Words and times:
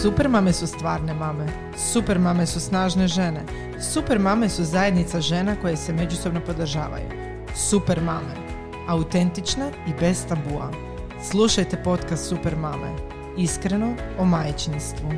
Super 0.00 0.28
mame 0.28 0.52
su 0.52 0.66
stvarne 0.66 1.14
mame. 1.14 1.46
Super 1.92 2.18
mame 2.18 2.46
su 2.46 2.60
snažne 2.60 3.08
žene. 3.08 3.44
Super 3.92 4.18
mame 4.18 4.48
su 4.48 4.64
zajednica 4.64 5.20
žena 5.20 5.56
koje 5.60 5.76
se 5.76 5.92
međusobno 5.92 6.40
podržavaju. 6.46 7.08
Super 7.54 8.00
mame. 8.00 8.34
Autentične 8.88 9.70
i 9.88 9.90
bez 10.00 10.26
tabua. 10.28 10.70
Slušajte 11.30 11.82
podcast 11.84 12.28
Super 12.28 12.56
mame. 12.56 12.96
Iskreno 13.38 13.96
o 14.18 14.24
majčinstvu. 14.24 15.08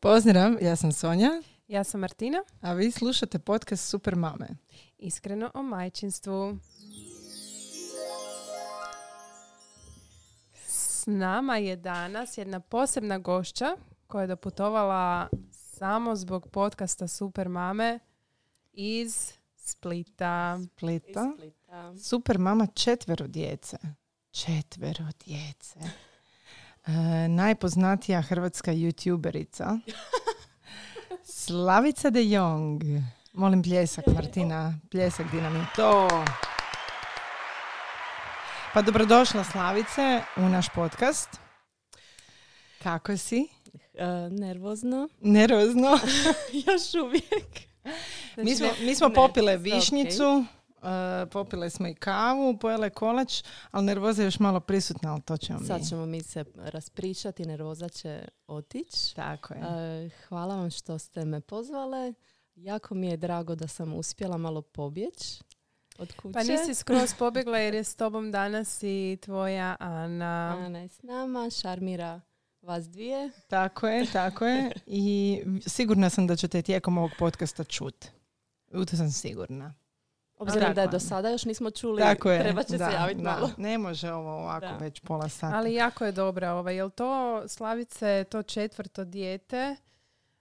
Pozdrav, 0.00 0.52
ja 0.62 0.76
sam 0.76 0.92
Sonja, 0.92 1.30
Ja 1.68 1.84
sam 1.84 2.00
Martina, 2.00 2.38
a 2.60 2.72
vi 2.72 2.90
slušate 2.90 3.38
podcast 3.38 3.88
Super 3.88 4.16
mame. 4.16 4.48
iskreno 4.98 5.50
o 5.54 5.62
majčinstvu. 5.62 6.58
S 11.06 11.08
nama 11.08 11.56
je 11.56 11.76
danas 11.76 12.38
jedna 12.38 12.60
posebna 12.60 13.18
gošća 13.18 13.76
koja 14.06 14.22
je 14.22 14.26
doputovala 14.26 15.28
samo 15.50 16.16
zbog 16.16 16.48
podcasta 16.48 17.08
Super 17.08 17.48
mame 17.48 17.98
iz 18.72 19.32
Splita. 19.56 20.58
Splita. 20.76 21.32
Super 22.02 22.38
mama 22.38 22.66
četvero 22.66 23.26
djece. 23.26 23.78
Četvero 24.30 25.04
djece. 25.24 25.78
E, 26.86 26.92
najpoznatija 27.28 28.22
hrvatska 28.22 28.72
youtuberica. 28.72 29.80
Slavica 31.44 32.10
de 32.10 32.30
Jong. 32.30 32.82
Molim 33.32 33.62
pljesak, 33.62 34.04
Martina. 34.06 34.74
Pljesak 34.90 35.30
dinamit. 35.30 35.66
To. 35.76 36.08
Pa 38.76 38.82
dobrodošla 38.82 39.44
Slavice 39.44 40.22
u 40.36 40.40
naš 40.40 40.66
podcast. 40.74 41.28
Kako 42.82 43.16
si? 43.16 43.48
E, 43.94 44.06
nervozno. 44.30 45.08
Nervozno. 45.20 45.88
Još 46.66 47.04
uvijek. 47.04 47.60
mi 48.36 48.56
smo, 48.56 48.66
ne- 48.66 48.86
mi 48.86 48.94
smo 48.94 49.10
popile 49.10 49.56
višnjicu, 49.56 50.44
e, 50.82 51.26
popile 51.30 51.70
smo 51.70 51.88
i 51.88 51.94
kavu, 51.94 52.58
pojele 52.58 52.90
kolač, 52.90 53.42
ali 53.70 53.84
nervoza 53.84 54.22
je 54.22 54.26
još 54.26 54.38
malo 54.38 54.60
prisutna, 54.60 55.12
ali 55.12 55.22
to 55.22 55.36
ćemo 55.36 55.58
mi. 55.58 55.66
Sad 55.66 55.88
ćemo 55.88 56.06
mi 56.06 56.22
se 56.22 56.44
raspričati, 56.56 57.46
nervoza 57.46 57.88
će 57.88 58.28
otići. 58.46 59.14
Tako 59.14 59.54
je. 59.54 59.60
E, 59.60 60.10
hvala 60.28 60.56
vam 60.56 60.70
što 60.70 60.98
ste 60.98 61.24
me 61.24 61.40
pozvale. 61.40 62.12
Jako 62.54 62.94
mi 62.94 63.08
je 63.08 63.16
drago 63.16 63.54
da 63.54 63.68
sam 63.68 63.94
uspjela 63.94 64.36
malo 64.36 64.62
pobjeć 64.62 65.42
od 65.98 66.12
kuće. 66.12 66.32
Pa 66.32 66.42
nisi 66.42 66.74
skroz 66.74 67.14
pobjegla 67.14 67.58
jer 67.58 67.74
je 67.74 67.84
s 67.84 67.94
tobom 67.94 68.32
danas 68.32 68.78
i 68.82 69.18
tvoja 69.20 69.76
Ana. 69.78 70.56
Ana 70.58 70.78
je 70.78 70.88
s 70.88 71.02
nama, 71.02 71.50
šarmira 71.52 72.20
vas 72.62 72.84
dvije. 72.84 73.30
Tako 73.48 73.88
je, 73.88 74.06
tako 74.12 74.46
je. 74.46 74.70
I 74.86 75.38
sigurna 75.60 76.10
sam 76.10 76.26
da 76.26 76.36
ćete 76.36 76.62
tijekom 76.62 76.98
ovog 76.98 77.10
podcasta 77.18 77.64
čut. 77.64 78.06
U 78.68 78.84
to 78.84 78.96
sam 78.96 79.10
sigurna. 79.10 79.74
Obzirom 80.36 80.74
da 80.74 80.80
je 80.80 80.86
je. 80.86 80.90
do 80.90 81.00
sada 81.00 81.30
još 81.30 81.44
nismo 81.44 81.70
čuli, 81.70 82.02
Tako 82.02 82.30
je. 82.30 82.40
treba 82.40 82.62
će 82.62 82.78
da, 82.78 82.88
se 82.88 82.94
javiti 82.94 83.22
da. 83.22 83.30
malo. 83.30 83.50
Ne 83.56 83.78
može 83.78 84.12
ovo 84.12 84.30
ovako 84.32 84.66
Da. 84.66 84.76
već 84.76 85.00
pola 85.00 85.28
sata. 85.28 85.56
Ali 85.56 85.74
jako 85.74 86.04
je 86.04 86.12
dobra 86.12 86.52
ova. 86.52 86.70
Jel 86.70 86.90
to 86.90 87.42
Slavice, 87.48 88.24
to 88.24 88.42
četvrto 88.42 89.04
dijete 89.04 89.76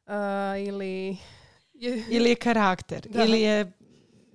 uh, 0.05 0.13
ili... 0.59 1.17
je- 1.73 2.03
Ili 2.09 2.29
je 2.29 2.35
karakter, 2.35 3.07
Da. 3.09 3.23
ili 3.23 3.41
je, 3.41 3.71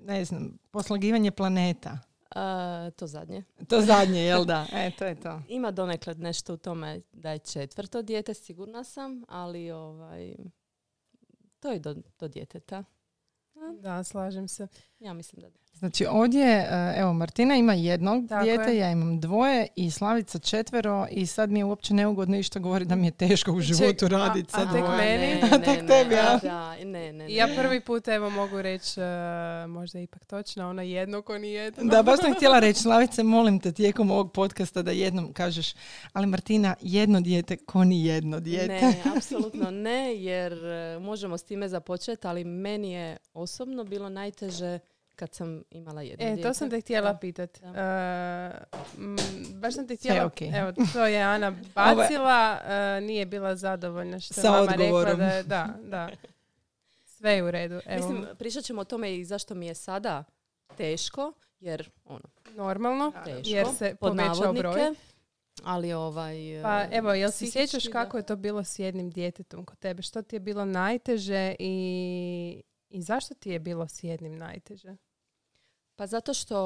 ne 0.04 0.24
znam, 0.24 0.58
poslagivanje 0.70 1.30
planeta. 1.30 1.98
E, 2.36 2.90
to 2.90 3.06
zadnje. 3.06 3.44
To 3.68 3.80
zadnje, 3.80 4.20
jel 4.20 4.44
da? 4.44 4.66
E, 4.72 4.90
to 4.98 5.04
je 5.04 5.20
to. 5.20 5.42
Ima 5.48 5.70
donekle 5.70 6.14
nešto 6.14 6.54
u 6.54 6.56
tome 6.56 7.00
da 7.12 7.30
je 7.30 7.38
četvrto 7.38 8.02
dijete, 8.02 8.34
sigurna 8.34 8.84
sam, 8.84 9.24
ali 9.28 9.70
ovaj, 9.70 10.34
to 11.60 11.72
je 11.72 11.78
do, 11.78 11.94
do 12.18 12.28
djeteta. 12.28 12.84
Da, 13.80 14.04
slažem 14.04 14.48
se. 14.48 14.66
Ja 14.98 15.12
mislim 15.12 15.40
da 15.40 15.50
da. 15.50 15.58
Znači 15.80 16.06
ovdje, 16.10 16.46
e, 16.46 16.94
evo 16.96 17.12
Martina 17.12 17.56
ima 17.56 17.74
jednog 17.74 18.28
Tako 18.28 18.44
dijete, 18.44 18.70
je. 18.70 18.78
ja 18.78 18.90
imam 18.90 19.20
dvoje 19.20 19.66
i 19.76 19.90
Slavica 19.90 20.38
četvero 20.38 21.06
i 21.10 21.26
sad 21.26 21.50
mi 21.50 21.58
je 21.58 21.64
uopće 21.64 21.94
neugodno 21.94 22.36
išta 22.36 22.58
govori 22.58 22.84
da 22.84 22.96
mi 22.96 23.06
je 23.06 23.10
teško 23.10 23.52
u 23.52 23.60
životu 23.60 24.08
raditi 24.08 24.50
sa 24.50 24.60
a 24.60 24.72
tek 24.72 24.82
dvoje. 24.82 24.96
meni? 24.96 25.42
A 25.42 25.58
tek 25.58 25.86
tebi, 25.86 26.14
a? 26.14 26.38
Da, 26.42 26.76
ne, 26.76 26.84
ne, 26.84 27.12
ne. 27.12 27.34
Ja 27.34 27.48
prvi 27.56 27.80
put 27.80 28.08
evo 28.08 28.30
mogu 28.30 28.62
reći, 28.62 29.00
uh, 29.00 29.70
možda 29.70 30.00
ipak 30.00 30.24
točno, 30.24 30.70
ono 30.70 30.82
jedno 30.82 31.22
ko 31.22 31.38
ni 31.38 31.50
jedno. 31.50 31.84
Da, 31.84 32.02
baš 32.02 32.20
sam 32.20 32.34
htjela 32.34 32.58
reći, 32.58 32.80
Slavice, 32.80 33.22
molim 33.22 33.60
te 33.60 33.72
tijekom 33.72 34.10
ovog 34.10 34.32
podcasta 34.32 34.82
da 34.82 34.90
jednom 34.90 35.32
kažeš, 35.32 35.74
ali 36.12 36.26
Martina, 36.26 36.74
jedno 36.80 37.20
dijete, 37.20 37.56
ko 37.56 37.84
ni 37.84 38.04
jedno 38.04 38.40
dijete. 38.40 38.86
Ne, 38.86 38.94
apsolutno 39.16 39.70
ne, 39.70 40.16
jer 40.16 40.52
e, 40.52 40.98
možemo 40.98 41.38
s 41.38 41.42
time 41.42 41.68
započeti, 41.68 42.26
ali 42.26 42.44
meni 42.44 42.92
je 42.92 43.16
osobno 43.34 43.84
bilo 43.84 44.08
najteže 44.08 44.78
kad 45.20 45.34
sam 45.34 45.62
imala 45.70 46.02
jedno 46.02 46.26
E, 46.26 46.28
dijete. 46.28 46.42
to 46.48 46.54
sam 46.54 46.70
te 46.70 46.80
htjela 46.80 47.12
Da. 47.12 47.18
pitat. 47.18 47.60
Da. 47.60 48.62
Uh, 48.96 49.00
mm, 49.04 49.16
baš 49.60 49.74
sam 49.74 49.88
te 49.88 49.96
Sve 49.96 50.10
htjela... 50.10 50.26
okej. 50.26 50.50
Evo, 50.54 50.72
to 50.92 51.06
je 51.06 51.22
Ana 51.22 51.50
bacila, 51.74 52.58
uh, 52.64 53.06
nije 53.06 53.26
bila 53.26 53.56
zadovoljna 53.56 54.20
što 54.20 54.40
je 54.40 54.42
Sa 54.42 54.50
mama 54.50 54.72
rekla 54.72 55.14
da 55.14 55.24
je, 55.24 55.42
da, 55.42 55.68
da. 55.82 56.08
Sve 57.04 57.32
je 57.32 57.42
u 57.44 57.50
redu. 57.50 57.80
Evo, 57.86 57.96
Mislim, 58.08 58.26
pričat 58.38 58.64
ćemo 58.64 58.80
o 58.80 58.84
tome 58.84 59.16
i 59.16 59.24
zašto 59.24 59.54
mi 59.54 59.66
je 59.66 59.74
sada 59.74 60.24
teško, 60.76 61.32
jer 61.60 61.90
ono, 62.04 62.28
normalno, 62.54 63.12
teško, 63.24 63.42
jer 63.44 63.66
se 63.78 63.96
pod 64.00 64.10
povećao 64.10 64.34
navodnike, 64.34 64.62
broj. 64.62 64.94
ali 65.64 65.92
ovaj... 65.92 66.34
Pa 66.62 66.80
e, 66.82 66.88
evo, 66.92 67.12
jel 67.12 67.30
se 67.30 67.36
psihički, 67.36 67.58
sjećaš 67.58 67.84
da. 67.84 67.92
kako 67.92 68.16
je 68.16 68.26
to 68.26 68.36
bilo 68.36 68.64
s 68.64 68.78
jednim 68.78 69.10
djetetom 69.10 69.64
kod 69.64 69.78
tebe? 69.78 70.02
Što 70.02 70.22
ti 70.22 70.36
je 70.36 70.40
bilo 70.40 70.64
najteže 70.64 71.54
i, 71.58 72.62
i 72.90 73.02
zašto 73.02 73.34
ti 73.34 73.50
je 73.50 73.58
bilo 73.58 73.88
s 73.88 74.04
jednim 74.04 74.36
najteže? 74.38 74.96
Pa 76.00 76.06
zato 76.06 76.34
što 76.34 76.58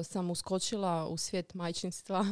e, 0.00 0.04
sam 0.04 0.30
uskočila 0.30 1.06
u 1.06 1.16
svijet 1.16 1.54
majčinstva 1.54 2.26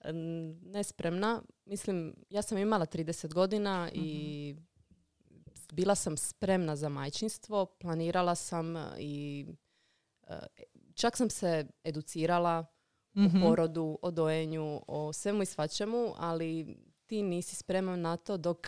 nespremna. 0.64 1.42
Mislim, 1.64 2.14
ja 2.30 2.42
sam 2.42 2.58
imala 2.58 2.86
30 2.86 3.34
godina 3.34 3.90
i 3.94 4.54
bila 5.72 5.94
sam 5.94 6.16
spremna 6.16 6.76
za 6.76 6.88
majčinstvo, 6.88 7.66
planirala 7.66 8.34
sam 8.34 8.76
e, 8.76 8.86
i 8.98 9.46
e, 10.22 10.38
čak 10.94 11.16
sam 11.16 11.30
se 11.30 11.66
educirala 11.84 12.66
Mhm. 13.14 13.36
o 13.36 13.46
porodu, 13.46 13.98
o 14.02 14.10
dojenju, 14.10 14.80
o 14.88 15.12
svemu 15.12 15.42
i 15.42 15.46
svačemu, 15.46 16.12
ali 16.16 16.76
ti 17.06 17.22
nisi 17.22 17.56
spreman 17.56 18.00
na 18.00 18.16
to 18.16 18.36
dok 18.36 18.66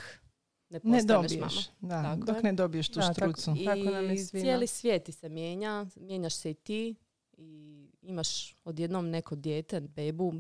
ne 0.70 0.80
Ne 0.84 0.98
postaneš 0.98 1.06
dobiješ, 1.06 1.40
mama. 1.80 1.94
da, 1.94 2.02
Tako 2.04 2.26
dok 2.26 2.36
je. 2.36 2.42
ne 2.42 2.52
dobiješ 2.52 2.88
tu 2.88 2.94
Da, 2.94 3.00
tako- 3.04 3.14
štrucu. 3.32 3.54
I- 3.58 3.64
Tako 3.64 3.80
nam 3.80 4.04
je 4.06 4.18
svima. 4.18 4.42
cijeli 4.42 4.66
svijet 4.66 5.04
ti 5.04 5.12
se 5.12 5.28
mijenja, 5.28 5.86
mijenjaš 5.96 6.34
se 6.34 6.50
i 6.50 6.54
ti 6.54 6.94
i 7.38 7.86
imaš 8.02 8.56
odjednom 8.64 9.10
neko 9.10 9.34
dijete, 9.36 9.80
bebu, 9.80 10.34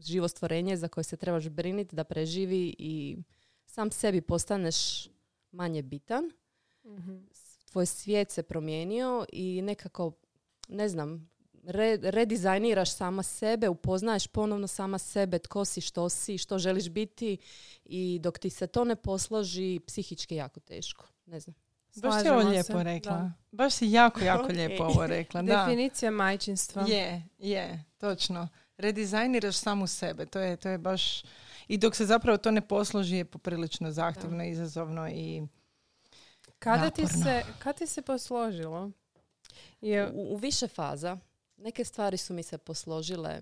živo 0.00 0.28
stvorenje 0.28 0.76
za 0.76 0.88
koje 0.88 1.04
se 1.04 1.16
trebaš 1.16 1.48
briniti 1.48 1.96
da 1.96 2.04
preživi 2.04 2.74
i 2.78 3.16
sam 3.66 3.90
sebi 3.90 4.20
postaneš 4.20 5.08
manje 5.52 5.82
bitan. 5.82 6.30
Tvoj 7.64 7.86
svijet 7.86 8.30
se 8.30 8.42
promijenio 8.42 9.24
i 9.32 9.62
nekako, 9.62 10.12
ne 10.68 10.88
znam, 10.88 11.30
re, 11.66 11.98
redizajniraš 12.02 12.94
sama 12.94 13.22
sebe, 13.22 13.68
upoznaješ 13.68 14.26
ponovno 14.26 14.66
sama 14.66 14.98
sebe, 14.98 15.38
tko 15.38 15.64
si, 15.64 15.80
što 15.80 16.08
si, 16.08 16.38
što 16.38 16.58
želiš 16.58 16.88
biti 16.88 17.36
i 17.84 18.18
dok 18.22 18.38
ti 18.38 18.50
se 18.50 18.66
to 18.66 18.84
ne 18.84 18.96
posloži, 18.96 19.80
psihički 19.86 20.34
je 20.34 20.38
jako 20.38 20.60
teško. 20.60 21.06
Ne 21.26 21.40
znam. 21.40 21.63
Baš 22.02 22.22
si 22.22 22.28
ovo 22.28 22.48
lijepo 22.48 22.78
se, 22.78 22.82
rekla. 22.82 23.12
da. 23.12 23.32
Baš 23.52 23.72
si 23.74 23.90
jako, 23.90 24.20
jako 24.30 24.44
Ok. 24.44 24.50
lijepo 24.50 24.84
ovo 24.84 25.06
rekla. 25.06 25.42
Da. 25.42 25.56
Definicija 25.56 26.10
majčinstva. 26.10 26.82
Je, 26.88 27.22
je, 27.38 27.84
točno. 27.98 28.48
Redizajniraš 28.78 29.56
samu 29.56 29.86
sebe. 29.86 30.26
To 30.26 30.38
je, 30.38 30.56
to 30.56 30.68
je 30.68 30.78
baš... 30.78 31.22
I 31.68 31.78
dok 31.78 31.94
se 31.94 32.06
zapravo 32.06 32.38
to 32.38 32.50
ne 32.50 32.60
posloži 32.60 33.16
je 33.16 33.24
poprilično 33.24 33.90
zahtjevno, 33.90 34.44
izazovno 34.44 35.08
i... 35.08 35.42
Kada 36.58 36.90
ti, 36.90 37.06
se, 37.06 37.42
kad 37.58 37.78
ti 37.78 37.86
se 37.86 38.02
posložilo? 38.02 38.90
Je, 39.80 40.10
U, 40.10 40.34
u 40.34 40.36
više 40.36 40.68
faza. 40.68 41.18
Neke 41.56 41.84
stvari 41.84 42.16
su 42.16 42.34
mi 42.34 42.42
se 42.42 42.58
posložile 42.58 43.40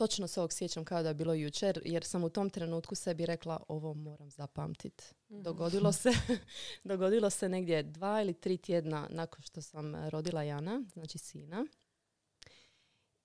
točno 0.00 0.28
se 0.28 0.40
ovog 0.40 0.52
sjećam 0.52 0.84
kao 0.84 1.02
da 1.02 1.08
je 1.08 1.14
bilo 1.14 1.34
jučer, 1.34 1.82
jer 1.84 2.04
sam 2.04 2.24
u 2.24 2.28
tom 2.28 2.50
trenutku 2.50 2.94
sebi 2.94 3.26
rekla 3.26 3.62
ovo 3.68 3.94
moram 3.94 4.30
zapamtiti. 4.30 5.04
Mhm. 5.30 5.42
Dogodilo 5.42 5.92
se, 5.92 6.10
dogodilo 6.84 7.30
se 7.30 7.48
negdje 7.48 7.82
dva 7.82 8.22
ili 8.22 8.34
tri 8.34 8.56
tjedna 8.56 9.06
nakon 9.10 9.42
što 9.42 9.62
sam 9.62 10.08
rodila 10.08 10.42
Jana, 10.42 10.82
znači 10.92 11.18
sina. 11.18 11.66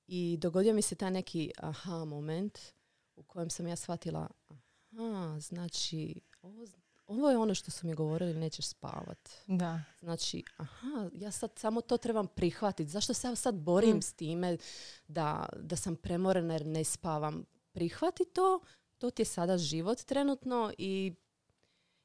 I 0.08 0.38
dogodio 0.42 0.74
mi 0.74 0.82
se 0.82 0.96
taj 0.96 1.12
neki 1.12 1.52
aha 1.58 2.06
moment 2.06 2.60
u 3.16 3.24
kojem 3.24 3.50
sam 3.50 3.68
ja 3.68 3.76
shvatila 3.76 4.28
aha, 4.50 5.40
znači 5.40 6.22
ovo, 6.42 6.66
ovo 7.08 7.30
je 7.30 7.38
ono 7.38 7.56
što 7.56 7.72
su 7.72 7.88
mi 7.88 7.94
govorili, 7.94 8.34
nećeš 8.34 8.66
spavat. 8.68 9.30
Da. 9.48 9.82
Znači, 10.00 10.44
aha, 10.58 11.10
ja 11.14 11.32
sad 11.32 11.52
samo 11.56 11.82
to 11.82 11.98
trebam 11.98 12.28
prihvatiti. 12.28 12.90
Zašto 12.90 13.14
se 13.14 13.28
ja 13.28 13.36
sad 13.36 13.56
borim 13.56 13.98
Mm. 13.98 14.02
s 14.02 14.14
time 14.14 14.58
da, 15.08 15.46
da 15.56 15.76
sam 15.76 15.96
premorena 15.96 16.54
jer 16.54 16.66
ne 16.66 16.84
spavam? 16.84 17.46
Prihvati 17.72 18.26
to, 18.26 18.60
to 18.98 19.10
ti 19.10 19.22
je 19.22 19.26
sada 19.26 19.58
život 19.58 19.98
trenutno 20.00 20.74
i, 20.78 21.14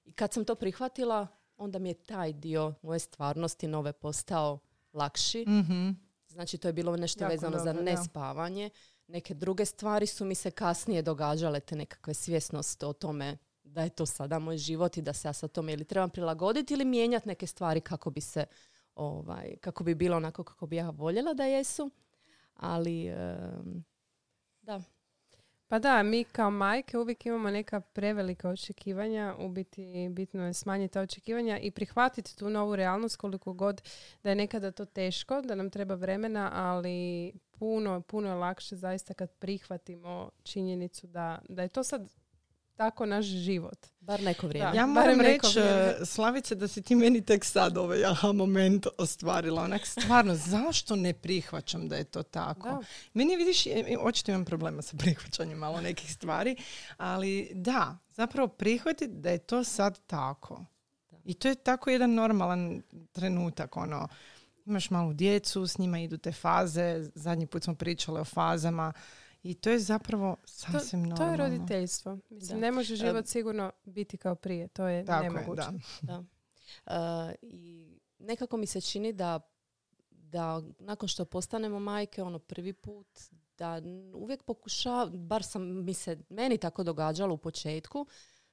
i 0.04 0.12
kad 0.12 0.32
sam 0.32 0.44
to 0.44 0.54
prihvatila, 0.54 1.26
onda 1.56 1.78
mi 1.78 1.88
je 1.88 1.94
taj 1.94 2.32
dio 2.32 2.74
moje 2.82 2.98
stvarnosti 2.98 3.68
nove 3.68 3.92
postao 3.92 4.58
lakši. 4.92 5.44
Mhm. 5.48 5.90
Znači, 6.28 6.58
to 6.58 6.68
je 6.68 6.72
bilo 6.72 6.96
nešto 6.96 7.24
Jako 7.24 7.30
vezano 7.32 7.58
za 7.58 7.64
dobro, 7.64 7.82
da. 7.84 7.90
nespavanje. 7.90 8.70
Neke 9.06 9.34
druge 9.34 9.64
stvari 9.64 10.06
su 10.06 10.24
mi 10.24 10.34
se 10.34 10.50
kasnije 10.50 11.02
događale, 11.02 11.60
te 11.60 11.76
nekakve 11.76 12.14
svjesnost 12.14 12.82
o 12.82 12.92
tome 12.92 13.36
da 13.70 13.82
je 13.82 13.90
to 13.90 14.06
sada 14.06 14.38
moj 14.38 14.56
život 14.56 14.96
i 14.96 15.02
da 15.02 15.12
se 15.12 15.28
ja 15.28 15.32
sad 15.32 15.52
tome 15.52 15.72
ili 15.72 15.84
trebam 15.84 16.10
prilagoditi 16.10 16.74
ili 16.74 16.84
mijenjati 16.84 17.28
neke 17.28 17.46
stvari 17.46 17.80
kako 17.80 18.10
bi 18.10 18.20
se 18.20 18.44
ovaj, 18.94 19.56
kako 19.60 19.84
bi 19.84 19.94
bilo 19.94 20.16
onako 20.16 20.44
kako 20.44 20.66
bi 20.66 20.76
ja 20.76 20.90
voljela 20.90 21.34
da 21.34 21.44
jesu. 21.44 21.90
Ali 22.54 23.06
em, 23.06 23.84
da, 24.62 24.80
Pa 25.70 25.78
da, 25.78 26.02
mi 26.02 26.24
kao 26.24 26.50
majke 26.50 26.98
uvijek 26.98 27.26
imamo 27.26 27.50
neka 27.50 27.80
prevelika 27.80 28.48
očekivanja, 28.48 29.34
u 29.38 29.48
biti 29.48 30.08
bitno 30.10 30.46
je 30.46 30.54
smanjiti 30.54 30.92
ta 30.92 31.00
očekivanja 31.00 31.58
i 31.58 31.70
prihvatiti 31.70 32.36
tu 32.36 32.50
novu 32.50 32.76
realnost 32.76 33.16
koliko 33.16 33.52
god 33.52 33.82
da 34.22 34.28
je 34.28 34.34
nekada 34.34 34.70
to 34.70 34.84
teško, 34.84 35.42
da 35.42 35.54
nam 35.54 35.70
treba 35.70 35.94
vremena, 35.94 36.50
ali 36.54 37.32
puno, 37.50 38.00
puno 38.00 38.28
je 38.28 38.34
lakše 38.34 38.76
zaista 38.76 39.14
kad 39.14 39.30
prihvatimo 39.30 40.30
činjenicu 40.42 41.06
da, 41.06 41.38
da 41.48 41.62
je 41.62 41.68
to 41.68 41.82
sad 41.84 42.08
tako 42.80 43.06
naš 43.06 43.26
život. 43.26 43.86
bar 44.00 44.22
neko 44.22 44.46
vrijeme. 44.46 44.70
Da. 44.70 44.76
Ja 44.76 44.86
moram 44.86 45.20
reći, 45.20 45.58
e, 45.58 45.96
Slavice, 46.04 46.54
da 46.54 46.68
si 46.68 46.82
ti 46.82 46.94
meni 46.94 47.24
tek 47.24 47.44
sad 47.44 47.78
ovaj 47.78 48.04
aha 48.04 48.32
moment 48.32 48.86
ostvarila. 48.98 49.62
Onak, 49.62 49.86
stvarno, 49.86 50.34
zašto 50.34 50.96
ne 50.96 51.12
prihvaćam 51.12 51.88
da 51.88 51.96
je 51.96 52.04
to 52.04 52.22
tako? 52.22 52.68
Da. 52.68 52.80
Meni, 53.14 53.36
vidiš, 53.36 53.66
e, 53.66 53.70
e, 53.70 53.96
očito 54.00 54.30
imam 54.30 54.44
problema 54.44 54.82
sa 54.82 54.96
prihvaćanjem 54.96 55.58
malo 55.58 55.80
nekih 55.80 56.12
stvari, 56.12 56.56
ali 56.96 57.50
da, 57.54 57.98
zapravo 58.12 58.48
prihvatiti 58.48 59.14
da 59.14 59.30
je 59.30 59.38
to 59.38 59.64
sad 59.64 60.00
tako. 60.06 60.64
Da. 61.10 61.18
I 61.24 61.34
to 61.34 61.48
je 61.48 61.54
tako 61.54 61.90
jedan 61.90 62.14
normalan 62.14 62.82
trenutak, 63.12 63.76
ono, 63.76 64.08
imaš 64.66 64.90
malu 64.90 65.12
djecu, 65.12 65.66
s 65.66 65.78
njima 65.78 65.98
idu 65.98 66.18
te 66.18 66.32
faze, 66.32 67.10
zadnji 67.14 67.46
put 67.46 67.64
smo 67.64 67.74
pričali 67.74 68.20
o 68.20 68.24
fazama 68.24 68.92
i 69.42 69.54
to 69.54 69.70
je 69.70 69.78
zapravo 69.80 70.36
sasvim 70.44 71.02
To 71.02 71.08
normalno. 71.08 71.32
je 71.32 71.36
roditeljstvo. 71.38 72.18
Mislim, 72.30 72.48
Da. 72.50 72.60
ne 72.60 72.72
može 72.72 72.96
život 72.96 73.26
sigurno 73.26 73.72
biti 73.84 74.16
kao 74.16 74.34
prije. 74.34 74.68
To 74.68 74.86
je 74.86 75.04
Tako 75.04 75.24
je, 75.24 75.30
nemoguće. 75.30 75.62
da. 75.62 75.72
Da. 76.02 76.24
E, 76.86 77.34
I 77.42 77.86
nekako 78.18 78.56
mi 78.56 78.66
se 78.66 78.80
čini 78.80 79.12
da, 79.12 79.40
da 80.10 80.62
nakon 80.78 81.08
što 81.08 81.24
postanemo 81.24 81.78
majke, 81.80 82.22
ono 82.22 82.38
prvi 82.38 82.72
put, 82.72 83.06
da 83.58 83.82
uvijek 84.14 84.42
pokušavam, 84.42 85.10
bar 85.18 85.42
sam 85.42 85.84
mi 85.84 85.94
se, 85.94 86.18
meni 86.28 86.58
tako 86.58 86.82
događalo 86.82 87.34
u 87.34 87.38
početku, 87.38 88.06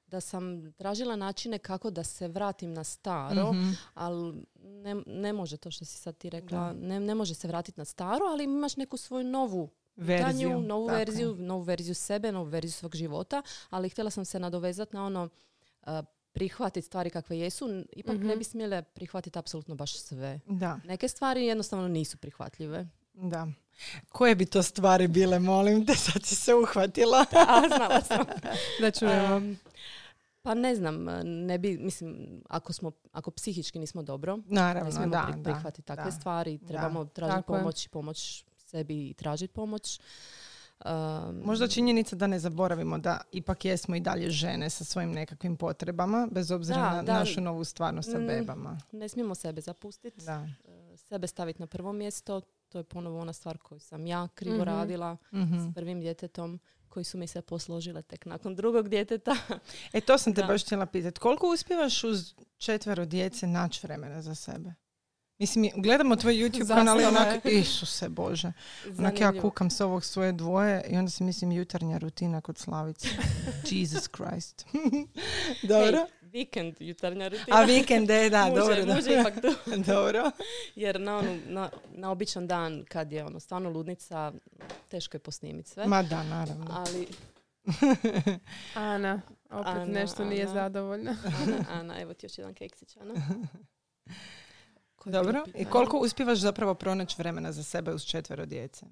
da 0.06 0.22
sam 0.22 0.74
tražila 0.74 1.16
načine 1.16 1.60
kako 1.60 1.90
da 1.90 2.04
se 2.04 2.28
vratim 2.28 2.74
na 2.74 2.84
staro, 2.84 3.54
Mhm. 3.54 3.70
ali 3.94 4.34
ne, 4.56 4.96
ne 5.06 5.34
može 5.34 5.58
to 5.58 5.72
što 5.72 5.86
si 5.86 5.98
sad 5.98 6.18
ti 6.18 6.30
rekla, 6.30 6.74
ne, 6.74 7.00
ne 7.00 7.16
može 7.16 7.36
se 7.36 7.48
vratiti 7.48 7.80
na 7.80 7.86
staro, 7.86 8.26
ali 8.26 8.44
imaš 8.44 8.76
neku 8.76 8.98
svoju 8.98 9.24
novu 9.24 9.70
Verziju, 9.98 10.28
pitanju, 10.50 10.62
novu 10.62 10.88
tako 10.88 10.98
verziju, 10.98 11.36
novu 11.36 11.62
verziju 11.62 11.96
sebe, 11.96 12.32
novu 12.32 12.46
verziju 12.46 12.72
svog 12.74 12.96
života, 12.96 13.42
ali 13.70 13.90
htjela 13.90 14.10
sam 14.10 14.26
se 14.26 14.40
nadovezati 14.40 14.96
na 14.96 15.06
ono 15.06 15.30
uh, 15.82 15.92
prihvatiti 16.32 16.82
stvari 16.82 17.10
kakve 17.10 17.40
jesu, 17.40 17.84
ipak 17.92 18.18
ne 18.18 18.26
Mhm. 18.26 18.38
bi 18.38 18.44
smjele 18.44 18.82
prihvatiti 18.84 19.40
apsolutno 19.40 19.76
baš 19.76 19.94
sve. 19.96 20.40
Da, 20.48 20.80
Neke 20.84 21.08
stvari 21.08 21.46
jednostavno 21.46 21.88
nisu 21.88 22.18
prihvatljive. 22.18 22.88
da. 23.14 23.48
Koje 24.10 24.36
bi 24.36 24.46
to 24.46 24.64
stvari 24.64 25.08
bile, 25.08 25.40
molim 25.40 25.86
te, 25.86 25.96
sad 26.06 26.24
si 26.24 26.36
se 26.36 26.54
uhvatila. 26.56 27.26
A, 27.32 27.62
znala 27.68 28.02
sam. 28.02 28.26
Da 28.82 28.92
čujemo. 28.92 29.36
Um, 29.38 29.58
pa 30.42 30.54
ne 30.54 30.76
znam, 30.76 31.04
ne 31.26 31.58
bi, 31.58 31.78
mislim, 31.78 32.18
ako 32.50 32.74
smo, 32.74 32.92
ako 33.12 33.32
psihički 33.32 33.80
nismo 33.80 34.04
dobro, 34.04 34.38
ne 34.38 34.44
Naravno, 34.48 34.92
smijemo 34.92 35.12
da, 35.12 35.26
pri- 35.26 35.36
da. 35.36 35.44
prihvatiti 35.44 35.82
takve 35.84 36.04
da. 36.04 36.12
stvari, 36.12 36.58
trebamo 36.60 37.06
tražiti 37.06 37.44
pomoć 37.44 37.86
i 37.86 37.90
pomoć 37.90 38.46
sebi 38.68 39.10
i 39.10 39.14
tražiti 39.14 39.54
pomoć. 39.54 40.00
Um, 40.86 41.42
Možda 41.46 41.68
činjenica 41.68 42.16
da 42.16 42.28
ne 42.28 42.40
zaboravimo 42.40 42.98
da 42.98 43.22
ipak 43.32 43.66
jesmo 43.66 43.96
i 43.96 44.00
dalje 44.00 44.30
žene 44.30 44.70
sa 44.70 44.84
svojim 44.84 45.12
nekakvim 45.12 45.58
potrebama, 45.58 46.28
bez 46.32 46.52
obzira 46.52 46.78
Da, 46.80 46.92
na 46.92 47.04
da. 47.04 47.14
našu 47.14 47.42
novu 47.42 47.64
stvarnost 47.64 48.12
sa 48.12 48.20
Mm. 48.20 48.28
bebama. 48.28 48.78
ne 48.92 49.10
smijemo 49.10 49.36
sebe 49.36 49.62
zapustiti. 49.62 50.26
E, 50.26 50.98
sebe 50.98 51.28
staviti 51.28 51.60
na 51.60 51.68
prvo 51.68 51.94
mjesto. 51.94 52.42
To 52.70 52.78
je 52.78 52.84
ponovo 52.84 53.20
ona 53.20 53.34
stvar 53.34 53.58
koju 53.58 53.80
sam 53.80 54.06
ja 54.06 54.28
krivo 54.28 54.56
Mhm. 54.56 54.64
radila 54.66 55.18
Mhm. 55.34 55.60
s 55.62 55.76
prvim 55.76 56.00
djetetom 56.02 56.60
koji 56.90 57.04
su 57.04 57.18
mi 57.18 57.28
se 57.28 57.42
posložile 57.42 58.02
tek 58.02 58.26
nakon 58.26 58.56
drugog 58.56 58.90
djeteta. 58.90 59.36
E, 59.94 60.02
to 60.02 60.18
sam 60.18 60.34
te 60.34 60.42
Da. 60.42 60.48
baš 60.48 60.64
htjela 60.64 60.86
pitati. 60.86 61.20
Koliko 61.20 61.48
uspijevaš 61.50 62.04
uz 62.04 62.34
četvero 62.58 63.06
djece 63.06 63.48
naći 63.48 63.80
vremena 63.84 64.22
za 64.22 64.36
sebe? 64.36 64.74
Mislim, 65.40 65.72
gledamo 65.76 66.16
tvoj 66.16 66.34
YouTube 66.34 66.68
kanal 66.68 67.02
i 67.02 67.06
onak, 67.06 67.46
Isuse 67.46 68.10
Bože. 68.10 68.52
Onak 69.00 69.20
ja 69.20 69.42
kukam 69.42 69.70
s 69.70 69.82
ovog 69.82 70.06
svoje 70.06 70.32
dvoje 70.32 70.84
i 70.90 70.98
onda 70.98 71.12
si 71.12 71.24
mislim 71.24 71.52
jutarnja 71.52 71.98
rutina 71.98 72.42
kod 72.42 72.58
Slavice. 72.58 73.08
Jesus 73.72 74.08
Christ. 74.08 74.66
Dobro. 75.64 76.06
Vikend, 76.22 76.76
jutarnja 76.80 77.28
rutina. 77.28 77.58
A 77.58 77.64
vikende, 77.64 78.30
da, 78.30 78.46
Može, 78.50 78.60
dobro. 78.60 78.86
da. 78.86 78.94
može 78.94 79.20
ipak 79.20 79.34
tu. 79.42 79.72
dobro. 79.94 80.32
Jer 80.76 81.00
na, 81.02 81.18
onu, 81.18 81.40
na, 81.48 81.70
na 81.92 82.12
običan 82.12 82.48
dan 82.48 82.84
kad 82.90 83.12
je 83.12 83.26
ono 83.26 83.40
stvarno 83.40 83.70
ludnica, 83.70 84.32
teško 84.88 85.18
je 85.18 85.20
posnimiti 85.20 85.70
sve. 85.70 85.88
Ma 85.88 86.04
da, 86.04 86.24
naravno. 86.24 86.66
Ali 86.70 87.08
Ana, 88.74 89.22
opet 89.50 89.68
Ana, 89.68 89.86
nešto 89.86 90.26
nije 90.26 90.48
zadovoljna. 90.48 91.16
Ana, 91.44 91.66
Ana, 91.70 92.02
evo 92.02 92.14
ti 92.14 92.26
još 92.26 92.38
jedan 92.38 92.54
keksić, 92.54 92.98
Ana. 92.98 93.14
Dobro. 95.12 95.46
I 95.56 95.66
koliko 95.66 95.98
uspijevaš 95.98 96.40
zapravo 96.40 96.74
pronaći 96.74 97.16
vremena 97.18 97.52
za 97.52 97.64
sebe 97.64 97.94
uz 97.94 98.04
četvero 98.04 98.46
djece? 98.46 98.86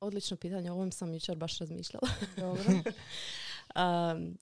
Odlično 0.00 0.36
pitanje, 0.36 0.70
o 0.70 0.74
ovom 0.74 0.92
sam 0.92 1.14
jučer 1.14 1.36
baš 1.36 1.58
razmišljala. 1.58 2.08
Dobro. 2.36 2.62
Um, 3.76 4.38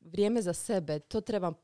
vrijeme 0.00 0.42
za 0.42 0.52
sebe, 0.52 0.98
to 0.98 1.20
trebam 1.20 1.54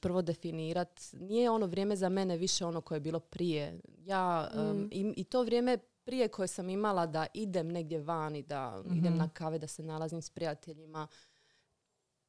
prvo 0.00 0.22
definirat. 0.22 1.00
Nije 1.12 1.50
ono 1.50 1.66
vrijeme 1.66 1.96
za 1.96 2.08
mene 2.08 2.36
više 2.36 2.64
ono 2.64 2.80
koje 2.80 2.96
je 2.96 3.00
bilo 3.00 3.20
prije. 3.20 3.80
Ja 3.98 4.50
um, 4.54 4.76
Mm. 4.76 4.88
i, 4.92 5.14
i 5.16 5.24
to 5.24 5.42
vrijeme 5.42 5.78
prije 6.04 6.28
koje 6.28 6.48
sam 6.48 6.68
imala 6.68 7.06
da 7.06 7.26
idem 7.34 7.68
negdje 7.68 8.00
vani, 8.00 8.42
da 8.42 8.82
idem 8.86 9.12
Mhm. 9.12 9.16
na 9.18 9.28
kave, 9.28 9.58
da 9.58 9.66
se 9.66 9.82
nalazim 9.82 10.22
s 10.22 10.30
prijateljima. 10.30 11.08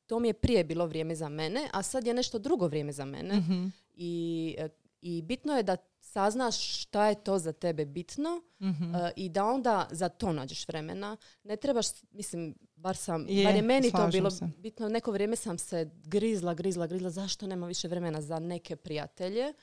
To 0.05 0.19
mi 0.19 0.27
je 0.27 0.33
prije 0.33 0.63
bilo 0.63 0.86
vrijeme 0.86 1.15
za 1.15 1.29
mene, 1.29 1.69
a 1.74 1.83
sad 1.83 2.07
je 2.07 2.13
nešto 2.13 2.39
drugo 2.39 2.67
vrijeme 2.67 2.91
za 2.91 3.05
mene. 3.05 3.36
Mhm. 3.38 3.65
I, 3.93 4.55
e, 4.57 4.69
I 5.01 5.22
bitno 5.22 5.53
je 5.53 5.63
da 5.63 5.77
saznaš 6.01 6.55
šta 6.77 7.08
je 7.08 7.15
to 7.15 7.39
za 7.39 7.51
tebe 7.53 7.86
bitno 7.86 8.41
Mhm. 8.60 8.96
e, 8.96 9.12
i 9.15 9.29
da 9.29 9.46
onda 9.46 9.88
za 9.91 10.10
to 10.10 10.34
nađeš 10.34 10.67
vremena. 10.67 11.17
Ne 11.43 11.55
trebaš, 11.55 11.86
mislim, 12.12 12.55
bar 12.75 12.96
sam, 12.96 13.25
Je, 13.29 13.43
bar 13.46 13.55
je 13.55 13.62
meni 13.62 13.91
to 13.91 14.08
bilo 14.08 14.31
se. 14.31 14.48
bitno. 14.58 14.89
Neko 14.89 15.12
vrijeme 15.12 15.36
sam 15.36 15.58
se 15.58 15.89
grizla, 15.96 16.53
grizla, 16.53 16.88
grizla. 16.88 17.10
Zašto 17.10 17.48
nema 17.48 17.67
više 17.67 17.88
vremena 17.88 18.22
za 18.22 18.39
neke 18.39 18.75
prijatelje? 18.75 19.53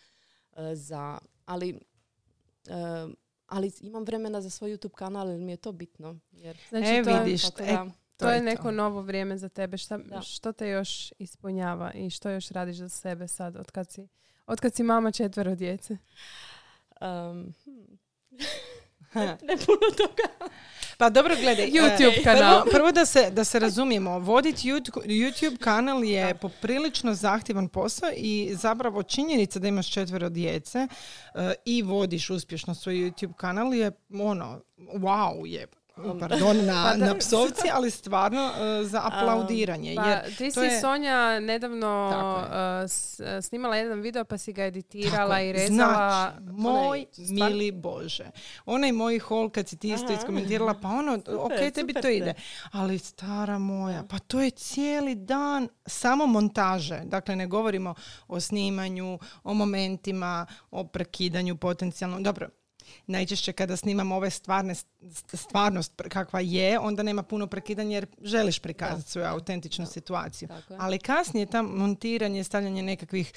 E, 0.52 0.74
za, 0.74 1.18
ali, 1.44 1.80
e, 2.66 3.06
ali 3.46 3.72
imam 3.80 4.04
vremena 4.04 4.40
za 4.40 4.50
svoj 4.50 4.70
YouTube 4.70 4.88
kanal 4.90 5.28
jer 5.28 5.40
mi 5.40 5.52
je 5.52 5.56
to 5.56 5.72
bitno. 5.72 6.18
Jer, 6.32 6.58
Znači, 6.68 6.86
E, 6.86 7.04
to, 7.04 7.10
je- 7.10 7.24
vidiš, 7.24 7.42
tako 7.42 7.62
e, 7.62 7.66
da, 7.66 7.86
to 8.16 8.30
je 8.30 8.42
neko 8.42 8.70
novo 8.72 9.02
vrijeme 9.02 9.38
za 9.38 9.48
tebe. 9.48 9.76
Šta, 9.76 9.98
što 10.22 10.52
te 10.52 10.68
još 10.68 11.12
ispunjava 11.18 11.92
i 11.92 12.10
što 12.10 12.30
još 12.30 12.48
radiš 12.48 12.76
za 12.76 12.88
sebe 12.90 13.28
sad 13.28 13.56
od 13.56 13.70
kad 13.70 13.90
si, 13.90 14.08
od 14.48 14.60
kad 14.60 14.74
si 14.74 14.82
mama 14.82 15.12
četvero 15.12 15.54
djece? 15.54 15.96
um, 17.00 17.54
ne 19.48 19.56
puno 19.66 19.88
toga. 19.96 20.52
Pa 20.98 21.10
dobro, 21.10 21.36
gledaj. 21.40 21.70
YouTube 21.70 22.20
e, 22.20 22.22
kanal. 22.22 22.62
Prvo, 22.62 22.72
prvo 22.72 22.92
da, 22.92 23.06
se, 23.06 23.30
da 23.30 23.44
se 23.44 23.58
razumijemo, 23.58 24.18
voditi 24.18 24.68
YouTube, 24.68 25.06
YouTube 25.06 25.58
kanal 25.58 26.04
je 26.04 26.34
poprilično 26.34 27.14
zahtjevan 27.14 27.68
posao 27.68 28.10
i 28.16 28.50
zapravo 28.54 29.02
činjenica 29.02 29.58
da 29.58 29.68
imaš 29.68 29.92
četvero 29.92 30.28
djece 30.28 30.78
e, 30.78 30.88
i 31.64 31.82
vodiš 31.82 32.30
uspješno 32.30 32.74
svoj 32.74 32.94
YouTube 32.94 33.32
kanal 33.32 33.74
je 33.74 33.92
ono, 34.12 34.60
wow 34.78 35.46
je. 35.46 35.66
Pardon 36.20 36.66
na, 36.66 36.82
Pa 36.84 36.96
da. 36.96 37.06
na 37.06 37.14
psovci, 37.14 37.62
ali 37.72 37.90
stvarno 37.90 38.50
e, 38.50 38.84
za 38.84 39.00
aplaudiranje. 39.04 39.94
Pa, 39.96 40.04
jer 40.04 40.36
ti 40.36 40.44
to 40.46 40.60
si 40.60 40.66
je- 40.66 40.80
Sonja 40.80 41.40
nedavno 41.40 42.08
Tako 42.10 42.38
uh, 42.38 42.84
uh, 43.28 43.42
snimala 43.42 43.76
jedan 43.76 44.00
video 44.00 44.24
pa 44.24 44.38
si 44.38 44.52
ga 44.52 44.64
editirala 44.64 45.18
Tako 45.26 45.34
je. 45.34 45.48
i 45.48 45.52
rezala. 45.52 46.32
Znači, 46.32 46.52
moj 46.52 46.74
onaj 46.78 47.06
mili 47.50 47.72
Bože. 47.72 48.30
Onaj 48.66 48.92
moj 48.92 49.18
hol 49.18 49.50
kad 49.50 49.68
si 49.68 49.76
ti 49.76 49.88
isto 49.88 50.06
Aha. 50.06 50.14
iskomentirala, 50.14 50.74
pa 50.74 50.88
ono, 50.88 51.14
ok, 51.38 51.52
tebi 51.64 51.72
super 51.82 51.94
to 51.94 52.00
ste. 52.00 52.14
ide. 52.14 52.34
Ali 52.72 52.98
stara 52.98 53.58
moja, 53.58 54.04
pa 54.04 54.18
to 54.18 54.40
je 54.40 54.50
cijeli 54.50 55.14
dan 55.14 55.68
samo 55.86 56.26
montaže. 56.26 57.00
Dakle, 57.00 57.36
ne 57.36 57.46
govorimo 57.46 57.94
o 58.28 58.40
snimanju, 58.40 59.08
o 59.44 59.54
momentima, 59.54 60.46
o 60.70 60.84
prekidanju 60.84 61.56
potencijalno. 61.56 62.20
Dobro, 62.20 62.48
najčešće 63.06 63.52
kada 63.52 63.76
snimamo 63.76 64.16
ove 64.16 64.30
stvarne, 64.30 64.74
stvarnost 65.32 65.92
kakva 66.08 66.40
je, 66.40 66.78
onda 66.78 67.02
nema 67.02 67.22
puno 67.22 67.46
prekidanja 67.46 67.94
jer 67.94 68.06
želiš 68.22 68.58
prikazati 68.58 69.10
svoju 69.10 69.26
autentičnu 69.26 69.86
situaciju. 69.86 70.48
Ali 70.78 70.98
kasnije 70.98 71.46
tam 71.46 71.66
montiranje, 71.66 72.44
stavljanje 72.44 72.82
nekakvih 72.82 73.32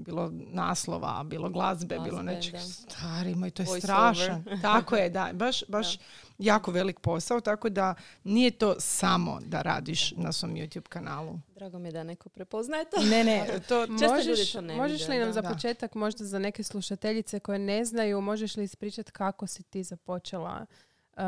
bilo 0.00 0.30
naslova, 0.32 1.24
bilo 1.24 1.48
glazbe, 1.48 1.98
bilo 1.98 2.22
Glazbe, 2.22 2.32
nečeg. 2.32 2.52
da. 2.52 2.60
Stari 2.60 3.34
moj, 3.34 3.50
to 3.50 3.62
je 3.62 3.66
Voice 3.66 3.86
strašan. 3.86 4.44
tako 4.62 4.96
je, 4.96 5.10
da. 5.10 5.30
Baš, 5.32 5.64
baš 5.68 5.98
jako 6.38 6.70
velik 6.70 7.00
posao, 7.00 7.40
tako 7.40 7.68
da 7.68 7.94
nije 8.24 8.50
to 8.50 8.74
samo 8.78 9.38
da 9.46 9.62
radiš 9.62 10.12
na 10.16 10.32
svom 10.32 10.54
YouTube 10.54 10.88
kanalu. 10.88 11.38
Drago 11.54 11.78
mi 11.78 11.88
je 11.88 11.92
da 11.92 12.02
neko 12.02 12.28
prepoznaje 12.28 12.84
to. 12.84 13.02
Ne, 13.02 13.24
ne, 13.24 13.46
to... 13.68 13.86
Možeš, 13.88 14.52
to 14.52 14.60
ne 14.60 14.76
možeš 14.76 15.08
li 15.08 15.18
nam 15.18 15.28
da. 15.28 15.32
za 15.32 15.40
Da. 15.40 15.48
početak, 15.48 15.94
možda 15.94 16.24
za 16.24 16.38
neke 16.38 16.62
slušateljice 16.62 17.40
koje 17.40 17.58
ne 17.58 17.84
znaju, 17.84 18.20
možeš 18.20 18.56
li 18.56 18.64
ispričati 18.64 19.12
kako 19.12 19.46
si 19.46 19.62
ti 19.62 19.82
započela 19.82 20.66
uh, 21.16 21.22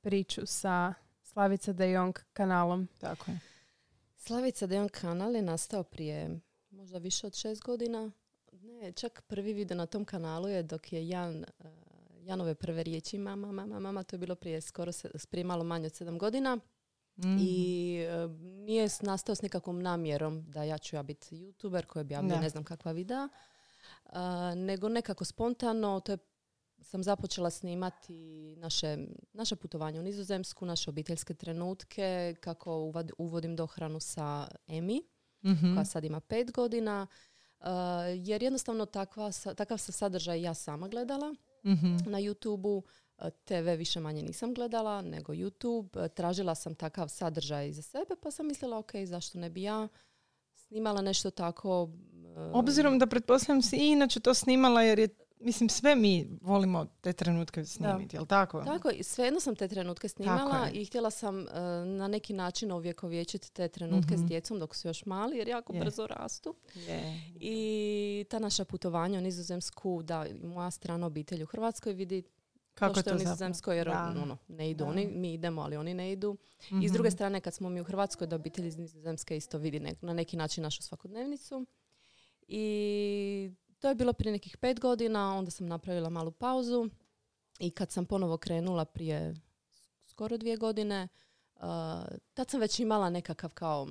priču 0.00 0.46
sa 0.46 0.94
Slavica 1.22 1.72
De 1.72 1.90
Jong 1.90 2.18
kanalom? 2.32 2.88
Tako 3.00 3.30
je. 3.30 3.38
Slavica 4.28 4.66
Dejon 4.66 4.88
kanal 4.88 5.34
je 5.34 5.42
nastao 5.42 5.82
prije 5.82 6.40
možda 6.78 6.98
više 6.98 7.26
od 7.26 7.34
šest 7.34 7.62
godina. 7.62 8.10
Ne, 8.52 8.92
čak 8.92 9.22
prvi 9.26 9.52
video 9.52 9.76
na 9.76 9.86
tom 9.86 10.04
kanalu 10.04 10.48
je 10.48 10.62
dok 10.62 10.92
je 10.92 11.08
Jan, 11.08 11.44
eh, 11.44 11.70
Janove 12.20 12.54
prve 12.54 12.82
riječi 12.82 13.18
mama, 13.18 13.52
mama, 13.52 13.80
mama, 13.80 14.02
to 14.02 14.16
je 14.16 14.18
bilo 14.18 14.34
prije 14.34 14.60
skoro 14.60 14.92
se, 14.92 15.10
prije 15.30 15.44
malo 15.44 15.64
manje 15.64 15.86
od 15.86 15.94
sedam 15.94 16.18
godina. 16.18 16.58
Mhm. 17.18 17.36
I 17.40 17.96
eh, 18.00 18.28
nije 18.42 18.88
nastao 19.00 19.34
s 19.34 19.42
nekakvom 19.42 19.82
namjerom 19.82 20.50
da 20.50 20.62
ja 20.62 20.78
ću 20.78 20.96
ja 20.96 21.02
biti 21.02 21.36
youtuber 21.36 21.86
koji 21.86 22.00
objavljuje 22.00 22.34
Da. 22.34 22.40
ne 22.40 22.48
znam 22.48 22.64
kakva 22.64 22.92
videa, 22.92 23.28
eh, 24.04 24.10
nego 24.56 24.88
nekako 24.88 25.24
spontano, 25.24 26.00
to 26.00 26.12
je 26.12 26.18
sam 26.82 27.02
započela 27.02 27.50
snimati 27.50 28.56
naše, 28.56 28.98
naše 29.32 29.56
putovanje 29.56 30.00
u 30.00 30.02
Nizozemsku, 30.02 30.66
naše 30.66 30.90
obiteljske 30.90 31.34
trenutke, 31.34 32.34
kako 32.40 32.92
uvodim 33.18 33.56
dohranu 33.56 34.00
sa 34.00 34.48
Emi, 34.68 35.02
Mhm. 35.44 35.74
koja 35.74 35.84
sad 35.84 36.04
ima 36.04 36.20
pet 36.20 36.52
godina, 36.52 37.06
uh, 37.60 37.66
jer 38.16 38.42
jednostavno 38.42 38.86
takva, 38.86 39.30
takav 39.56 39.78
sam 39.78 39.92
sadržaj 39.92 40.42
ja 40.42 40.54
sama 40.54 40.88
gledala 40.88 41.34
Mhm. 41.64 41.96
na 42.06 42.18
YouTube-u. 42.18 42.82
Uh, 43.18 43.24
TV 43.44 43.74
više 43.76 44.00
manje 44.00 44.22
nisam 44.22 44.54
gledala, 44.54 45.02
nego 45.02 45.32
YouTube. 45.32 46.00
Uh, 46.00 46.08
Tražila 46.08 46.54
sam 46.54 46.74
takav 46.74 47.08
sadržaj 47.08 47.72
za 47.72 47.82
sebe, 47.82 48.14
pa 48.22 48.30
sam 48.30 48.46
mislila, 48.46 48.78
ok, 48.78 48.90
zašto 49.04 49.38
ne 49.38 49.50
bi 49.50 49.62
ja 49.62 49.88
snimala 50.54 51.02
nešto 51.02 51.30
tako. 51.30 51.82
uh, 51.82 51.90
Obzirom 52.54 52.98
da 52.98 53.06
pretpostavljam 53.06 53.62
si 53.62 53.76
i 53.76 53.88
inače 53.88 54.20
to 54.20 54.34
snimala 54.34 54.82
jer 54.82 54.98
je, 54.98 55.08
mislim, 55.40 55.68
sve 55.68 55.94
mi 55.94 56.28
volimo 56.40 56.86
te 57.00 57.12
trenutke 57.12 57.64
snimiti, 57.64 58.16
jel 58.16 58.26
tako? 58.26 58.62
Tako, 58.62 58.90
svejedno 59.02 59.40
sam 59.40 59.56
te 59.56 59.68
trenutke 59.68 60.08
snimala 60.08 60.68
i 60.70 60.84
htjela 60.84 61.10
sam 61.10 61.38
uh, 61.38 61.46
na 61.88 62.08
neki 62.08 62.32
način 62.32 62.72
ovjekovječiti 62.72 63.52
te 63.52 63.68
trenutke 63.68 64.14
Mhm. 64.14 64.24
s 64.24 64.28
djecom 64.28 64.58
dok 64.58 64.76
su 64.76 64.88
još 64.88 65.04
mali, 65.06 65.36
jer 65.38 65.48
jako 65.48 65.72
brzo 65.74 66.06
rastu. 66.06 66.54
I 67.34 67.56
ta 68.30 68.38
naša 68.38 68.64
putovanja 68.64 69.18
u 69.18 69.22
Nizozemsku, 69.22 70.02
da, 70.02 70.26
moja 70.44 70.70
strana 70.70 71.06
obitelj 71.06 71.42
u 71.42 71.46
Hrvatskoj 71.46 71.92
vidi 71.92 72.22
Kako 72.74 72.94
to 72.94 73.00
što 73.00 73.10
je 73.10 73.16
u? 73.16 73.18
Nizozemskoj, 73.18 73.76
jer 73.76 73.88
ono, 73.88 74.36
ne 74.48 74.70
idu 74.70 74.84
Da. 74.84 74.90
oni, 74.90 75.06
mi 75.06 75.34
idemo, 75.34 75.62
ali 75.62 75.76
oni 75.76 75.94
ne 75.94 76.12
idu. 76.12 76.36
I 76.60 76.64
s 76.64 76.70
Mhm. 76.72 76.92
druge 76.92 77.10
strane, 77.10 77.40
kad 77.40 77.54
smo 77.54 77.68
mi 77.68 77.80
u 77.80 77.84
Hrvatskoj, 77.84 78.26
da 78.26 78.36
obitelj 78.36 78.66
iz 78.66 78.76
Nizozemske 78.76 79.36
isto 79.36 79.58
vidi 79.58 79.80
nek- 79.80 80.02
na 80.02 80.12
neki 80.12 80.36
način 80.36 80.62
našu 80.62 80.82
svakodnevnicu. 80.82 81.66
I 82.48 83.50
to 83.78 83.88
je 83.88 83.94
bilo 83.94 84.12
prije 84.12 84.32
nekih 84.32 84.56
pet 84.56 84.80
godina, 84.80 85.34
onda 85.34 85.50
sam 85.50 85.66
napravila 85.66 86.08
malu 86.08 86.30
pauzu 86.30 86.88
i 87.58 87.70
kad 87.70 87.90
sam 87.90 88.06
ponovo 88.06 88.36
krenula 88.36 88.84
prije 88.84 89.34
skoro 90.06 90.36
dvije 90.36 90.56
godine, 90.56 91.08
uh, 91.54 91.62
tad 92.34 92.50
sam 92.50 92.60
već 92.60 92.80
imala 92.80 93.10
nekakav 93.10 93.54
kao 93.54 93.88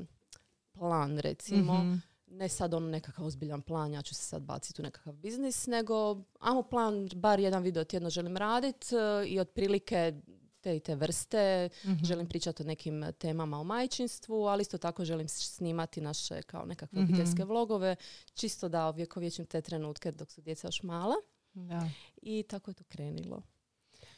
plan, 0.71 1.19
recimo. 1.19 1.73
Mhm. 1.73 1.95
Ne 2.29 2.49
sad 2.49 2.73
on 2.73 2.89
nekakav 2.89 3.25
ozbiljan 3.25 3.61
plan, 3.61 3.93
ja 3.93 4.01
ću 4.01 4.15
se 4.15 4.21
sad 4.21 4.41
baciti 4.41 4.81
u 4.81 4.83
nekakav 4.83 5.13
biznis, 5.13 5.67
nego 5.67 6.23
amo 6.39 6.63
plan, 6.63 7.09
bar 7.15 7.39
jedan 7.39 7.63
video 7.63 7.83
tjedno 7.83 8.09
želim 8.09 8.37
raditi 8.37 8.95
i 9.27 9.39
otprilike 9.39 10.13
te 10.57 10.75
i 10.75 10.79
te 10.79 10.95
vrste. 10.95 11.69
Mhm. 11.85 12.03
Želim 12.03 12.27
pričati 12.27 12.63
o 12.63 12.65
nekim 12.65 13.13
temama 13.13 13.59
o 13.59 13.63
majčinstvu, 13.65 14.35
ali 14.37 14.61
isto 14.61 14.77
tako 14.77 15.05
želim 15.05 15.27
snimati 15.27 16.01
naše 16.01 16.41
kao 16.41 16.65
nekakve 16.65 17.01
Mhm. 17.01 17.09
obiteljske 17.09 17.45
vlogove, 17.45 17.95
čisto 18.33 18.69
da 18.69 18.87
ovjekovječim 18.87 19.45
te 19.45 19.61
trenutke 19.61 20.11
dok 20.11 20.31
su 20.31 20.41
djeca 20.41 20.67
još 20.67 20.83
mala. 20.83 21.15
Da. 21.53 21.89
I 22.17 22.43
tako 22.43 22.71
je 22.71 22.75
to 22.75 22.83
krenilo. 22.83 23.41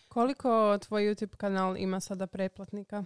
Koliko 0.07 0.49
tvoj 0.77 1.03
YouTube 1.03 1.35
kanal 1.35 1.77
ima 1.77 1.99
sada 1.99 2.27
pretplatnika? 2.27 3.03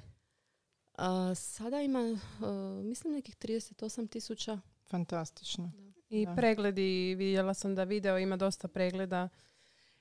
A, 0.94 1.36
sada 1.36 1.82
ima, 1.82 2.00
a, 2.40 2.46
mislim, 2.82 3.14
nekih 3.14 3.36
38 3.38 4.08
tisuća. 4.08 4.60
Fantastično. 4.84 5.72
I 6.10 6.26
Da. 6.26 6.36
pregledi, 6.36 6.82
vidjela 7.16 7.54
sam 7.54 7.76
da 7.76 7.84
video 7.84 8.18
ima 8.18 8.38
dosta 8.38 8.68
pregleda. 8.68 9.30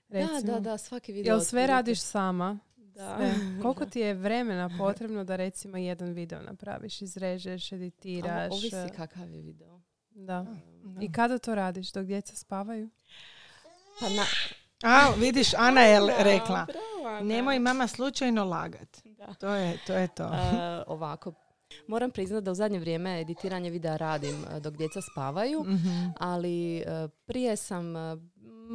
Recimo. 0.09 0.41
Da, 0.43 0.53
da, 0.53 0.61
da, 0.61 0.79
svaki 0.79 1.13
video. 1.13 1.31
Jel 1.31 1.41
sve 1.41 1.45
otprilike. 1.45 1.67
radiš 1.69 2.01
sama? 2.01 2.59
Da. 2.95 3.17
Sve. 3.17 3.33
Koliko 3.63 3.87
ti 3.87 4.01
je 4.01 4.15
vremena 4.15 4.71
potrebno 4.79 5.25
da 5.25 5.37
recimo 5.37 5.77
jedan 5.77 6.09
video 6.09 6.43
napraviš, 6.43 7.03
izrežeš, 7.03 7.73
editiraš? 7.73 8.47
Ama 8.47 8.55
Ovisi 8.55 8.97
kakav 8.97 9.31
je 9.31 9.43
video. 9.43 9.81
Da. 10.11 10.47
Da. 10.85 11.01
I 11.01 11.13
kada 11.13 11.39
to 11.39 11.55
radiš? 11.55 11.93
Dok 11.93 12.05
djeca 12.05 12.37
spavaju? 12.37 12.91
Pa 14.01 14.09
na, 14.09 14.23
A, 14.85 15.11
vidiš, 15.13 15.55
Ana 15.55 15.81
je 15.81 15.97
l- 15.99 16.11
rekla, 16.19 16.67
bravo, 16.67 17.09
Ana. 17.09 17.21
nemoj 17.23 17.59
mama 17.59 17.87
slučajno 17.87 18.45
lagat. 18.45 18.99
Da. 19.07 19.35
To 19.35 19.49
je 19.49 19.79
to. 19.87 19.93
Je 19.93 20.09
to. 20.09 20.25
E, 20.25 20.29
ovako, 20.87 21.33
moram 21.87 22.11
priznati 22.11 22.45
da 22.45 22.51
u 22.51 22.55
zadnje 22.55 22.79
vrijeme 22.79 23.21
editiranje 23.21 23.71
videa 23.71 23.97
radim 23.97 24.45
e, 24.47 24.61
dok 24.61 24.75
djeca 24.75 25.01
spavaju, 25.03 25.61
Mhm. 25.63 25.89
ali 26.19 26.79
e, 26.79 26.85
prije 27.27 27.57
sam 27.57 27.97
e, 27.97 28.17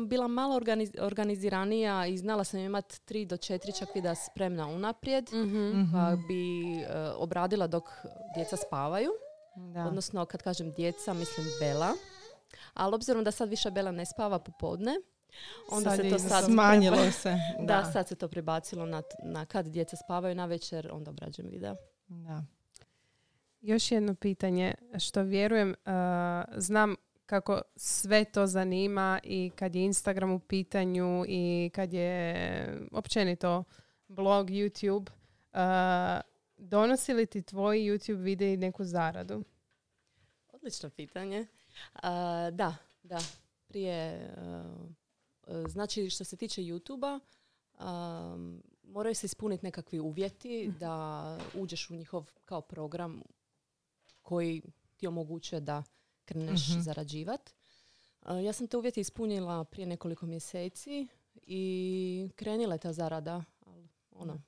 bila 0.08 0.27
malo 0.27 0.60
organiz- 0.60 1.01
organiziranija 1.01 2.06
i 2.06 2.17
znala 2.17 2.44
sam 2.44 2.60
imati 2.60 3.06
tri 3.06 3.25
do 3.25 3.38
četiri 3.38 3.72
čak 3.79 3.96
videa 3.96 4.15
spremna 4.15 4.67
unaprijed. 4.67 5.29
Mhm. 5.34 5.84
Pa 5.94 6.15
bi 6.27 6.75
e, 6.79 7.12
obradila 7.15 7.67
dok 7.67 7.84
djeca 8.36 8.58
spavaju. 8.58 9.10
Da. 9.56 9.86
Odnosno, 9.86 10.25
kad 10.25 10.44
kažem 10.44 10.72
djeca, 10.72 11.13
mislim 11.13 11.46
Bela. 11.60 11.94
Ali 12.74 12.96
obzirom 12.96 13.24
da 13.24 13.32
sad 13.32 13.50
više 13.50 13.72
Bela 13.72 13.91
ne 13.91 14.06
spava 14.06 14.39
popodne, 14.39 14.96
onda 15.72 15.89
Sad 15.89 16.00
se 16.00 16.10
to 16.10 16.20
sad... 16.20 16.46
Smanjilo 16.46 17.12
se. 17.12 17.36
Da, 17.67 17.86
sad 17.86 18.08
se 18.08 18.15
to 18.15 18.27
prebacilo 18.27 18.86
na, 18.86 19.01
na 19.24 19.46
kad 19.46 19.67
djeca 19.67 19.96
spavaju 19.96 20.36
na 20.36 20.46
večer, 20.46 20.89
onda 20.91 21.12
obrađujem 21.12 21.51
video. 21.51 21.75
Da. 22.08 22.44
Još 23.62 23.91
jedno 23.91 24.15
pitanje 24.15 24.75
što 25.00 25.24
vjerujem, 25.24 25.70
uh, 25.70 25.94
znam 26.58 26.96
kako 27.27 27.62
sve 27.75 28.25
to 28.25 28.48
zanima 28.48 29.19
i 29.24 29.51
kad 29.55 29.75
je 29.75 29.84
Instagram 29.84 30.31
u 30.31 30.39
pitanju 30.39 31.25
i 31.27 31.72
kad 31.74 31.93
je 31.93 32.88
općenito 32.91 33.63
blog, 34.07 34.50
YouTube, 34.50 35.10
uh, 35.53 36.22
donosi 36.57 37.13
li 37.13 37.25
ti 37.25 37.41
tvoji 37.41 37.91
YouTube 37.91 38.24
videi 38.24 38.57
neku 38.57 38.84
zaradu? 38.84 39.43
Odlično 40.53 40.89
pitanje. 40.89 41.48
A, 41.93 42.50
da, 42.53 42.75
da. 43.03 43.19
Prije, 43.67 44.29
a, 44.38 45.63
znači 45.67 46.10
što 46.10 46.24
se 46.24 46.38
tiče 46.38 46.62
YouTube-a, 46.62 47.19
a, 47.79 48.38
moraju 48.84 49.15
se 49.15 49.25
ispuniti 49.25 49.65
nekakvi 49.65 50.00
uvjeti 50.00 50.74
da 50.79 51.38
uđeš 51.53 51.89
u 51.89 51.93
njihov 51.93 52.31
kao 52.46 52.62
program 52.62 53.22
koji 54.22 54.62
ti 54.98 55.07
omogućuje 55.07 55.62
da 55.62 55.84
kreneš 56.27 56.69
Mhm. 56.69 56.79
zarađivat. 56.79 57.50
A, 58.22 58.36
ja 58.36 58.53
sam 58.53 58.67
te 58.67 58.77
uvjete 58.77 59.01
ispunila 59.01 59.63
prije 59.63 59.86
nekoliko 59.86 60.25
mjeseci 60.25 61.07
i 61.43 61.62
krenila 62.36 62.74
je 62.75 62.79
ta 62.79 62.93
zarada. 62.93 63.43
Ali, 63.62 63.88
ono, 64.12 64.41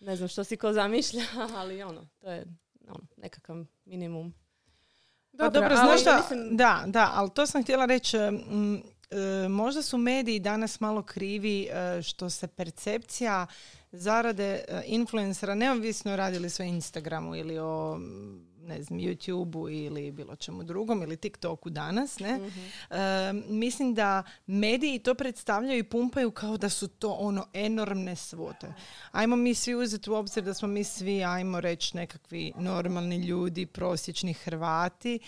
ne 0.00 0.16
znam 0.16 0.28
što 0.28 0.44
si 0.44 0.56
ko 0.56 0.72
zamišlja, 0.72 1.22
ali 1.56 1.82
ono, 1.82 2.06
to 2.18 2.30
je 2.30 2.44
ono, 2.88 3.06
nekakav 3.16 3.56
minimum. 3.84 4.34
Pa 5.38 5.48
dobro, 5.50 5.68
ali 5.70 5.76
znaš 5.78 6.00
šta, 6.00 6.16
mislim- 6.18 6.56
da, 6.56 6.84
da, 6.86 7.10
ali 7.14 7.30
to 7.30 7.46
sam 7.46 7.62
htjela 7.62 7.84
reći, 7.86 8.16
mm, 8.18 8.74
e, 8.74 8.80
možda 9.48 9.82
su 9.82 9.98
mediji 9.98 10.40
danas 10.40 10.80
malo 10.80 11.02
krivi 11.02 11.62
e, 11.64 12.02
što 12.02 12.30
se 12.30 12.46
percepcija 12.48 13.46
zarade 13.92 14.44
e, 14.68 14.82
influencera, 14.86 15.54
neovisno 15.54 16.16
radili 16.16 16.50
su 16.50 16.62
o 16.62 16.66
Instagramu 16.66 17.36
ili 17.36 17.58
o 17.58 17.98
ne 18.66 18.82
znam, 18.82 18.98
YouTube-u 18.98 19.68
ili 19.68 20.10
bilo 20.10 20.36
čemu 20.36 20.62
drugom 20.62 21.02
ili 21.02 21.16
TikToku 21.16 21.70
danas, 21.70 22.18
ne? 22.18 22.40
E, 22.90 23.32
mislim 23.48 23.94
da 23.94 24.22
mediji 24.46 24.98
to 24.98 25.14
predstavljaju 25.14 25.78
i 25.78 25.82
pumpaju 25.82 26.30
kao 26.30 26.56
da 26.56 26.68
su 26.68 26.88
to 26.88 27.10
ono 27.12 27.46
enormne 27.52 28.16
svote. 28.16 28.72
Ajmo 29.12 29.36
mi 29.36 29.54
svi 29.54 29.74
uzeti 29.74 30.10
u 30.10 30.14
obzir 30.14 30.44
da 30.44 30.54
smo 30.54 30.68
mi 30.68 30.84
svi, 30.84 31.24
ajmo 31.24 31.60
reći, 31.60 31.96
nekakvi 31.96 32.52
normalni 32.58 33.16
ljudi, 33.16 33.66
prosječni 33.66 34.32
Hrvati. 34.32 35.18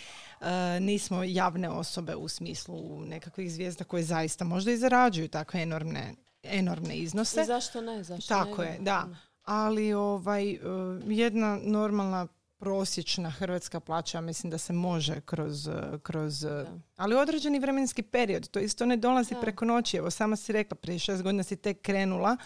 E, 0.41 0.81
nismo 0.81 1.23
javne 1.25 1.69
osobe 1.69 2.17
u 2.17 2.29
smislu 2.29 3.01
nekakvih 3.01 3.53
zvijezda 3.53 3.85
koje 3.85 4.03
zaista 4.03 4.45
možda 4.45 4.73
i 4.73 4.77
zarađuju 4.77 5.29
takve 5.29 5.61
enormne, 5.63 6.15
enormne 6.43 6.97
iznose. 6.97 7.41
I 7.41 7.45
zašto 7.45 7.81
ne? 7.81 8.05
Zašto 8.05 8.29
Tako 8.29 8.63
ne? 8.63 8.69
je, 8.69 8.79
da. 8.81 9.09
Ali 9.45 9.93
ovaj, 9.93 10.51
e, 10.51 10.59
jedna 11.07 11.59
normalna 11.63 12.27
prosječna 12.59 13.31
hrvatska 13.31 13.81
plaća, 13.81 14.21
mislim 14.21 14.51
da 14.51 14.59
se 14.59 14.73
može 14.73 15.21
kroz, 15.21 15.69
e, 15.69 15.73
kroz 16.03 16.45
e, 16.45 16.49
Da. 16.49 16.67
ali 16.97 17.15
određeni 17.17 17.59
vremenski 17.59 18.03
period. 18.03 18.49
To 18.49 18.59
isto 18.59 18.87
ne 18.87 18.97
dolazi 18.97 19.35
Da. 19.35 19.41
preko 19.41 19.65
noći. 19.65 19.97
Evo, 19.97 20.11
sama 20.11 20.37
si 20.37 20.53
rekla, 20.53 20.75
prije 20.75 20.99
šest 20.99 21.23
godina 21.23 21.43
si 21.43 21.57
tek 21.57 21.83
krenula. 21.83 22.37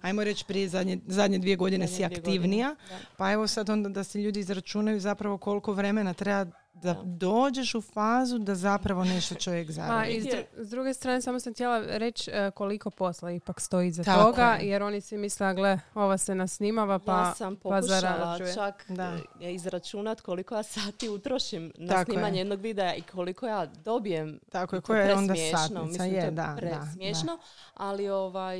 Ajmo 0.00 0.24
reći, 0.24 0.44
prije 0.44 0.68
zadnje, 0.68 0.98
zadnje 1.06 1.38
dvije 1.38 1.56
godine 1.56 1.86
Zadnje 1.86 1.96
si 1.98 2.04
dvije 2.06 2.18
aktivnija. 2.18 2.68
godine, 2.68 2.88
da. 2.90 3.16
Pa 3.16 3.32
evo 3.32 3.46
sad 3.46 3.70
onda 3.70 3.88
da 3.88 4.04
se 4.04 4.18
ljudi 4.18 4.40
izračunaju 4.40 5.00
zapravo 5.00 5.38
koliko 5.38 5.72
vremena 5.72 6.14
treba 6.14 6.44
da 6.74 6.92
Da. 6.94 7.00
dođeš 7.04 7.74
u 7.74 7.80
fazu 7.82 8.38
da 8.38 8.54
zapravo 8.54 9.04
nešto 9.04 9.34
čovjek 9.36 9.66
Pa 9.66 9.72
zaradi. 9.72 10.10
i 10.10 10.20
s, 10.20 10.24
dru- 10.24 10.44
s 10.56 10.70
druge 10.70 10.94
strane 10.94 11.22
samo 11.22 11.40
sam 11.40 11.52
htjela 11.52 11.82
reći 11.88 12.30
e, 12.30 12.50
koliko 12.50 12.90
posla 12.90 13.30
ipak 13.30 13.60
stoji 13.60 13.88
iza 13.88 14.04
Tako 14.04 14.22
toga, 14.22 14.44
je. 14.52 14.68
jer 14.68 14.82
oni 14.82 15.00
svi 15.00 15.18
misle, 15.18 15.54
gle, 15.54 15.78
ova 15.94 16.18
se 16.18 16.34
nasnimava 16.34 16.98
pa... 16.98 17.12
ja 17.14 17.34
sam 17.34 17.56
pa 17.56 17.60
pokušala 17.60 18.00
zarađuje. 18.00 18.54
čak 18.54 18.84
Da. 18.88 19.16
e, 19.40 19.52
izračunat 19.52 20.20
koliko 20.20 20.54
ja 20.54 20.62
sati 20.64 21.08
utrošim 21.08 21.72
na 21.76 21.88
Tako 21.88 22.00
je. 22.02 22.04
snimanje 22.06 22.38
jednog 22.38 22.60
videa 22.60 22.94
i 22.94 23.02
koliko 23.02 23.46
ja 23.46 23.66
dobijem. 23.66 24.38
Tako 24.50 24.76
je, 24.76 24.82
koja 24.82 25.02
je 25.02 25.14
onda 25.14 25.32
presmiješno, 25.32 25.58
satnica. 25.58 25.82
Mislim, 25.84 26.14
je, 26.14 26.20
to 26.20 26.26
je 26.26 26.30
da, 26.30 26.42
da, 26.44 26.56
presmiješno, 26.56 27.38
ali 27.74 28.08
ovaj, 28.08 28.58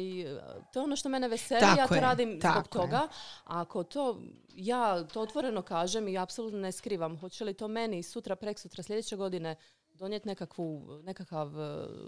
to 0.72 0.78
je 0.78 0.84
ono 0.84 0.96
što 0.96 1.08
mene 1.08 1.27
veseli, 1.28 1.60
Tako 1.60 1.80
ja 1.80 1.86
to 1.86 1.94
je, 1.94 2.00
radim 2.00 2.40
zbog 2.42 2.64
je. 2.64 2.70
toga. 2.70 3.08
A 3.44 3.60
ako 3.60 3.84
to, 3.84 4.20
ja 4.48 5.04
to 5.04 5.20
otvoreno 5.20 5.62
kažem 5.62 6.08
i 6.08 6.18
apsolutno 6.18 6.58
ne 6.58 6.72
skrivam, 6.72 7.18
hoće 7.18 7.44
li 7.44 7.54
to 7.54 7.68
meni 7.68 8.02
sutra, 8.02 8.36
preksutra, 8.36 8.82
sljedeće 8.82 9.16
godine 9.16 9.56
donijeti 9.94 10.28
nekakvu, 10.28 11.00
nekakav, 11.02 11.50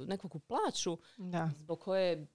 nekakvu 0.07 0.41
plaću 0.41 0.99
Da. 1.17 1.51
zbog 1.57 1.81
koje 1.81 2.27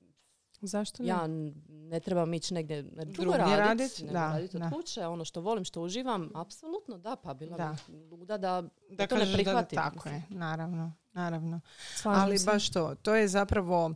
Zašto 0.61 1.03
ne? 1.03 1.09
ja 1.09 1.27
ne 1.69 1.99
trebam 1.99 2.33
ići 2.33 2.53
negdje 2.53 2.83
drugo 2.83 3.31
raditi, 3.33 3.57
radit, 3.57 4.01
da, 4.03 4.27
raditi 4.27 4.57
od 4.57 4.63
da. 4.63 4.69
kuće, 4.69 5.05
ono 5.05 5.25
što 5.25 5.41
volim, 5.41 5.63
što 5.63 5.81
uživam, 5.81 6.29
apsolutno 6.35 6.97
da, 6.97 7.15
pa 7.15 7.33
bila 7.33 7.57
Da. 7.57 7.75
bi 7.87 8.05
luda 8.11 8.37
da, 8.37 8.61
Da 8.89 9.07
to 9.07 9.15
ne 9.15 9.19
kažeš 9.19 9.27
da- 9.27 9.33
prihvatim. 9.35 9.75
tako 9.77 10.09
je, 10.09 10.23
naravno, 10.29 10.93
naravno. 11.13 11.61
Slažem 11.93 12.21
Ali 12.21 12.37
se. 12.37 12.45
baš 12.45 12.69
to, 12.69 12.95
to 12.95 13.15
je 13.15 13.27
zapravo, 13.27 13.93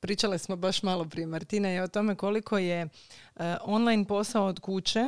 pričale 0.00 0.38
smo 0.38 0.56
baš 0.56 0.82
malo 0.82 1.04
prije 1.04 1.26
Martina 1.26 1.72
i 1.72 1.80
o 1.80 1.88
tome 1.88 2.14
koliko 2.14 2.58
je 2.58 2.80
e, 2.80 2.88
online 3.62 4.04
posao 4.04 4.46
od 4.46 4.60
kuće, 4.60 5.00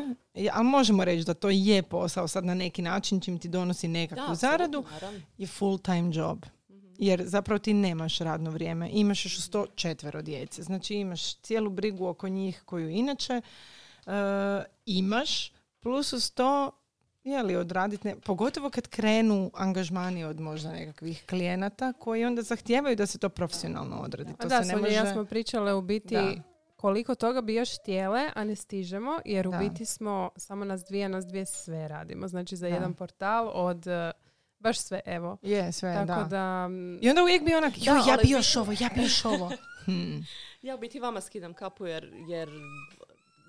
ali 0.53 0.65
možemo 0.65 1.05
reći 1.05 1.25
da 1.25 1.35
to 1.35 1.51
je 1.51 1.83
posao 1.83 2.29
sad 2.29 2.45
na 2.45 2.55
neki 2.55 2.83
način 2.83 3.21
čim 3.21 3.39
ti 3.39 3.49
donosi 3.49 3.89
nekakvu 3.89 4.29
Da, 4.29 4.35
zaradu, 4.35 4.85
naravno. 4.93 5.21
je 5.39 5.47
full 5.49 5.79
time 5.79 6.11
job. 6.15 6.39
Jer 6.99 7.23
zapravo 7.27 7.59
ti 7.59 7.75
nemaš 7.75 8.19
radno 8.19 8.51
vrijeme. 8.51 8.91
Imaš 8.93 9.25
još 9.27 9.41
sto 9.41 9.67
četvero 9.75 10.23
djece. 10.23 10.63
Znači 10.63 10.95
imaš 10.95 11.35
cijelu 11.37 11.71
brigu 11.71 12.07
oko 12.07 12.29
njih 12.29 12.63
koju 12.65 12.89
inače 12.89 13.41
e, 14.07 14.11
imaš. 14.87 15.53
Plus 15.81 16.13
uz 16.13 16.31
to 16.31 16.71
je 17.25 17.43
li 17.43 17.57
odraditi, 17.57 18.09
ne, 18.09 18.17
pogotovo 18.21 18.71
kad 18.71 18.89
krenu 18.89 19.51
angažmani 19.55 20.25
od 20.25 20.41
možda 20.41 20.73
nekakvih 20.73 21.25
klijenata 21.29 21.93
koji 21.93 22.25
onda 22.25 22.43
zahtijevaju 22.43 22.97
da 22.97 23.07
se 23.07 23.19
to 23.19 23.29
profesionalno 23.29 23.97
odradi. 23.97 24.33
A 24.33 24.43
To 24.43 24.49
da, 24.49 24.63
se 24.65 24.73
ne 24.73 24.77
može... 24.77 24.93
ja 24.93 25.13
smo 25.13 25.25
pričale 25.25 25.75
u 25.75 25.83
biti 25.83 26.15
Da. 26.15 26.33
koliko 26.77 27.15
toga 27.15 27.41
bi 27.41 27.55
još 27.55 27.79
htjele, 27.81 28.31
a 28.35 28.45
ne 28.45 28.57
stižemo, 28.57 29.21
jer 29.25 29.49
u 29.49 29.51
Da. 29.51 29.59
biti 29.59 29.87
smo 29.87 30.31
samo 30.37 30.65
nas 30.65 30.85
dvije, 30.85 31.09
nas 31.09 31.27
dvije 31.27 31.47
sve 31.47 31.89
radimo. 31.89 32.29
Znači 32.29 32.57
za 32.57 32.69
Da. 32.69 32.75
jedan 32.75 32.95
portal 32.95 33.51
od 33.55 33.87
e, 33.87 34.13
baš 34.65 34.79
sve, 34.79 35.01
evo. 35.07 35.37
Je, 35.43 35.73
sve, 35.73 35.95
Tako 35.95 36.21
da. 36.21 36.25
da, 36.29 36.69
mm, 36.69 36.99
I 37.03 37.09
onda 37.09 37.23
uvijek 37.23 37.45
bi 37.45 37.55
onak, 37.55 37.73
Da, 37.75 37.85
"Joj, 37.85 38.01
ja 38.09 38.17
bi 38.23 38.31
još 38.31 38.57
ovo, 38.57 38.73
ja 38.73 38.89
bi 38.95 39.03
još 39.03 39.25
ovo. 39.25 39.51
Hmm. 39.85 40.27
Ja 40.63 40.75
u 40.75 40.79
biti 40.79 41.01
vama 41.01 41.21
skidam 41.21 41.55
kapu 41.55 41.87
jer, 41.87 42.13
jer 42.29 42.49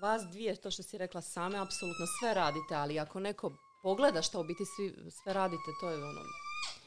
vas 0.00 0.22
dvije, 0.22 0.56
to 0.56 0.70
što 0.70 0.82
si 0.82 0.98
rekla 0.98 1.20
same, 1.20 1.58
apsolutno 1.58 2.06
sve 2.20 2.34
radite, 2.34 2.74
ali 2.74 2.98
ako 3.00 3.20
neko 3.20 3.52
pogleda 3.82 4.22
što 4.22 4.40
u 4.40 4.44
biti 4.44 4.62
svi, 4.66 4.94
sve 5.12 5.32
radite, 5.32 5.62
to 5.80 5.90
je 5.90 5.96
ono... 5.96 6.20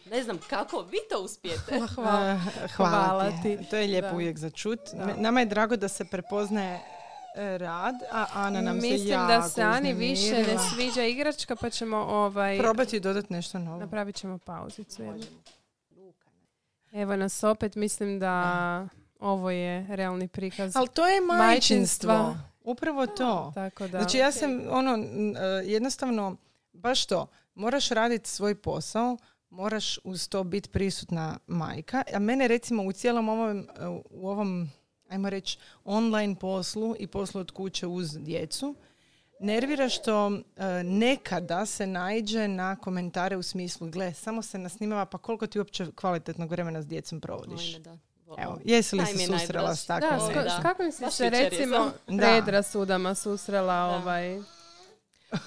Ne 0.06 0.24
znam 0.24 0.38
kako 0.50 0.82
vi 0.82 0.98
to 1.10 1.20
uspijete. 1.22 1.80
hvala. 1.96 2.39
Hvala, 2.76 3.06
Hvala 3.06 3.32
ti. 3.44 3.58
To 3.70 3.76
je 3.78 3.88
lijepo 3.88 4.08
Da. 4.08 4.13
uvijek 4.15 4.38
za 4.38 4.50
čut. 4.50 4.80
Da. 4.94 5.15
Nama 5.18 5.39
je 5.39 5.46
drago 5.46 5.76
da 5.76 5.88
se 5.88 6.06
prepoznaje 6.06 6.80
rad, 7.58 7.95
a 8.12 8.25
Ana 8.34 8.62
nam 8.62 8.82
se 8.82 8.88
Mislim 8.88 9.10
jako 9.10 9.28
da 9.28 9.41
se 9.49 9.62
Ani 9.62 9.93
više 9.93 10.34
ne 10.34 10.58
sviđa 10.73 11.04
igračka, 11.04 11.56
pa 11.56 11.69
ćemo 11.69 11.97
ovaj, 11.97 12.58
Probati 12.58 12.97
i 12.97 12.99
dodati 12.99 13.34
nešto 13.34 13.60
novo. 13.60 13.80
napravit 13.80 14.15
ćemo 14.15 14.38
pauzicu. 14.38 15.04
Evo 16.91 17.15
nas 17.15 17.43
opet, 17.43 17.75
mislim 17.75 18.19
da 18.19 18.88
ovo 19.19 19.52
je 19.52 19.88
realni 19.89 20.28
prikaz. 20.28 20.75
Ali 20.75 20.88
to 20.88 21.08
je 21.08 21.21
majčinstvo. 21.21 22.13
Majčinstva. 22.13 22.49
Upravo 22.63 23.08
to. 23.08 23.52
Tako 23.56 23.88
da, 23.88 23.97
Znači 23.97 24.17
ja 24.17 24.32
sam 24.32 24.62
ono 24.69 24.97
e, 24.97 25.02
jednostavno 25.65 26.38
baš 26.73 27.06
to. 27.06 27.28
Moraš 27.56 27.89
raditi 27.89 28.30
svoj 28.30 28.56
posao, 28.56 29.17
moraš 29.49 29.99
uz 30.04 30.30
to 30.30 30.43
biti 30.43 30.69
prisutna 30.69 31.38
majka. 31.47 32.04
A 32.13 32.19
mene 32.19 32.47
recimo 32.47 32.84
u 32.84 32.91
cijelom 32.91 33.30
ovom, 33.30 33.60
e, 33.60 33.88
u 34.10 34.30
ovom 34.30 34.69
ajmo 35.10 35.30
reći 35.30 35.58
online 35.86 36.36
poslu 36.36 36.95
i 37.00 37.08
poslu 37.08 37.41
od 37.41 37.52
kuće 37.52 37.88
uz 37.88 38.17
djecu 38.19 38.76
nervira 39.39 39.89
što 39.89 40.28
e, 40.28 40.84
nekada 40.84 41.65
se 41.65 41.88
naiđe 41.88 42.48
na 42.48 42.76
komentare 42.76 43.38
u 43.38 43.43
smislu 43.43 43.89
gle, 43.89 44.13
samo 44.13 44.41
se 44.41 44.58
nasnimava 44.58 45.06
pa 45.06 45.17
koliko 45.17 45.48
ti 45.48 45.60
uopće 45.60 45.86
kvalitetnog 45.95 46.52
vremena 46.52 46.82
s 46.82 46.88
djecom 46.88 47.22
provodiš. 47.22 47.78
Da. 47.78 47.98
Evo, 48.38 48.60
jesi 48.65 48.95
li 48.95 49.06
se 49.06 49.26
susrela 49.26 49.76
s 49.76 49.86
takvom? 49.86 50.34
da, 50.34 50.50
s, 50.50 50.62
kakvim 50.62 50.91
si 50.91 51.12
se 51.12 51.30
recimo 51.30 51.91
predrasudama 52.06 53.15
susrela 53.15 53.74
Da. 53.74 53.95
ovaj, 53.95 54.41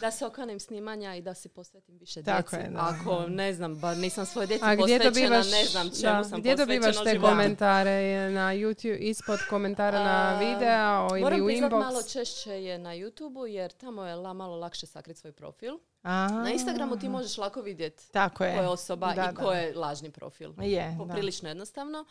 Da 0.00 0.10
se 0.10 0.26
okanem 0.26 0.60
snimanja 0.60 1.14
i 1.14 1.22
da 1.22 1.34
se 1.34 1.48
posvetim 1.48 1.98
više 1.98 2.22
Tako 2.22 2.50
djeci. 2.50 2.66
je, 2.66 2.70
da. 2.70 2.94
Ako, 3.00 3.26
ne 3.28 3.52
znam, 3.52 3.78
ba 3.78 3.94
nisam 3.94 4.26
svoje 4.26 4.46
djeci 4.46 4.64
A 4.64 4.74
gdje 4.74 4.98
posvećena, 4.98 5.10
dobivaš, 5.28 5.50
ne 5.52 5.64
znam 5.64 5.90
čemu 5.90 6.12
da, 6.14 6.24
sam 6.24 6.40
gdje 6.40 6.56
dobivaš 6.56 7.04
te 7.04 7.20
komentare 7.20 7.90
na 8.30 8.48
YouTube, 8.48 8.96
ispod 8.98 9.38
komentara 9.50 9.98
na 9.98 10.10
A, 10.28 10.38
videa 10.40 11.08
ili 11.10 11.20
Moram 11.20 11.40
u 11.40 11.44
inbox? 11.44 11.70
malo 11.70 12.02
češće 12.02 12.50
je 12.52 12.78
na 12.78 12.90
YouTubeu 12.90 13.44
jer 13.44 13.72
tamo 13.72 14.04
je 14.04 14.14
la, 14.14 14.32
malo 14.32 14.56
lakše 14.56 14.86
sakriti 14.86 15.20
svoj 15.20 15.32
profil. 15.32 15.74
A, 16.02 16.28
Na 16.28 16.50
Instagramu 16.50 16.98
ti 16.98 17.08
možeš 17.08 17.38
lako 17.38 17.60
vidjeti 17.60 18.12
Tako 18.12 18.44
je. 18.44 18.56
ko 18.56 18.62
je 18.62 18.68
osoba 18.68 19.14
Da, 19.14 19.30
i 19.32 19.34
ko 19.34 19.52
je 19.52 19.74
lažni 19.74 20.10
profil. 20.10 20.52
Je, 20.58 20.90
da. 20.90 20.96
Poprilično 20.98 21.48
jednostavno. 21.48 22.04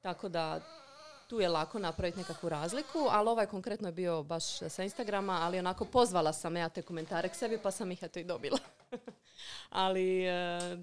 Tako 0.00 0.28
da 0.28 0.60
tu 1.34 1.40
je 1.40 1.48
lako 1.48 1.78
napraviti 1.78 2.18
nekakvu 2.18 2.48
razliku, 2.48 2.98
ali 3.10 3.28
ovaj 3.28 3.46
konkretno 3.46 3.88
je 3.88 3.92
bio 3.92 4.22
baš 4.22 4.58
sa 4.58 4.82
Instagrama, 4.82 5.32
ali 5.42 5.58
onako 5.58 5.84
pozvala 5.84 6.32
sam 6.32 6.56
ja 6.56 6.68
te 6.68 6.82
komentare 6.82 7.28
k 7.28 7.34
sebi 7.34 7.58
pa 7.58 7.70
sam 7.70 7.92
ih 7.92 8.02
eto 8.02 8.18
i 8.18 8.24
dobila. 8.24 8.58
ali 9.70 10.24
e, 10.24 10.76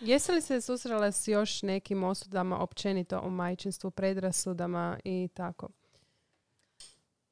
Jesi 0.00 0.32
li 0.32 0.40
se 0.40 0.60
susrela 0.60 1.12
s 1.12 1.28
još 1.28 1.62
nekim 1.62 2.04
osudama 2.04 2.62
općenito 2.62 3.18
o 3.18 3.30
majčinstvu, 3.30 3.90
predrasudama 3.90 4.98
i 5.04 5.28
tako? 5.34 5.68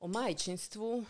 o 0.00 0.08
majčinstvu... 0.08 1.04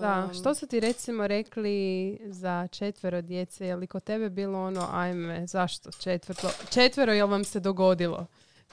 Da, 0.00 0.30
što 0.40 0.54
su 0.54 0.66
ti 0.66 0.80
recimo 0.80 1.26
rekli 1.26 2.18
za 2.24 2.68
četvero 2.72 3.20
djece? 3.20 3.66
Je 3.66 3.76
li 3.76 3.86
kod 3.86 4.04
tebe 4.04 4.30
bilo 4.30 4.64
ono, 4.64 4.88
ajme, 4.92 5.46
zašto 5.46 5.90
četvrto? 5.92 6.50
Četvero, 6.70 7.12
jel 7.12 7.28
vam 7.28 7.44
se 7.44 7.60
dogodilo? 7.60 8.26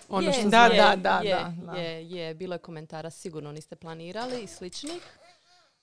Ono 0.09 0.27
je, 0.27 0.33
što 0.33 0.49
Da, 0.49 0.65
je, 0.65 0.81
da, 0.81 0.95
da, 0.95 1.19
je, 1.23 1.35
da, 1.35 1.53
da. 1.65 1.71
Je, 1.71 2.09
je, 2.09 2.33
bilo 2.33 2.55
je 2.55 2.59
komentara 2.59 3.09
sigurno 3.09 3.51
niste 3.51 3.75
planirali 3.75 4.43
i 4.43 4.47
sličnih. 4.47 5.01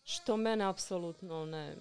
Što 0.04 0.36
mene 0.36 0.64
apsolutno 0.64 1.46
ne, 1.46 1.76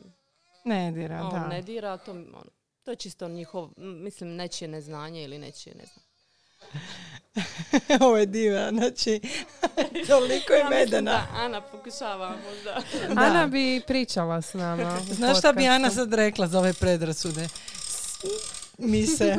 Ne 0.66 0.92
dira, 0.92 1.20
ono, 1.22 1.32
da. 1.32 1.48
ne 1.48 1.62
dira. 1.62 1.98
To, 1.98 2.12
ono, 2.12 2.44
to 2.84 2.92
je 2.92 2.96
čisto 2.96 3.28
njihov, 3.28 3.70
mislim, 3.78 4.36
nečije 4.36 4.68
neznanje 4.68 5.24
ili 5.24 5.38
nečije, 5.38 5.76
ne 5.76 5.84
znam. 5.86 6.04
Ovo 8.08 8.18
je 8.18 8.26
diva, 8.26 8.70
znači 8.70 9.20
toliko 10.08 10.54
je 10.54 10.60
Ja 10.60 10.70
medena. 10.70 11.12
da 11.12 11.28
Ana 11.34 11.62
pokušava 11.62 12.36
možda. 12.50 12.82
Da. 13.16 13.22
Ana 13.22 13.48
bi 13.48 13.82
pričala 13.88 14.42
s 14.42 14.54
nama. 14.54 15.00
Znaš 15.12 15.38
šta 15.38 15.54
bi. 15.54 15.68
Ana 15.68 15.90
sad 15.92 16.14
rekla 16.14 16.48
za 16.48 16.60
ove 16.60 16.74
predrasude? 16.74 17.48
Mi 18.78 19.08
se 19.08 19.36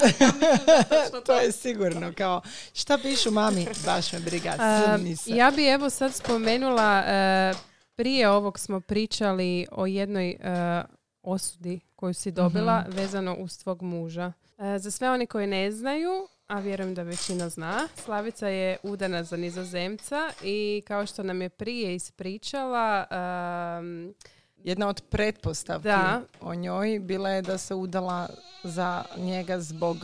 to 1.26 1.32
je 1.32 1.52
sigurno 1.52 2.12
kao 2.16 2.40
šta 2.74 2.98
pišu 2.98 3.30
mami, 3.30 3.66
baš 3.86 4.12
me 4.12 4.18
briga, 4.20 4.52
se. 5.16 5.30
ja 5.36 5.50
bi 5.50 5.66
evo 5.66 5.90
sad 5.90 6.14
spomenula, 6.14 6.98
e, 6.98 7.52
prije 7.94 8.28
ovog 8.30 8.58
smo 8.58 8.80
pričali 8.80 9.66
o 9.72 9.86
jednoj 9.86 10.30
e, 10.30 10.36
osudi 11.22 11.80
koju 11.96 12.14
si 12.14 12.30
dobila 12.30 12.80
Mhm. 12.80 12.96
vezano 12.96 13.34
uz 13.34 13.58
tvog 13.58 13.82
muža. 13.82 14.32
E, 14.58 14.78
za 14.78 14.90
sve 14.90 15.10
oni 15.10 15.26
koji 15.26 15.46
ne 15.46 15.72
znaju, 15.72 16.28
a 16.46 16.58
vjerujem 16.60 16.94
da 16.94 17.02
većina 17.02 17.48
zna, 17.48 17.88
Slavica 17.94 18.48
je 18.48 18.76
udana 18.82 19.24
za 19.24 19.36
nizozemca 19.36 20.30
i 20.42 20.82
kao 20.86 21.06
što 21.06 21.22
nam 21.22 21.42
je 21.42 21.48
prije 21.48 21.94
ispričala, 21.94 23.06
Jedna 24.64 24.88
od 24.88 25.00
pretpostavki 25.10 25.88
Da. 25.88 26.22
o 26.40 26.54
njoj 26.54 26.98
bila 26.98 27.30
je 27.30 27.42
da 27.42 27.58
se 27.58 27.74
udala 27.74 28.28
za 28.64 29.04
njega 29.16 29.60
zbog 29.60 29.96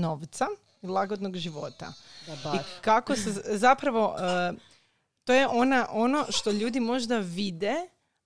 novca 0.00 0.46
i 0.82 0.86
lagodnog 0.86 1.36
života. 1.36 1.92
Da, 2.26 2.52
I 2.54 2.58
kako 2.80 3.16
se 3.16 3.30
zapravo, 3.46 4.16
e, 4.18 4.52
to 5.24 5.32
je 5.32 5.48
ona, 5.48 5.86
ono 5.90 6.24
što 6.28 6.50
ljudi 6.50 6.80
možda 6.80 7.18
vide, 7.18 7.74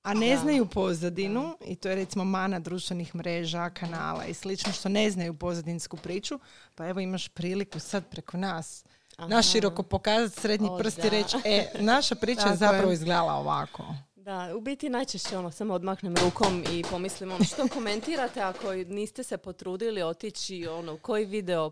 a 0.02 0.14
ne 0.14 0.30
Da. 0.30 0.36
znaju 0.36 0.66
pozadinu, 0.66 1.56
i 1.64 1.76
to 1.76 1.88
je 1.88 1.94
recimo 1.94 2.24
mana 2.24 2.58
društvenih 2.58 3.14
mreža, 3.14 3.70
kanala 3.70 4.24
i 4.24 4.34
slično, 4.34 4.72
što 4.72 4.88
ne 4.88 5.10
znaju 5.10 5.34
pozadinsku 5.34 5.96
priču, 5.96 6.38
pa 6.74 6.88
evo 6.88 7.00
imaš 7.00 7.28
priliku 7.28 7.78
sad 7.78 8.08
preko 8.10 8.36
nas 8.36 8.84
Aha. 9.16 9.28
naširoko 9.28 9.82
pokazati 9.82 10.40
srednji 10.40 10.68
O, 10.70 10.78
prst 10.78 10.98
i 10.98 11.08
reći, 11.08 11.36
e, 11.44 11.66
naša 11.78 12.14
priča 12.14 12.48
je 12.48 12.56
zapravo 12.56 12.92
izgledala 12.92 13.34
ovako. 13.34 13.84
Da, 14.24 14.56
u 14.56 14.60
biti 14.60 14.88
najčešće 14.88 15.38
ono, 15.38 15.50
samo 15.50 15.74
odmahnem 15.74 16.14
rukom 16.16 16.64
i 16.72 16.84
pomislim 16.90 17.32
ono, 17.32 17.44
što 17.44 17.68
komentirate 17.68 18.40
ako 18.40 18.74
niste 18.74 19.22
se 19.22 19.36
potrudili 19.38 20.02
otići 20.02 20.66
ono, 20.66 20.96
koji 20.96 21.24
video 21.24 21.70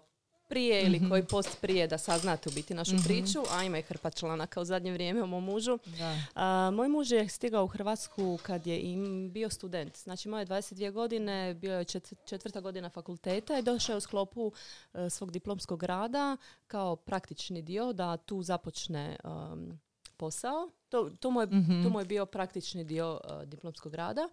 prije 0.48 0.82
ili 0.82 1.08
koji 1.08 1.24
post 1.24 1.58
prije 1.60 1.86
da 1.86 1.98
saznate 1.98 2.48
u 2.48 2.52
biti 2.52 2.74
našu 2.74 2.96
priču, 3.04 3.38
a 3.50 3.64
ima 3.64 3.78
i 3.78 3.82
hrpa 3.82 4.10
članaka 4.10 4.60
u 4.60 4.64
zadnje 4.64 4.92
vrijeme 4.92 5.22
o 5.22 5.26
mom 5.26 5.44
mužu. 5.44 5.78
Da. 5.98 6.16
A, 6.34 6.70
moj 6.70 6.88
muž 6.88 7.12
je 7.12 7.28
stigao 7.28 7.64
u 7.64 7.68
Hrvatsku 7.68 8.38
kad 8.42 8.66
je 8.66 8.80
im 8.80 9.32
bio 9.32 9.50
student. 9.50 9.98
Znači, 9.98 10.28
moje 10.28 10.46
22 10.46 10.92
godine, 10.92 11.54
bio 11.54 11.78
je 11.78 11.84
čet- 11.84 12.14
četvrta 12.24 12.60
godina 12.60 12.90
fakulteta 12.90 13.58
i 13.58 13.62
došao 13.62 13.92
je 13.92 13.96
u 13.96 14.00
sklopu 14.00 14.52
e, 14.94 15.10
svog 15.10 15.30
diplomskog 15.30 15.82
rada 15.82 16.36
kao 16.66 16.96
praktični 16.96 17.62
dio 17.62 17.92
da 17.92 18.16
tu 18.16 18.42
započne 18.42 19.16
um, 19.24 19.78
posao. 20.16 20.70
To, 20.90 21.10
to, 21.10 21.30
mu 21.30 21.40
je, 21.40 21.46
Mhm. 21.46 21.82
to 21.82 21.90
mu 21.90 21.98
je 21.98 22.04
bio 22.04 22.26
praktični 22.26 22.84
dio 22.84 23.20
uh, 23.26 23.42
diplomskog 23.44 23.94
rada. 23.94 24.28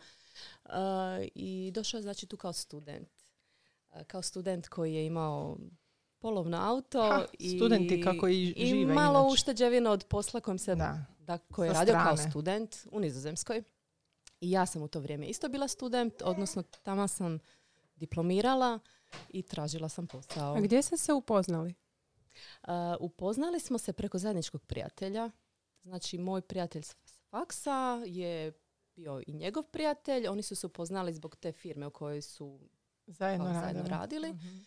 Uh, 0.66 0.72
I 1.36 1.72
došao 1.72 1.98
je 1.98 2.02
znači 2.02 2.26
tu 2.26 2.38
kao 2.38 2.54
student. 2.54 3.10
Uh, 3.90 4.02
kao 4.04 4.22
student 4.22 4.68
koji 4.68 4.94
je 4.94 5.06
imao 5.06 5.58
polovno 6.20 6.58
auto 6.60 7.02
Ha, 7.02 7.26
i, 7.34 7.50
studenti 7.50 8.02
kako 8.02 8.28
i 8.28 8.48
i 8.48 8.66
žive 8.68 8.94
malo 8.94 9.20
inače. 9.20 9.34
ušteđevina 9.34 9.92
od 9.92 10.04
posla 10.04 10.40
kojim 10.40 10.58
se 10.60 10.76
Da. 10.76 11.06
da, 11.20 11.38
koji 11.38 11.68
je 11.68 11.74
radio 11.74 11.94
kao 11.96 12.18
student 12.20 12.78
u 12.92 13.00
Nizozemskoj. 13.00 13.64
I 14.42 14.52
ja 14.52 14.66
sam 14.66 14.82
u 14.82 14.88
to 14.88 15.00
vrijeme 15.00 15.28
isto 15.28 15.50
bila 15.50 15.68
student, 15.68 16.14
odnosno 16.22 16.64
tamo 16.64 17.08
sam 17.08 17.40
diplomirala 17.96 18.80
i 19.30 19.42
tražila 19.42 19.90
sam 19.90 20.08
posao. 20.08 20.56
a 20.56 20.62
gdje 20.62 20.82
ste 20.82 20.98
se 20.98 21.14
upoznali? 21.14 21.74
Uh, 22.64 22.70
upoznali 23.00 23.60
smo 23.60 23.78
se 23.78 23.94
preko 23.94 24.18
zajedničkog 24.18 24.62
prijatelja. 24.64 25.30
Znači, 25.88 26.18
moj 26.18 26.42
prijatelj 26.42 26.82
s 26.82 26.96
faksa 27.30 28.02
je 28.06 28.52
bio 28.96 29.22
i 29.28 29.34
njegov 29.34 29.64
prijatelj. 29.64 30.28
Oni 30.28 30.42
su 30.42 30.56
se 30.56 30.68
upoznali 30.68 31.14
zbog 31.14 31.36
te 31.36 31.52
firme 31.52 31.88
u 31.88 31.92
kojoj 31.92 32.22
su 32.22 32.60
Zajedno, 33.08 33.54
zajedno 33.54 33.84
radili. 33.88 34.34
Mhm. 34.34 34.58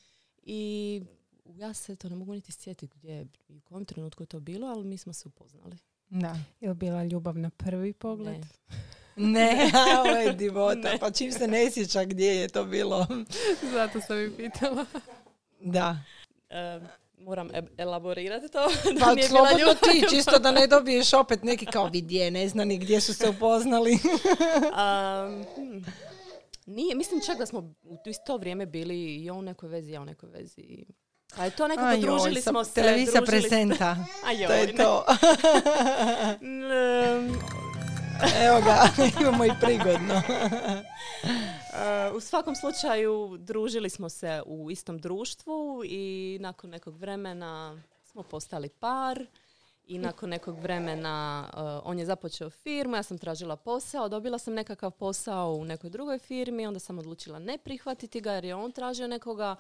I 0.43 1.03
ja 1.45 1.75
se 1.75 1.97
to 1.97 2.09
ne 2.09 2.17
mogu 2.17 2.35
niti 2.35 2.53
sjetiti 2.53 2.99
gdje 2.99 3.13
je 3.13 3.27
i 3.49 3.57
u 3.57 3.61
kojem 3.61 3.85
trenutku 3.85 4.23
je 4.23 4.27
to 4.27 4.41
bilo, 4.41 4.67
ali 4.67 4.85
mi 4.85 4.99
smo 4.99 5.13
se 5.13 5.29
upoznali. 5.29 5.79
Da. 6.09 6.37
Je 6.61 6.69
li 6.69 6.75
bila 6.75 7.05
ljubav 7.05 7.39
na 7.39 7.51
prvi 7.51 7.93
pogled? 7.93 8.47
Ne. 9.17 9.27
Ne, 9.27 9.71
ovo 10.01 10.17
je 10.17 10.33
divota. 10.33 10.97
Pa 11.01 11.11
čim 11.11 11.33
se 11.33 11.49
ne 11.49 11.71
sjeća 11.71 12.05
gdje 12.05 12.27
je 12.27 12.49
to 12.49 12.65
bilo. 12.65 13.07
Zato 13.73 14.01
sam 14.01 14.25
i 14.25 14.37
pitala. 14.37 14.87
Da. 15.61 15.99
Moram 17.21 17.51
e- 17.55 17.63
elaborirati 17.79 18.49
to. 18.49 18.59
da 18.99 19.01
Pa 19.01 19.23
slobodno 19.29 19.75
ti, 19.75 20.05
čisto 20.11 20.39
da 20.39 20.51
ne 20.51 20.67
dobiješ 20.77 21.13
opet 21.13 21.43
neki 21.43 21.67
kao 21.67 21.87
vidje, 21.87 22.31
ne 22.31 22.49
zna 22.49 22.65
ni 22.65 22.79
gdje 22.79 23.01
su 23.01 23.15
se 23.15 23.29
upoznali. 23.29 23.99
Um, 24.71 25.45
hmm. 25.57 25.85
Nije, 26.67 26.95
mislim 26.95 27.21
čak 27.27 27.39
da 27.39 27.47
smo 27.47 27.59
u 27.83 27.99
isto 28.07 28.37
vrijeme 28.37 28.67
bili 28.67 29.15
i 29.15 29.31
on 29.31 29.39
u 29.39 29.43
nekoj 29.43 29.69
vezi, 29.69 29.93
ja 29.93 30.01
u 30.01 30.05
nekoj 30.05 30.29
vezi. 30.29 30.85
Pa 31.37 31.45
je 31.45 31.51
to 31.51 31.69
nekako 31.69 31.89
Ajoj, 31.89 32.01
družili 32.01 32.43
smo 32.43 32.65
se. 32.65 32.75
Televizija 32.75 33.21
družili 33.21 33.41
presenta. 33.41 33.97
Ajoj, 34.25 34.47
To 34.47 34.53
je 34.53 34.67
ne. 34.67 34.73
to. 34.73 35.05
Evo 38.43 38.61
ga, 38.61 38.89
imamo 39.21 39.45
i 39.45 39.51
prigodno. 39.61 40.23
Uh, 41.71 42.17
u 42.17 42.21
svakom 42.21 42.55
slučaju 42.55 43.37
družili 43.39 43.91
smo 43.91 44.09
se 44.09 44.43
u 44.47 44.71
istom 44.71 44.99
društvu 44.99 45.83
i 45.85 46.39
nakon 46.41 46.71
nekog 46.71 46.97
vremena 46.97 47.83
smo 48.05 48.23
postali 48.23 48.69
par. 48.69 49.27
I 49.87 49.99
nakon 49.99 50.31
nekog 50.31 50.59
vremena 50.59 51.49
uh, 51.53 51.91
on 51.91 51.99
je 51.99 52.07
započeo 52.07 52.51
firmu, 52.51 52.97
ja 52.97 53.03
sam 53.03 53.19
tražila 53.19 53.57
posao, 53.57 54.09
dobila 54.09 54.39
sam 54.39 54.55
nekakav 54.55 54.91
posao 54.91 55.53
u 55.53 55.65
nekoj 55.65 55.91
drugoj 55.91 56.19
firmi, 56.19 56.67
onda 56.67 56.81
sam 56.81 56.99
odlučila 56.99 57.39
ne 57.39 57.59
prihvatiti 57.59 58.21
ga 58.21 58.33
jer 58.33 58.45
je 58.45 58.55
on 58.55 58.73
tražio 58.73 59.09
nekoga 59.09 59.57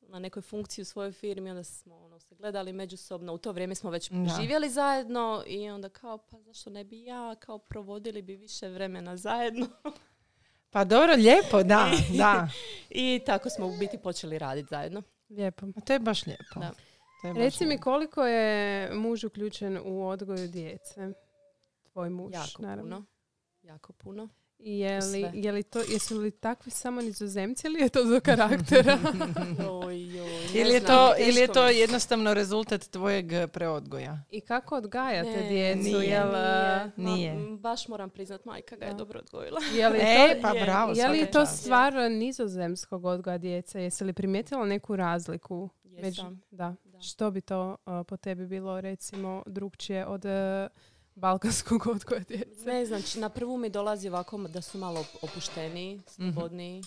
na 0.00 0.18
nekoj 0.18 0.42
funkciji 0.42 0.82
u 0.82 0.86
svojoj 0.86 1.12
firmi, 1.12 1.50
onda 1.50 1.64
smo 1.64 1.96
ono, 1.96 2.20
se 2.20 2.34
gledali 2.34 2.72
međusobno, 2.72 3.34
u 3.34 3.38
to 3.38 3.52
vrijeme 3.52 3.74
smo 3.74 3.90
već 3.90 4.10
Da. 4.10 4.36
živjeli 4.40 4.70
zajedno 4.70 5.42
i 5.46 5.70
onda 5.70 5.88
kao 5.88 6.18
pa 6.18 6.40
zašto 6.40 6.70
ne 6.70 6.84
bi 6.84 7.04
ja, 7.04 7.34
kao 7.34 7.58
provodili 7.58 8.22
bi 8.22 8.36
više 8.36 8.68
vremena 8.68 9.16
zajedno. 9.16 9.66
Pa 10.72 10.84
dobro, 10.84 11.14
lijepo, 11.14 11.62
da, 11.62 11.90
da. 12.18 12.48
I 12.90 13.20
tako 13.26 13.50
smo 13.50 13.66
u 13.66 13.76
biti 13.76 13.98
počeli 13.98 14.38
raditi 14.38 14.68
zajedno. 14.70 15.02
Lijepo. 15.30 15.66
A 15.76 15.80
To 15.80 15.92
je 15.92 15.98
baš 15.98 16.26
lijepo. 16.26 16.44
Da. 16.56 16.70
To 17.22 17.28
je 17.28 17.34
baš 17.34 17.42
Reci 17.42 17.64
mi 17.64 17.68
lijepo. 17.68 17.82
koliko 17.82 18.26
je 18.26 18.90
muž 18.94 19.24
uključen 19.24 19.78
u 19.84 20.06
odgoju 20.06 20.48
djece? 20.48 21.12
Tvoj 21.84 22.10
muž, 22.10 22.32
Jako 22.32 22.62
naravno. 22.62 22.96
puno. 22.96 23.04
Jako 23.62 23.92
puno. 23.92 24.28
Je 24.64 25.00
li, 25.02 25.30
je 25.34 25.52
li 25.52 25.62
to, 25.62 25.78
jesu 25.80 26.18
li 26.18 26.30
takvi 26.32 26.70
samo 26.72 27.00
nizozemci 27.00 27.66
ili 27.66 27.80
je 27.80 27.88
to 27.88 28.04
do 28.04 28.20
karaktera? 28.20 28.98
Oj, 29.70 29.84
oj, 29.84 29.94
ne 30.14 30.50
Ili 30.54 30.70
je, 30.70 30.80
znam, 30.80 30.86
to, 30.88 31.14
ili 31.20 31.40
je 31.40 31.46
to 31.48 31.66
je. 31.66 31.78
jednostavno 31.78 32.34
rezultat 32.34 32.80
tvojeg 32.82 33.26
preodgoja? 33.48 34.18
I 34.30 34.40
kako 34.42 34.76
odgajate 34.76 35.30
Ne, 35.32 35.48
djecu? 35.48 35.78
nije, 35.80 36.04
Jel, 36.04 36.30
nije. 36.96 37.34
Ma, 37.34 37.56
baš 37.56 37.88
moram 37.88 38.10
priznat, 38.10 38.44
majka 38.44 38.76
ga 38.76 38.84
je 38.84 38.90
Da. 38.90 38.96
dobro 38.96 39.20
odgojila. 39.20 39.60
Je 39.76 39.88
li 39.88 39.98
E, 39.98 40.34
to, 40.34 40.42
pa 40.42 40.48
je- 40.50 40.62
bravo, 40.62 40.92
je 40.92 41.08
li 41.08 41.26
to 41.26 41.46
stvar 41.46 41.94
nizozemskog 42.10 43.04
odgoja 43.04 43.38
djece? 43.38 43.82
Jesi 43.82 44.04
li 44.04 44.12
primijetila 44.12 44.66
neku 44.66 44.96
razliku? 44.96 45.68
među- 45.84 46.06
Jesam. 46.06 46.42
da. 46.50 46.74
Da. 46.84 47.00
Što 47.00 47.30
bi 47.30 47.40
to 47.40 47.76
uh, 47.86 48.06
po 48.08 48.16
tebi 48.16 48.46
bilo 48.46 48.80
recimo 48.80 49.42
drugčije 49.46 50.06
od 50.06 50.24
uh, 50.24 50.30
balkanskog 51.14 51.86
odgoja 51.94 52.20
djece? 52.20 52.64
Ne 52.64 52.86
znam, 52.86 53.02
či- 53.02 53.18
na 53.18 53.28
prvu 53.28 53.56
mi 53.56 53.70
dolazi 53.70 54.08
ovako 54.08 54.38
da 54.38 54.62
su 54.62 54.78
malo 54.78 55.00
op- 55.00 55.16
opušteniji, 55.22 56.00
slobodniji. 56.08 56.82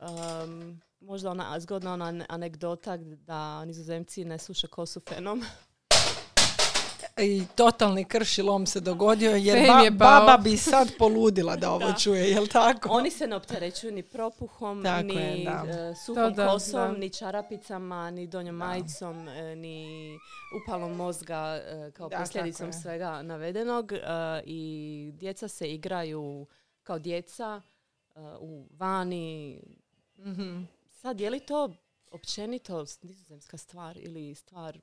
Um, 0.00 0.80
možda 1.00 1.30
ona 1.30 1.60
zgodna 1.60 1.92
ona 1.92 2.04
ane- 2.04 2.26
anegdota 2.28 2.96
da 2.96 3.64
nizozemci 3.64 4.24
ne 4.24 4.38
suše 4.38 4.66
kosu 4.66 5.00
fenom. 5.00 5.42
I 7.20 7.42
totalni 7.54 8.04
kršilom 8.04 8.66
se 8.66 8.80
dogodio 8.80 9.30
jer 9.30 9.66
ba- 9.68 9.80
je 9.80 9.90
baba 9.90 10.36
bi 10.36 10.56
sad 10.56 10.88
poludila 10.98 11.56
da 11.56 11.70
ovo 11.70 11.86
Da. 11.88 11.94
čuje, 11.94 12.30
jel 12.30 12.46
tako? 12.46 12.88
Oni 12.88 13.10
se 13.10 13.26
ne 13.26 13.36
opterećuju 13.36 13.92
ni 13.92 14.02
propuhom, 14.02 14.82
Tako 14.82 15.02
ni 15.02 15.14
je, 15.14 15.44
da. 15.44 15.64
e, 15.68 15.94
suhom 15.96 16.34
da, 16.34 16.46
kosom, 16.46 16.92
da. 16.92 16.98
ni 16.98 17.10
čarapicama, 17.10 18.10
ni 18.10 18.26
donjom 18.26 18.56
majicom, 18.56 19.28
e, 19.28 19.56
ni 19.56 19.88
upalom 20.56 20.92
mozga 20.92 21.36
e, 21.56 21.90
kao 21.90 22.10
posljedicom 22.10 22.66
je. 22.66 22.72
svega 22.72 23.22
navedenog. 23.22 23.92
I 24.44 24.60
djeca 25.14 25.48
se 25.48 25.68
igraju 25.68 26.46
kao 26.82 26.98
djeca 26.98 27.62
u 28.40 28.66
vani. 28.70 29.60
Mhm. 30.18 30.62
Sad, 30.90 31.20
je 31.20 31.30
li 31.30 31.40
to 31.40 31.72
općenito 32.10 32.84
nizozemska 33.02 33.56
stvar 33.56 33.96
ili 33.96 34.34
stvar... 34.34 34.78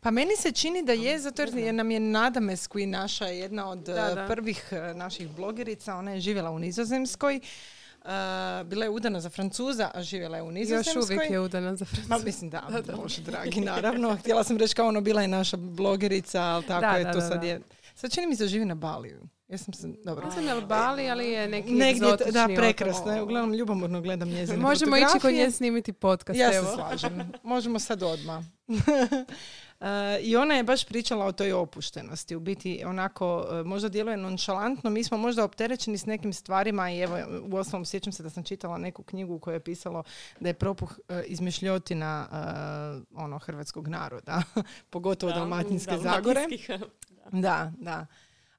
Pa 0.00 0.10
meni 0.10 0.36
se 0.36 0.52
čini 0.52 0.82
da 0.82 0.92
je, 0.92 1.18
zato 1.18 1.42
jer 1.42 1.74
nam 1.74 1.90
je 1.90 2.00
Nada 2.00 2.40
Mesqui 2.40 2.86
naša 2.86 3.26
jedna 3.26 3.70
od 3.70 3.78
Da, 3.78 4.08
eh, 4.08 4.14
da. 4.14 4.26
prvih 4.26 4.68
eh, 4.70 4.94
naših 4.94 5.28
blogerica, 5.28 5.94
ona 5.94 6.10
je 6.10 6.20
živjela 6.20 6.50
u 6.50 6.58
Nizozemskoj. 6.58 7.36
Eh, 7.36 8.08
bila 8.64 8.84
je 8.84 8.90
udana 8.90 9.20
za 9.20 9.30
Francuza, 9.30 9.90
a 9.94 10.02
živjela 10.02 10.36
je 10.36 10.42
u 10.42 10.46
Još 10.46 10.54
Nizozemskoj. 10.54 11.02
uvijek 11.16 11.30
je 11.30 11.40
udana 11.40 11.76
za 11.76 11.84
Ma, 11.84 11.88
Francusku. 11.88 12.24
mislim 12.24 12.50
da, 12.50 12.62
Bože 12.96 13.22
dragi, 13.22 13.60
naravno. 13.60 14.16
Htjela 14.16 14.44
sam 14.44 14.56
reći 14.56 14.74
kao 14.74 14.88
ono 14.88 15.00
bila 15.00 15.22
je 15.22 15.28
naša 15.28 15.56
blogerica, 15.56 16.42
ali 16.42 16.64
tako 16.64 16.80
Da, 16.80 16.90
je 16.90 17.04
da, 17.04 17.12
to 17.12 17.18
da, 17.18 17.28
sad 17.28 17.40
da. 17.40 17.46
je. 17.46 17.60
Sad 17.94 18.12
čini 18.12 18.26
mi 18.26 18.36
se 18.36 18.42
da 18.44 18.48
živi 18.48 18.64
na 18.64 18.74
Baliju. 18.74 19.22
Ja 19.48 19.58
sam 19.58 19.74
se, 19.74 19.88
dobro. 20.04 20.30
Znam 20.30 20.46
je 20.46 20.54
li 20.54 20.66
Bali, 20.66 21.10
ali 21.10 21.26
je 21.26 21.48
neki 21.48 21.70
Negdje, 21.72 22.16
da, 22.32 22.48
prekrasno. 22.56 23.12
je. 23.12 23.22
Uglavnom, 23.22 23.54
ljubomorno 23.54 24.00
gledam 24.00 24.28
njezine 24.28 24.58
Možemo 24.58 24.96
ići 24.96 25.20
kod 25.22 25.34
nje 25.34 25.50
snimiti 25.50 25.92
podcast, 25.92 26.38
Ja 26.38 26.52
se 26.52 26.68
slažem. 26.74 27.32
Možemo 27.42 27.78
sad 27.78 28.02
odmah. 28.02 28.44
I 30.22 30.36
ona 30.36 30.54
je 30.54 30.62
baš 30.62 30.84
pričala 30.84 31.26
o 31.26 31.32
toj 31.32 31.52
opuštenosti. 31.52 32.36
U 32.36 32.40
biti 32.40 32.82
onako, 32.86 33.46
e, 33.50 33.62
možda 33.62 33.88
djeluje 33.88 34.16
nonšalantno. 34.16 34.90
Mi 34.90 35.04
smo 35.04 35.18
možda 35.18 35.44
opterećeni 35.44 35.98
s 35.98 36.06
nekim 36.06 36.32
stvarima 36.32 36.90
i 36.90 37.00
evo, 37.00 37.18
u 37.52 37.56
osnovom 37.56 37.84
sjećam 37.84 38.12
se 38.12 38.22
da 38.22 38.30
sam 38.30 38.42
čitala 38.42 38.78
neku 38.78 39.02
knjigu 39.02 39.34
u 39.34 39.38
kojoj 39.38 39.56
je 39.56 39.60
pisalo 39.60 40.02
da 40.40 40.48
je 40.48 40.54
propuh 40.54 40.98
e, 41.08 41.22
izmišljotina 41.26 42.28
e, 42.32 42.36
ono, 43.14 43.38
hrvatskog 43.38 43.88
naroda. 43.88 44.42
Pogotovo 44.90 45.32
Dalmatinske 45.32 45.98
Zagore. 45.98 46.34
Dalmatinskih, 46.34 46.70
Da, 47.32 47.72
da. 47.78 48.06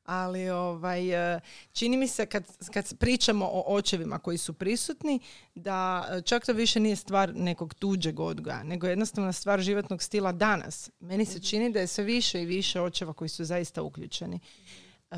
Ali 0.08 0.50
ovaj, 0.50 1.36
e, 1.36 1.40
čini 1.72 1.98
mi 1.98 2.08
se 2.08 2.26
kad, 2.26 2.44
kad 2.74 2.98
pričamo 2.98 3.46
o 3.46 3.64
očevima 3.68 4.20
koji 4.20 4.38
su 4.38 4.54
prisutni, 4.54 5.20
da 5.56 6.08
e, 6.10 6.22
čak 6.22 6.46
to 6.46 6.54
više 6.54 6.80
nije 6.80 6.96
stvar 6.96 7.36
nekog 7.36 7.74
tuđeg 7.74 8.20
odgoja, 8.20 8.64
nego 8.64 8.88
je 8.88 8.92
jednostavno 8.92 9.34
stvar 9.34 9.60
životnog 9.62 10.02
stila 10.04 10.32
danas. 10.32 10.90
Meni 11.00 11.26
se 11.26 11.40
čini 11.42 11.72
da 11.72 11.80
je 11.80 11.88
sve 11.88 12.04
više 12.04 12.42
i 12.42 12.46
više 12.46 12.82
očeva 12.82 13.14
koji 13.14 13.30
su 13.30 13.46
zaista 13.46 13.82
uključeni. 13.82 14.40
E, 15.12 15.16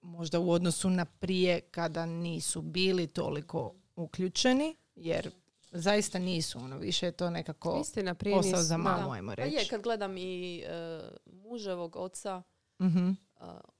možda 0.00 0.40
u 0.40 0.50
odnosu 0.50 0.90
na 0.90 1.04
prije 1.04 1.60
kada 1.60 2.06
nisu 2.06 2.62
bili 2.62 3.06
toliko 3.06 3.74
uključeni, 3.96 4.76
jer 4.96 5.30
zaista 5.72 6.18
nisu. 6.18 6.58
Ono, 6.58 6.78
više 6.78 7.06
je 7.06 7.12
to 7.12 7.30
nekako 7.30 7.78
Istina, 7.82 8.14
prije 8.14 8.36
posao 8.36 8.50
nisu, 8.50 8.62
za 8.62 8.74
da. 8.76 8.82
mamu, 8.82 9.12
ajmo 9.12 9.30
Pa 9.30 9.34
reći. 9.34 9.56
je, 9.56 9.66
kad 9.70 9.82
gledam 9.82 10.16
i 10.16 10.58
e, 10.58 11.00
muževog 11.26 11.96
oca, 11.96 12.42
Mhm. 12.80 13.10
a, 13.36 13.60
on 13.68 13.75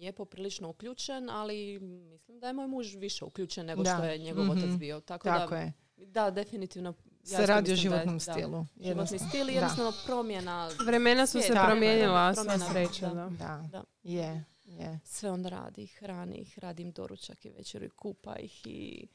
je 0.00 0.12
poprilično 0.12 0.68
uključen, 0.68 1.30
ali 1.30 1.78
mislim 1.80 2.40
da 2.40 2.46
je 2.46 2.52
moj 2.52 2.66
muž 2.66 2.94
više 2.96 3.24
uključen 3.24 3.66
nego 3.66 3.82
Da. 3.82 3.90
što 3.90 4.04
je 4.04 4.18
njegov 4.18 4.44
Mhm. 4.44 4.50
otac 4.52 4.70
bio. 4.70 5.00
Tako, 5.00 5.24
Tako 5.24 5.50
da, 5.50 5.60
je. 5.60 5.72
da, 5.96 6.30
definitivno. 6.30 6.94
ja 7.22 7.38
Se 7.38 7.46
radi 7.46 7.60
o 7.60 7.64
da 7.64 7.70
je- 7.70 7.76
životnom 7.76 8.14
da, 8.16 8.20
stilu. 8.22 8.38
Životni 8.50 8.68
Jednostavno. 8.78 9.28
stil 9.28 9.42
i 9.42 9.46
Da. 9.46 9.52
jednostavno 9.52 9.92
promjena. 10.06 10.70
Vremena 10.80 11.26
su 11.26 11.40
se 11.40 11.52
promijenila, 11.56 12.34
sva 12.34 12.58
sreća. 12.60 13.08
da. 13.08 13.14
Da. 13.14 13.28
Da, 13.28 13.68
Da. 13.68 13.84
je, 14.04 14.44
je. 14.64 15.00
Sve 15.04 15.30
on 15.30 15.44
radi, 15.44 15.86
hrani 15.88 16.36
ih, 16.36 16.58
radim 16.58 16.90
doručak 16.90 17.44
i 17.44 17.50
večeru 17.50 17.84
i 17.84 17.90
kupa 17.90 18.36
ih 18.36 18.66
i... 18.66 19.06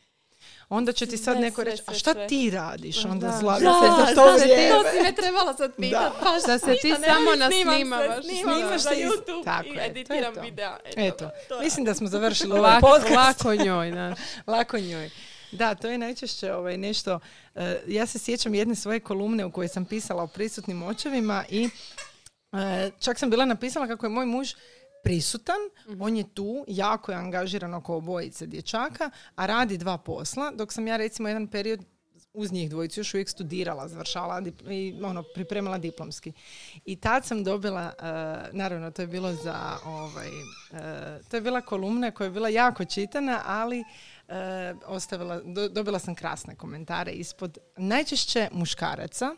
Onda 0.69 0.91
će 0.91 1.05
ti 1.05 1.17
sad 1.17 1.39
neko 1.39 1.61
sve, 1.61 1.71
reći, 1.71 1.83
a 1.87 1.93
šta 1.93 2.13
sve. 2.13 2.27
ti 2.27 2.49
radiš? 2.49 3.05
Onda 3.05 3.27
Da. 3.27 3.31
Da, 3.31 3.39
se 3.39 4.05
za 4.05 4.15
to 4.15 4.25
da, 4.25 4.43
vrijeme. 4.43 4.69
to 4.69 4.83
si 4.91 5.03
me 5.03 5.15
trebala 5.15 5.57
sad 5.57 5.75
pitat. 5.75 6.13
Da. 6.13 6.13
Pa 6.23 6.39
se 6.59 6.75
ti 6.81 6.93
samo 7.07 7.31
se, 7.31 7.37
nasnimavaš. 7.37 8.25
Snimaš 8.25 8.81
za 8.81 8.89
se 8.89 8.95
YouTube 8.95 9.43
Tako 9.43 9.67
i 9.67 9.69
je, 9.69 9.75
to 9.75 9.81
editiram 9.81 10.33
to. 10.35 10.41
videa. 10.41 10.77
Eto, 10.97 11.29
to 11.49 11.59
mislim 11.59 11.85
da 11.85 11.93
smo 11.93 12.07
završili 12.07 12.51
ovaj 12.59 12.81
podcast. 12.81 13.15
lako 13.15 13.55
njoj, 13.63 13.91
da. 13.97 14.15
Lako 14.47 14.79
njoj. 14.79 15.09
Da, 15.51 15.75
to 15.75 15.87
je 15.87 15.97
najčešće 15.97 16.53
ovaj, 16.53 16.77
nešto. 16.77 17.19
eh, 17.55 17.81
ja 17.87 18.05
se 18.05 18.19
sjećam 18.19 18.55
jedne 18.55 18.75
svoje 18.75 18.99
kolumne 18.99 19.45
u 19.45 19.51
kojoj 19.51 19.67
sam 19.67 19.85
pisala 19.85 20.23
o 20.23 20.27
prisutnim 20.27 20.83
očevima 20.83 21.43
i 21.49 21.69
eh, 22.53 22.91
čak 22.99 23.19
sam 23.19 23.29
bila 23.29 23.45
napisala 23.45 23.87
kako 23.87 24.05
je 24.05 24.09
moj 24.09 24.25
muž 24.25 24.53
prisutan, 25.05 25.61
on 25.99 26.17
je 26.17 26.23
tu, 26.33 26.65
jako 26.67 27.11
je 27.11 27.17
angažiran 27.17 27.73
oko 27.73 27.95
obojice 27.95 28.45
dječaka, 28.45 29.09
a 29.35 29.45
radi 29.45 29.77
dva 29.77 29.97
posla, 29.97 30.51
dok 30.51 30.73
sam 30.73 30.87
ja 30.87 30.97
recimo 30.97 31.27
jedan 31.29 31.47
period 31.47 31.85
uz 32.33 32.51
njih 32.51 32.69
dvojicu 32.69 32.99
još 32.99 33.13
uvijek 33.13 33.29
studirala, 33.29 33.87
završala 33.87 34.41
i 34.69 34.99
ono, 35.03 35.23
pripremala 35.33 35.77
diplomski. 35.77 36.31
I 36.85 36.95
tad 36.95 37.25
sam 37.25 37.43
dobila, 37.43 37.93
eh, 37.99 38.49
naravno 38.51 38.91
to 38.91 39.01
je 39.01 39.07
bilo 39.07 39.33
za, 39.33 39.77
ovaj, 39.85 40.27
eh, 40.27 41.19
to 41.29 41.37
je 41.37 41.41
bila 41.41 41.61
kolumna 41.61 42.11
koja 42.11 42.25
je 42.25 42.31
bila 42.31 42.49
jako 42.49 42.85
čitana, 42.85 43.41
ali 43.45 43.83
eh, 44.27 44.75
ostavila, 44.85 45.41
do- 45.45 45.69
dobila 45.69 45.99
sam 45.99 46.15
krasne 46.15 46.55
komentare 46.55 47.11
ispod, 47.11 47.57
najčešće 47.77 48.49
muškaraca, 48.51 49.35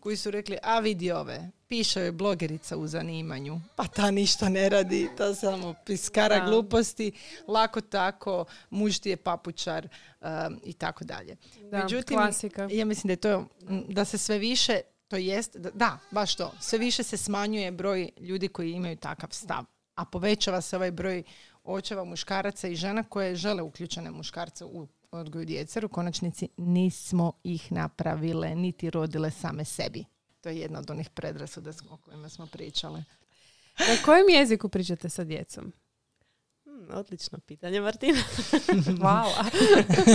koji 0.00 0.16
su 0.16 0.30
rekli, 0.30 0.58
a 0.62 0.78
vidi 0.80 1.12
ove, 1.12 1.50
piše 1.68 2.00
joj 2.00 2.12
blogerica 2.12 2.76
u 2.76 2.86
zanimanju, 2.86 3.60
pa 3.76 3.86
ta 3.86 4.10
ništa 4.10 4.48
ne 4.48 4.68
radi, 4.68 5.08
ta 5.16 5.34
samo 5.34 5.74
piskara 5.86 6.38
Da. 6.38 6.46
gluposti, 6.46 7.12
lako 7.48 7.80
tako, 7.80 8.44
muž 8.70 8.98
ti 8.98 9.10
je 9.10 9.16
papučar 9.16 9.88
um, 10.20 10.60
i 10.64 10.72
tako 10.72 11.04
dalje. 11.04 11.36
Da, 11.70 11.86
klasika. 12.08 12.68
ja 12.70 12.84
mislim 12.84 13.08
da 13.08 13.12
je 13.12 13.16
to, 13.16 13.46
da 13.88 14.04
se 14.04 14.18
sve 14.18 14.38
više, 14.38 14.80
to 15.08 15.16
jest, 15.16 15.56
da, 15.56 15.70
da, 15.70 15.98
baš 16.10 16.34
to, 16.34 16.52
sve 16.60 16.78
više 16.78 17.02
se 17.02 17.16
smanjuje 17.16 17.70
broj 17.70 18.10
ljudi 18.20 18.48
koji 18.48 18.72
imaju 18.72 18.96
takav 18.96 19.28
stav, 19.32 19.64
a 19.94 20.04
povećava 20.04 20.60
se 20.60 20.76
ovaj 20.76 20.90
broj 20.90 21.22
očeva, 21.64 22.04
muškaraca 22.04 22.68
i 22.68 22.76
žena 22.76 23.02
koje 23.02 23.36
žele 23.36 23.62
uključene 23.62 24.10
muškarce 24.10 24.64
u 24.64 24.86
odgoju 25.12 25.44
djece, 25.44 25.84
u 25.84 25.88
konačnici 25.88 26.48
nismo 26.56 27.32
ih 27.44 27.72
napravile, 27.72 28.54
niti 28.54 28.90
rodile 28.90 29.30
same 29.30 29.64
sebi. 29.64 30.04
To 30.40 30.48
je 30.48 30.58
jedna 30.58 30.78
od 30.78 30.90
onih 30.90 31.10
predrasuda 31.10 31.70
o 31.90 31.96
kojima 31.96 32.28
smo 32.28 32.46
pričale. 32.46 33.04
Na 33.78 33.96
kojem 34.04 34.28
jeziku 34.30 34.68
pričate 34.68 35.08
sa 35.08 35.24
djecom? 35.24 35.72
Hmm, 36.64 36.88
odlično 36.90 37.38
pitanje, 37.38 37.80
Martina. 37.80 38.18
Hvala. 38.98 39.44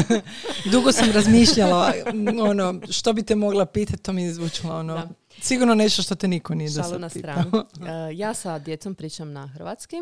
Dugo 0.71 0.91
sam 0.91 1.11
razmišljala, 1.11 1.93
ono, 2.41 2.81
što 2.91 3.13
bi 3.13 3.23
te 3.23 3.35
mogla 3.35 3.65
pitati, 3.65 4.03
to 4.03 4.13
mi 4.13 4.23
je 4.23 4.33
zvučalo 4.33 4.79
ono, 4.79 4.93
Da. 4.93 5.09
sigurno 5.41 5.75
nešto 5.75 6.01
što 6.01 6.15
te 6.15 6.27
niko 6.27 6.55
nije 6.55 6.69
Šalu 6.69 6.83
sad 6.83 7.01
na 7.01 7.09
pitao. 7.09 7.33
stranu. 7.33 7.65
E, 8.09 8.15
ja 8.15 8.33
sa 8.33 8.59
djecom 8.59 8.95
pričam 8.95 9.31
na 9.33 9.47
hrvatski. 9.47 9.95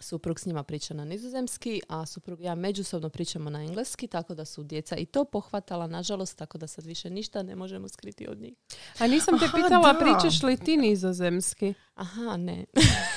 Suprug 0.00 0.40
s 0.40 0.46
njima 0.46 0.62
priča 0.62 0.94
na 0.94 1.04
nizozemski, 1.04 1.80
a 1.88 2.06
suprug 2.06 2.40
i 2.40 2.44
ja 2.44 2.54
međusobno 2.54 3.08
pričamo 3.08 3.50
na 3.50 3.60
engleski, 3.60 4.06
tako 4.06 4.34
da 4.34 4.44
su 4.44 4.62
djeca 4.62 4.96
i 4.96 5.06
to 5.06 5.24
pohvatala, 5.24 5.86
nažalost, 5.86 6.38
tako 6.38 6.58
da 6.58 6.66
sad 6.66 6.86
više 6.86 7.10
ništa 7.10 7.42
ne 7.42 7.56
možemo 7.56 7.88
skriti 7.88 8.28
od 8.28 8.40
njih. 8.40 8.54
A 8.98 9.06
nisam 9.06 9.38
te 9.38 9.44
Aha, 9.44 9.56
pitala, 9.56 9.92
da. 9.92 9.98
pričaš 9.98 10.42
li 10.42 10.56
ti 10.56 10.76
nizozemski? 10.76 11.74
Aha, 11.94 12.36
ne. 12.36 12.64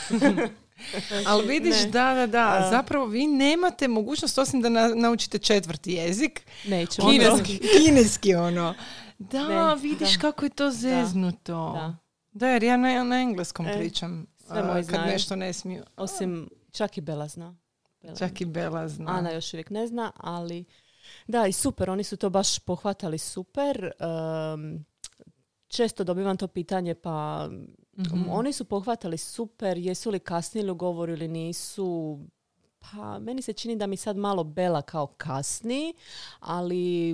Ali 1.28 1.48
vidiš, 1.48 1.76
ne. 1.76 1.90
da, 1.90 2.14
da, 2.16 2.28
da, 2.28 2.48
A. 2.50 2.70
zapravo 2.70 3.06
vi 3.06 3.28
nemate 3.28 3.88
mogućnost 3.88 4.38
osim 4.38 4.62
da 4.62 4.70
na- 4.70 4.88
naučite 4.90 5.38
četvrti 5.38 5.92
jezik. 5.94 6.42
Nećemo. 6.66 7.10
Kineski, 7.10 7.60
kineski 7.78 8.36
ono. 8.36 8.76
Da, 9.20 9.48
Ne, 9.70 9.82
vidiš 9.82 10.14
da. 10.14 10.20
kako 10.22 10.46
je 10.46 10.50
to 10.50 10.72
zeznuto. 10.72 11.72
Da. 11.74 11.96
Da, 12.32 12.48
jer 12.48 12.64
ja 12.64 12.78
na, 12.78 13.04
na 13.04 13.16
engleskom 13.18 13.68
E, 13.68 13.74
pričam. 13.74 14.26
sve 14.40 14.64
moji 14.64 14.84
kad 14.84 14.90
znaju. 14.90 15.12
nešto 15.12 15.36
ne 15.36 15.54
smiju. 15.54 15.84
Osim, 15.98 16.50
čak 16.80 16.98
i 16.98 17.02
Bela 17.02 17.28
zna. 17.28 17.56
Bela. 18.02 18.16
Čak 18.16 18.42
i 18.42 18.46
Bela 18.46 18.88
zna. 18.88 19.06
Ana 19.12 19.32
još 19.32 19.54
uvijek 19.54 19.70
ne 19.70 19.88
zna, 19.88 20.12
ali 20.16 20.66
da 21.28 21.48
i 21.48 21.52
super, 21.52 21.90
oni 21.90 22.04
su 22.04 22.18
to 22.18 22.30
baš 22.30 22.60
pohvatali 22.60 23.18
super. 23.18 23.92
Um, 24.54 24.86
često 25.68 26.04
dobivam 26.04 26.38
to 26.38 26.48
pitanje 26.48 26.96
pa 26.96 27.50
Mhm. 27.98 28.30
oni 28.30 28.54
su 28.54 28.66
pohvatali 28.66 29.18
super, 29.18 29.78
jesu 29.78 30.10
li 30.10 30.20
kasnili 30.20 30.72
u 30.72 30.76
govoru 30.76 31.12
ili 31.14 31.28
nisu. 31.28 32.20
Pa 32.80 33.20
meni 33.20 33.42
se 33.42 33.54
čini 33.54 33.76
da 33.76 33.88
mi 33.88 33.98
sad 33.98 34.18
malo 34.18 34.44
Bela 34.44 34.82
kao 34.82 35.08
kasni, 35.08 35.94
ali 36.40 37.14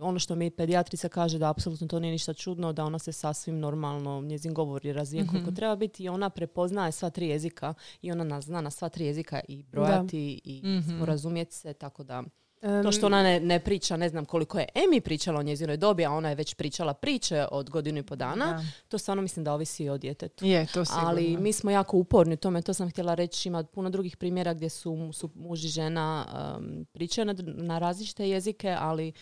ono 0.00 0.18
što 0.18 0.34
mi 0.34 0.50
pedijatrica 0.50 1.08
kaže 1.08 1.38
da 1.38 1.50
apsolutno 1.50 1.86
to 1.86 1.98
nije 2.00 2.12
ništa 2.12 2.34
čudno, 2.34 2.72
da 2.72 2.84
ona 2.84 2.98
se 2.98 3.12
sasvim 3.12 3.58
normalno, 3.58 4.20
njezin 4.20 4.54
govor 4.54 4.86
je 4.86 4.92
razvijen 4.92 5.24
Mhm. 5.24 5.32
koliko 5.32 5.50
treba 5.50 5.76
biti 5.76 6.04
i 6.04 6.08
ona 6.08 6.30
prepoznaje 6.30 6.92
sva 6.92 7.10
tri 7.10 7.28
jezika 7.28 7.74
i 8.02 8.12
ona 8.12 8.24
nas 8.24 8.44
zna 8.44 8.60
na 8.60 8.70
sva 8.70 8.88
tri 8.88 9.04
jezika 9.06 9.40
i 9.48 9.62
brojati 9.62 10.40
i 10.44 10.62
Mhm. 10.64 10.96
sporazumjeti 10.96 11.54
se, 11.54 11.72
tako 11.72 12.04
da 12.04 12.22
Em, 12.62 12.82
to 12.82 12.92
što 12.92 13.06
ona 13.06 13.22
ne, 13.22 13.40
ne 13.40 13.60
priča, 13.60 13.96
ne 13.96 14.08
znam 14.08 14.24
koliko 14.24 14.58
je 14.58 14.66
Emi 14.74 15.00
pričala 15.00 15.40
o 15.40 15.42
njezinoj 15.42 15.76
dobi, 15.76 16.04
a 16.04 16.10
ona 16.10 16.28
je 16.28 16.34
već 16.34 16.54
pričala 16.54 16.94
priče 16.94 17.46
od 17.50 17.70
godinu 17.70 17.98
i 17.98 18.02
po 18.02 18.16
dana, 18.16 18.46
Da. 18.46 18.62
to 18.88 18.98
stvarno 18.98 19.22
mislim 19.22 19.44
da 19.44 19.52
ovisi 19.52 19.88
o 19.88 19.98
djetetu. 19.98 20.46
Je, 20.46 20.66
to 20.66 20.84
sigurno. 20.84 21.08
Ali 21.08 21.36
mi 21.36 21.52
smo 21.52 21.70
jako 21.70 21.96
uporni 21.96 22.34
u 22.34 22.36
tome, 22.36 22.62
to 22.62 22.74
sam 22.74 22.90
htjela 22.90 23.14
reći, 23.14 23.48
ima 23.48 23.64
puno 23.64 23.90
drugih 23.90 24.16
primjera 24.16 24.54
gdje 24.54 24.68
su, 24.68 25.10
su 25.12 25.30
muž 25.34 25.64
i 25.64 25.68
žena 25.68 26.26
um, 26.58 26.86
pričaju 26.92 27.24
na, 27.24 27.34
na 27.42 27.78
različite 27.78 28.28
jezike, 28.28 28.76
ali 28.78 29.12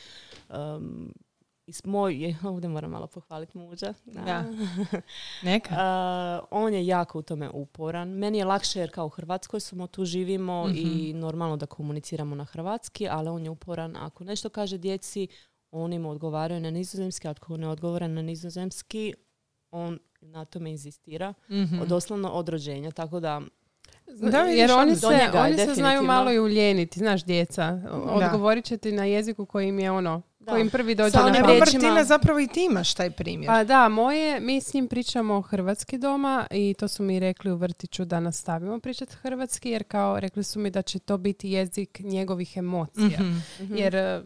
um, 0.48 1.12
is 1.66 1.84
moj, 1.84 2.36
ovdje 2.44 2.68
moram 2.68 2.90
malo 2.90 3.06
pohvaliti 3.06 3.58
muža. 3.58 3.94
Da. 4.04 4.44
Neka. 5.42 5.74
Uh, 6.40 6.46
on 6.50 6.74
je 6.74 6.86
jako 6.86 7.18
u 7.18 7.22
tome 7.22 7.50
uporan. 7.50 8.08
Meni 8.08 8.38
je 8.38 8.44
lakše 8.44 8.80
jer 8.80 8.90
kao 8.90 9.06
u 9.06 9.10
Hrvatskoj 9.10 9.60
smo 9.60 9.86
tu 9.86 10.04
živimo 10.04 10.68
i 10.74 10.84
Mhm. 11.10 11.18
normalno 11.18 11.56
da 11.56 11.66
komuniciramo 11.66 12.34
na 12.34 12.44
hrvatski, 12.44 13.08
ali 13.08 13.28
on 13.28 13.44
je 13.44 13.50
uporan. 13.50 13.96
Ako 13.96 14.24
nešto 14.24 14.48
kaže 14.48 14.78
djeci, 14.78 15.28
oni 15.70 15.98
mu 15.98 16.10
odgovaraju 16.10 16.60
na 16.60 16.70
nizozemski, 16.70 17.28
a 17.28 17.30
ako 17.30 17.56
ne 17.56 17.68
odgovara 17.68 18.08
na 18.08 18.22
nizozemski, 18.22 19.14
on 19.70 19.98
na 20.20 20.44
tome 20.44 20.70
inzistira. 20.70 21.34
Mhm. 21.50 21.84
Doslovno 21.84 22.28
od 22.28 22.48
rođenja, 22.48 22.90
tako 22.90 23.20
da 23.20 23.40
Da, 24.20 24.38
jer 24.38 24.70
oni 24.72 24.96
se, 24.96 25.06
njega 25.06 25.38
je 25.38 25.44
oni 25.44 25.58
se 25.58 25.74
znaju 25.74 26.02
malo 26.02 26.32
i 26.32 26.38
uljeniti, 26.38 26.98
znaš, 26.98 27.24
djeca. 27.24 27.80
Odgovorit 28.06 28.64
će 28.64 28.76
ti 28.76 28.92
na 28.92 29.04
jeziku 29.04 29.46
koji 29.46 29.68
im 29.68 29.78
je 29.78 29.90
ono, 29.90 30.22
Da. 30.46 30.52
Koji 30.52 30.60
im 30.60 30.70
prvi 30.70 30.94
dođe 30.94 31.10
Sa 31.10 31.26
na 31.26 31.40
pamet. 31.42 31.58
Martina, 31.58 32.04
zapravo 32.04 32.40
i 32.40 32.46
ti 32.46 32.64
imaš 32.70 32.94
taj 32.94 33.10
primjer. 33.10 33.46
Pa 33.46 33.64
da, 33.64 33.88
moje, 33.88 34.40
mi 34.40 34.60
s 34.60 34.74
njim 34.74 34.88
pričamo 34.88 35.40
hrvatski 35.40 35.98
doma 35.98 36.46
i 36.50 36.74
to 36.78 36.88
su 36.88 37.02
mi 37.02 37.20
rekli 37.20 37.50
u 37.50 37.56
vrtiću 37.56 38.04
da 38.04 38.20
nastavimo 38.20 38.80
pričati 38.80 39.16
hrvatski 39.16 39.70
jer 39.70 39.84
kao 39.84 40.20
rekli 40.20 40.44
su 40.44 40.58
mi 40.60 40.70
da 40.70 40.82
će 40.82 40.98
to 40.98 41.18
biti 41.18 41.50
jezik 41.50 42.00
njegovih 42.00 42.56
emocija. 42.56 43.20
Mhm. 43.20 43.36
Mhm. 43.60 43.76
Jer 43.76 44.22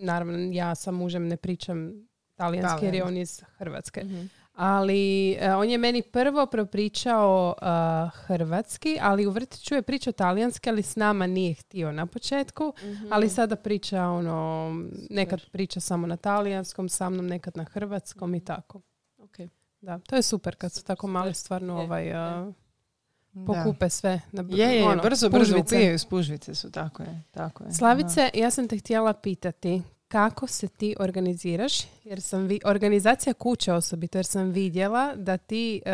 naravno 0.00 0.38
ja 0.52 0.74
sa 0.74 0.90
mužem 0.90 1.28
ne 1.28 1.36
pričam 1.36 2.08
talijanski 2.34 2.84
jer 2.84 2.94
je 2.94 3.04
on 3.04 3.16
iz 3.16 3.42
Hrvatske. 3.58 4.04
Mhm. 4.04 4.26
Ali 4.56 5.32
e, 5.32 5.54
on 5.54 5.70
je 5.70 5.78
meni 5.78 6.02
prvo 6.02 6.46
propričao 6.46 7.54
e, 7.62 7.66
hrvatski, 8.14 8.98
ali 9.00 9.26
u 9.26 9.30
vrtiću 9.30 9.74
je 9.74 9.82
pričao 9.82 10.12
talijanski, 10.12 10.70
ali 10.70 10.82
s 10.82 10.96
nama 10.96 11.26
nije 11.26 11.54
htio 11.54 11.92
na 11.92 12.06
početku. 12.06 12.72
Mhm. 12.82 13.06
Ali 13.10 13.28
sada 13.28 13.56
priča 13.56 14.02
ono, 14.02 14.70
nekad 15.10 15.40
priča 15.52 15.80
samo 15.80 16.06
na 16.06 16.16
talijanskom, 16.16 16.88
sa 16.88 17.10
mnom 17.10 17.26
nekad 17.26 17.56
na 17.56 17.64
hrvatskom 17.64 18.34
i 18.34 18.40
tako. 18.44 18.80
Ok. 19.18 19.36
Da, 19.80 19.98
to 19.98 20.16
je 20.16 20.22
super 20.22 20.56
kad 20.56 20.72
su 20.72 20.84
tako 20.84 21.06
mali 21.06 21.34
stvarno 21.34 21.78
Je, 21.78 21.84
ovaj, 21.84 22.12
Da. 22.12 23.46
pokupe 23.46 23.90
sve. 23.90 24.20
Na, 24.32 24.44
Je, 24.48 24.76
je, 24.76 24.84
ono, 24.84 25.02
brzo, 25.02 25.28
brzo 25.28 25.60
upijaju 25.60 25.98
spužvice 25.98 26.54
su, 26.54 26.70
tako 26.70 27.02
je. 27.02 27.22
Tako 27.30 27.64
je. 27.64 27.72
Slavice, 27.72 28.30
ja 28.34 28.50
sam 28.50 28.68
te 28.68 28.78
htjela 28.78 29.12
pitati 29.12 29.82
kako 30.08 30.46
se 30.46 30.68
ti 30.68 30.96
organiziraš, 30.98 31.72
jer 32.04 32.20
sam 32.20 32.42
vi, 32.42 32.60
organizacija 32.64 33.34
kuće 33.34 33.72
osobito, 33.72 34.18
jer 34.18 34.26
sam 34.26 34.44
vidjela 34.44 35.14
da 35.16 35.36
ti, 35.38 35.82
e, 35.84 35.90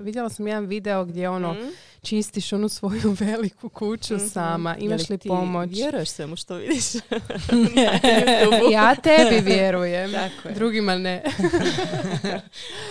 vidjela 0.00 0.28
sam 0.28 0.46
jedan 0.46 0.66
video 0.66 1.04
gdje 1.04 1.28
ono, 1.28 1.52
Mhm. 1.52 1.68
čistiš 2.02 2.52
onu 2.52 2.68
svoju 2.68 3.16
veliku 3.20 3.68
kuću 3.68 4.14
Mhm. 4.16 4.26
sama, 4.26 4.76
imaš 4.76 5.08
li 5.10 5.18
pomoć? 5.18 5.70
Vjeruješ 5.70 6.08
svemu 6.08 6.36
što 6.36 6.54
vidiš? 6.56 6.84
Ja 8.72 8.94
tebi 8.94 9.40
vjerujem, 9.42 10.12
Tako 10.12 10.48
je. 10.48 10.54
drugima 10.54 10.98
ne. 10.98 11.22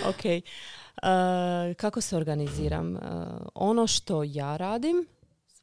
ok. 0.06 0.26
Uh, 0.96 1.10
kako 1.76 2.02
se 2.02 2.18
organiziram? 2.18 2.94
Uh, 2.94 3.02
ono 3.56 3.88
što 3.88 4.24
ja 4.24 4.58
radim 4.58 5.06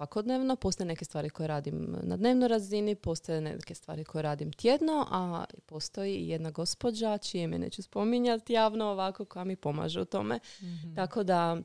svakodnevno, 0.01 0.57
postoje 0.57 0.87
neke 0.87 1.05
stvari 1.05 1.31
koje 1.31 1.47
radim 1.47 1.97
na 2.03 2.17
dnevnoj 2.17 2.49
razini, 2.49 2.95
postoje 2.95 3.41
neke 3.41 3.75
stvari 3.75 4.05
koje 4.05 4.23
radim 4.23 4.53
tjedno, 4.53 5.07
a 5.11 5.45
postoji 5.67 6.15
i 6.15 6.29
jedna 6.29 6.51
gospođa 6.51 7.19
čije 7.19 7.45
ime 7.45 7.59
neću 7.59 7.83
spominjati 7.83 8.53
javno 8.53 8.85
ovako 8.85 9.25
koja 9.25 9.45
mi 9.45 9.57
pomaže 9.57 10.01
u 10.01 10.05
tome. 10.05 10.41
Mhm. 10.63 10.95
Tako 10.95 11.23
da 11.23 11.57
e, 11.57 11.63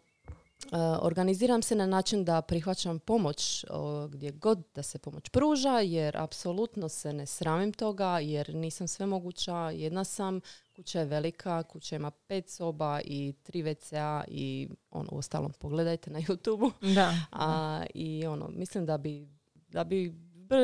organiziram 1.01 1.61
se 1.61 1.75
na 1.75 1.85
način 1.85 2.25
da 2.25 2.41
prihvaćam 2.41 2.99
pomoć 2.99 3.65
o, 3.69 4.07
gdje 4.07 4.31
god 4.31 4.63
da 4.75 4.83
se 4.83 4.99
pomoć 4.99 5.29
pruža, 5.29 5.79
jer 5.79 6.17
apsolutno 6.17 6.89
se 6.89 7.13
ne 7.13 7.25
sramim 7.25 7.73
toga, 7.73 8.19
jer 8.19 8.55
nisam 8.55 8.87
sve 8.87 9.05
moguća, 9.05 9.69
jedna 9.69 10.03
sam, 10.03 10.41
kuća 10.75 10.99
je 10.99 11.05
velika, 11.05 11.63
kuća 11.63 11.95
ima 11.95 12.11
pet 12.11 12.49
soba 12.49 12.99
i 13.03 13.33
tri 13.43 13.63
WC-a 13.63 14.23
i 14.27 14.67
ono, 14.91 15.09
ostalom 15.11 15.53
pogledajte 15.59 16.11
na 16.11 16.19
youtube 16.19 16.71
Da. 16.95 17.13
A, 17.31 17.83
I 17.93 18.25
ono, 18.25 18.49
mislim 18.49 18.85
da 18.85 18.97
bi, 18.97 19.27
da 19.67 19.83
bi 19.83 20.13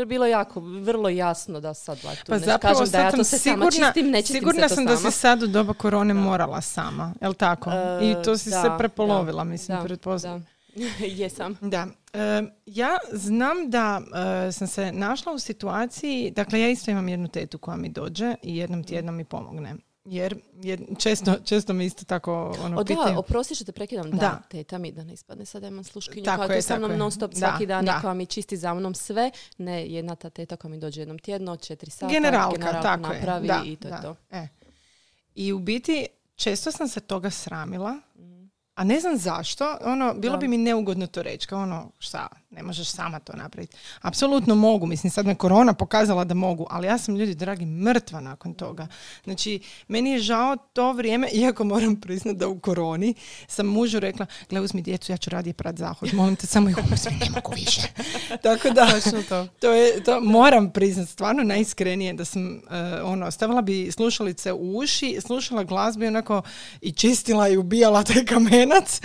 bilo 0.07 0.25
jako, 0.25 0.59
vrlo 0.59 1.09
jasno 1.09 1.59
da 1.59 1.73
sad 1.73 2.01
tu 2.01 2.07
Pa 2.27 2.33
ne 2.33 2.39
zapravo 2.39 2.79
kažem 2.79 2.91
da 2.91 2.97
ja 2.97 3.11
to 3.11 3.15
sam 3.15 3.25
sve 3.25 3.39
sama 3.39 3.71
sigurna, 3.71 3.87
čistim, 3.87 4.11
ne 4.11 4.21
čistim 4.21 4.39
sigurna 4.39 4.69
se 4.69 4.69
to 4.69 4.75
sam 4.75 4.85
da 4.85 4.97
si 4.97 5.11
sad 5.11 5.43
u 5.43 5.47
doba 5.47 5.73
korone 5.73 6.13
Da. 6.13 6.19
morala 6.19 6.61
sama, 6.61 7.13
jel 7.21 7.33
tako? 7.33 7.71
E, 7.71 8.11
I 8.11 8.23
to 8.23 8.37
si 8.37 8.49
da, 8.49 8.61
se 8.61 8.67
prepolovila, 8.77 9.43
da, 9.43 9.49
mislim, 9.49 9.77
pretpostavljam. 9.83 10.47
Jesam. 11.19 11.57
Da. 11.61 11.87
E, 12.13 12.43
ja 12.65 12.97
znam 13.11 13.69
da 13.69 14.01
e, 14.47 14.51
sam 14.51 14.67
se 14.67 14.91
našla 14.91 15.33
u 15.33 15.39
situaciji, 15.39 16.31
dakle 16.31 16.61
ja 16.61 16.69
isto 16.69 16.91
imam 16.91 17.09
jednu 17.09 17.27
tetu 17.27 17.57
koja 17.57 17.77
mi 17.77 17.89
dođe 17.89 18.35
i 18.43 18.57
jednom 18.57 18.83
tjednom 18.83 19.15
mi 19.15 19.25
pomogne. 19.25 19.75
Jer, 20.05 20.39
jer 20.53 20.85
često, 20.99 21.35
često 21.45 21.73
mi 21.73 21.85
isto 21.85 22.05
tako 22.05 22.55
ono, 22.59 22.77
O 22.77 22.83
da, 22.83 23.15
oprosti 23.17 23.55
što 23.55 23.65
te 23.65 23.71
prekidam. 23.71 24.11
Da, 24.11 24.17
Da. 24.17 24.41
teta 24.49 24.77
mi 24.77 24.91
da 24.91 25.03
ne 25.03 25.13
ispadne 25.13 25.45
sada 25.45 25.67
imam 25.67 25.83
sluškinju 25.83 26.25
Tako 26.25 26.37
koja 26.37 26.53
je, 26.53 26.57
je 26.57 26.61
sa 26.61 26.77
mnom 26.77 26.97
non 26.97 27.11
stop 27.11 27.33
svaki 27.33 27.65
dan 27.65 27.85
da. 27.85 27.91
i 27.91 28.01
koja 28.01 28.13
mi 28.13 28.25
čisti 28.25 28.57
za 28.57 28.73
mnom 28.73 28.93
sve. 28.95 29.31
Ne, 29.57 29.87
jedna 29.87 30.15
ta 30.15 30.29
teta 30.29 30.55
koja 30.55 30.71
mi 30.71 30.79
dođe 30.79 31.01
jednom 31.01 31.19
tjedno, 31.19 31.57
četiri 31.57 31.91
sata, 31.91 32.07
Generalka, 32.07 32.51
generalku 32.51 32.83
tako 32.83 33.01
napravi 33.03 33.45
je. 33.45 33.47
Da, 33.49 33.61
i 33.65 33.75
to 33.75 33.87
da. 33.89 33.95
je 33.95 34.01
to. 34.01 34.15
E. 34.31 34.47
I 35.35 35.53
u 35.53 35.59
biti 35.59 36.07
često 36.35 36.71
sam 36.71 36.87
se 36.87 36.99
toga 36.99 37.29
sramila, 37.29 37.97
Mhm. 38.15 38.45
a 38.75 38.83
ne 38.83 38.99
znam 38.99 39.17
zašto. 39.17 39.77
Ono, 39.83 40.13
bilo 40.13 40.33
Da. 40.33 40.37
bi 40.37 40.47
mi 40.47 40.57
neugodno 40.57 41.07
to 41.07 41.23
reći. 41.23 41.47
Kao 41.47 41.61
ono, 41.61 41.91
šta, 41.99 42.27
ne 42.51 42.63
možeš 42.63 42.89
sama 42.89 43.19
to 43.19 43.33
napraviti. 43.33 43.77
Apsolutno 44.01 44.55
mogu. 44.55 44.85
Mislim, 44.85 45.11
sad 45.11 45.25
me 45.25 45.35
korona 45.35 45.73
pokazala 45.73 46.23
da 46.23 46.33
mogu, 46.33 46.67
ali 46.69 46.87
ja 46.87 46.97
sam, 46.97 47.15
ljudi 47.15 47.35
dragi, 47.35 47.65
mrtva 47.65 48.21
nakon 48.21 48.53
toga. 48.53 48.87
Znači, 49.23 49.59
meni 49.87 50.11
je 50.11 50.19
žao 50.19 50.57
to 50.73 50.93
vrijeme, 50.93 51.29
iako 51.29 51.63
moram 51.63 51.95
priznati 51.95 52.39
da 52.39 52.47
u 52.47 52.59
koroni 52.59 53.13
sam 53.47 53.67
mužu 53.67 53.99
rekla, 53.99 54.25
gle, 54.49 54.61
uzmi 54.61 54.81
djecu, 54.81 55.11
ja 55.11 55.17
ću 55.17 55.29
radije 55.29 55.53
prat 55.53 55.77
zahod. 55.77 56.13
Molim 56.13 56.35
te, 56.35 56.47
samo 56.47 56.69
ih 56.69 56.77
uzmi, 56.77 57.11
ne 57.19 57.29
mogu 57.35 57.51
više. 57.55 57.81
Tako 58.43 58.69
da, 58.69 58.87
to. 59.29 59.47
to 59.59 59.71
je, 59.71 60.03
to 60.03 60.21
moram 60.21 60.71
priznati, 60.71 61.11
stvarno 61.11 61.43
najiskrenije 61.43 62.13
da 62.13 62.25
sam, 62.25 62.55
eh, 62.55 63.01
ono, 63.03 63.31
stavila 63.31 63.61
bi 63.61 63.91
slušalice 63.91 64.53
u 64.53 64.77
uši, 64.77 65.17
slušala 65.21 65.63
glazbu 65.63 66.03
i 66.03 66.07
onako 66.07 66.41
i 66.81 66.91
čistila 66.91 67.49
i 67.49 67.57
ubijala 67.57 68.03
taj 68.03 68.25
kamenac, 68.25 69.01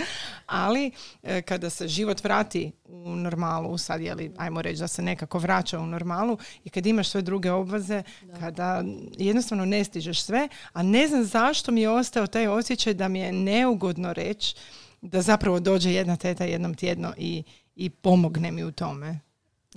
ali 0.47 0.91
eh, 1.23 1.41
kada 1.41 1.69
se 1.69 1.87
život 1.87 2.23
vrati 2.23 2.71
u 2.85 3.15
normalu, 3.15 3.77
sad 3.77 4.01
je 4.01 4.15
li, 4.15 4.31
ajmo 4.37 4.61
reći 4.61 4.79
da 4.79 4.87
se 4.87 5.01
nekako 5.01 5.39
vraća 5.39 5.79
u 5.79 5.85
normalu 5.85 6.37
i 6.63 6.69
kad 6.69 6.85
imaš 6.85 7.09
sve 7.09 7.21
druge 7.21 7.51
obveze, 7.51 8.03
kada 8.39 8.83
jednostavno 9.17 9.65
ne 9.65 9.83
stižeš 9.83 10.21
sve, 10.21 10.49
a 10.73 10.83
ne 10.83 11.07
znam 11.07 11.23
zašto 11.23 11.71
mi 11.71 11.81
je 11.81 11.89
ostao 11.89 12.27
taj 12.27 12.47
osjećaj 12.47 12.93
da 12.93 13.07
mi 13.07 13.19
je 13.19 13.31
neugodno 13.31 14.13
reći 14.13 14.55
da 15.01 15.21
zapravo 15.21 15.59
dođe 15.59 15.93
jedna 15.93 16.15
teta 16.15 16.45
jednom 16.45 16.75
tjedno 16.75 17.13
i, 17.17 17.43
i 17.75 17.89
pomogne 17.89 18.51
mi 18.51 18.63
u 18.63 18.71
tome. 18.71 19.26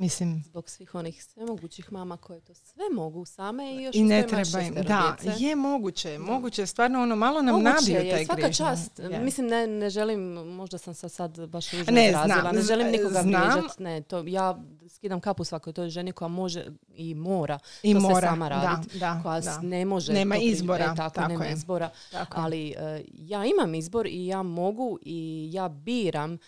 Mislim, 0.00 0.42
Zbog 0.44 0.70
svih 0.70 0.94
onih 0.94 1.24
svemogućih 1.24 1.92
mama 1.92 2.16
koje 2.16 2.40
to 2.40 2.54
sve 2.54 2.84
mogu 2.92 3.24
same 3.24 3.72
i 3.72 3.82
još 3.82 3.96
I 3.96 4.02
ne 4.02 4.26
treba 4.26 4.60
im. 4.60 4.74
Da, 4.76 5.16
je 5.28 5.56
moguće, 5.56 6.18
moguće. 6.20 6.66
Stvarno 6.66 7.02
ono, 7.02 7.16
malo 7.16 7.42
nam 7.42 7.54
Moguće 7.54 7.70
nabiju 7.92 8.06
je, 8.06 8.10
taj 8.10 8.24
svaka 8.24 8.36
grijeh. 8.36 8.56
čast. 8.56 9.00
Mislim, 9.20 9.46
ne, 9.46 9.66
ne 9.68 9.90
želim, 9.90 10.20
možda 10.32 10.78
sam 10.78 10.94
se 10.94 11.08
sad 11.08 11.46
baš 11.46 11.70
ružno 11.70 11.92
Ne, 11.92 12.06
izrazila, 12.06 12.40
znam, 12.40 12.54
ne 12.54 12.62
želim 12.62 12.86
nikoga 12.88 13.22
znam. 13.22 13.24
vrijeđat, 13.42 13.78
Ne, 13.78 14.02
to, 14.02 14.24
ja 14.26 14.58
skidam 14.88 15.20
kapu 15.20 15.44
svakoj 15.44 15.72
toj 15.72 15.88
ženi 15.88 16.12
koja 16.12 16.28
može 16.28 16.64
i 16.88 17.14
mora 17.14 17.58
I 17.82 17.94
to 17.94 18.00
mora, 18.00 18.14
sve 18.14 18.28
sama 18.28 18.48
raditi. 18.48 18.98
da, 18.98 19.20
koja 19.22 19.40
da. 19.40 19.60
ne 19.60 19.84
može 19.84 20.12
Nema 20.12 20.34
to 20.34 20.40
pri- 20.40 20.46
izbora, 20.46 20.84
e, 20.84 20.96
tako, 20.96 21.14
tako 21.14 21.28
nema 21.28 21.44
je. 21.44 21.52
izbora. 21.52 21.90
Tako. 22.12 22.32
Ali 22.36 22.70
e, 22.70 22.74
ja 23.10 23.44
imam 23.46 23.74
izbor 23.74 24.06
i 24.06 24.26
ja 24.26 24.42
mogu 24.42 24.98
i 25.02 25.50
ja 25.52 25.68
biram 25.68 26.38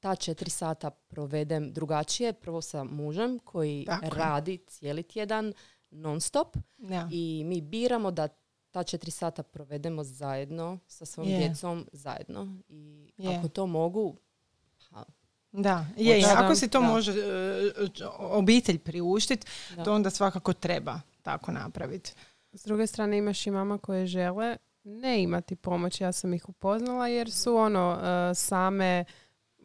ta 0.00 0.16
četiri 0.16 0.50
sata 0.50 0.90
provedem 0.90 1.72
drugačije. 1.72 2.32
Prvo 2.32 2.62
sa 2.62 2.84
mužem 2.84 3.38
koji 3.38 3.84
Tako 3.86 4.14
radi 4.14 4.58
cijeli 4.66 5.02
tjedan 5.02 5.52
non 5.90 6.20
stop 6.20 6.56
Da. 6.78 7.08
i 7.12 7.42
mi 7.46 7.60
biramo 7.60 8.10
da 8.10 8.28
ta 8.70 8.82
četiri 8.82 9.10
sata 9.10 9.42
provedemo 9.42 10.04
zajedno 10.04 10.78
sa 10.86 11.04
svojom 11.04 11.32
Je. 11.32 11.38
djecom 11.38 11.86
zajedno 11.92 12.58
i 12.68 13.12
Je. 13.16 13.36
ako 13.36 13.48
to 13.48 13.66
mogu 13.66 14.16
ha, 14.90 15.04
Da, 15.52 15.86
je, 15.96 16.18
je. 16.18 16.26
Ako 16.36 16.54
si 16.54 16.68
to 16.68 16.80
da. 16.80 16.86
može 16.86 17.12
e, 17.12 17.94
obitelj 18.18 18.78
priuštiti, 18.78 19.46
to 19.84 19.94
onda 19.94 20.10
svakako 20.10 20.52
treba 20.52 21.00
tako 21.22 21.52
napraviti. 21.52 22.12
S 22.52 22.64
druge 22.64 22.86
strane 22.86 23.18
imaš 23.18 23.46
i 23.46 23.50
mama 23.50 23.78
koje 23.78 24.06
žele 24.06 24.56
ne 24.84 25.22
imati 25.22 25.56
pomoć. 25.56 26.00
Ja 26.00 26.12
sam 26.12 26.34
ih 26.34 26.48
upoznala 26.48 27.08
jer 27.08 27.30
su 27.30 27.56
ono 27.56 27.98
e, 28.30 28.34
same 28.34 29.04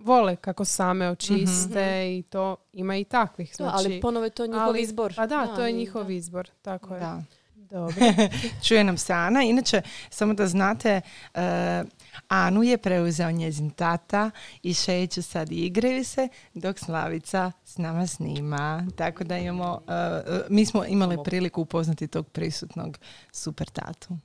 vole 0.04 0.36
kako 0.36 0.66
same 0.66 1.10
očiste 1.10 1.84
i 2.10 2.24
to 2.24 2.56
ima 2.74 2.98
i 2.98 3.04
takvih. 3.04 3.52
to, 3.52 3.64
Znači, 3.64 3.76
ali 3.78 4.02
ponovo 4.02 4.24
je 4.26 4.30
to 4.30 4.46
njihov 4.48 4.62
ali- 4.62 4.82
izbor 4.82 5.14
Pa 5.16 5.28
da, 5.28 5.48
to 5.48 5.66
je 5.66 5.72
njihov 5.72 6.06
da. 6.06 6.14
izbor. 6.14 6.50
Tako 6.62 6.94
je. 6.94 7.00
Da. 7.00 7.24
Dobro. 7.56 7.96
Čuje 8.68 8.84
nam 8.84 8.98
se 8.98 9.14
Ana. 9.14 9.44
Inače, 9.44 9.82
samo 10.10 10.34
da 10.34 10.48
znate, 10.48 11.02
e, 11.34 11.84
Anu 12.28 12.64
je 12.64 12.78
preuzeo 12.78 13.32
njezin 13.32 13.70
tata 13.70 14.32
i 14.64 14.74
šeću 14.74 15.22
sad 15.22 15.52
i 15.52 15.56
igraju 15.56 16.06
se, 16.06 16.28
dok 16.54 16.80
Slavica 16.80 17.52
s 17.66 17.78
nama 17.78 18.08
snima. 18.08 18.88
Tako 18.96 19.24
da 19.24 19.38
imamo, 19.38 19.82
e, 19.88 20.22
mi 20.50 20.66
smo 20.66 20.86
imali 20.86 21.18
priliku 21.24 21.62
upoznati 21.62 22.08
tog 22.08 22.28
prisutnog 22.30 22.98
super 23.32 23.68
tatu. 23.70 24.18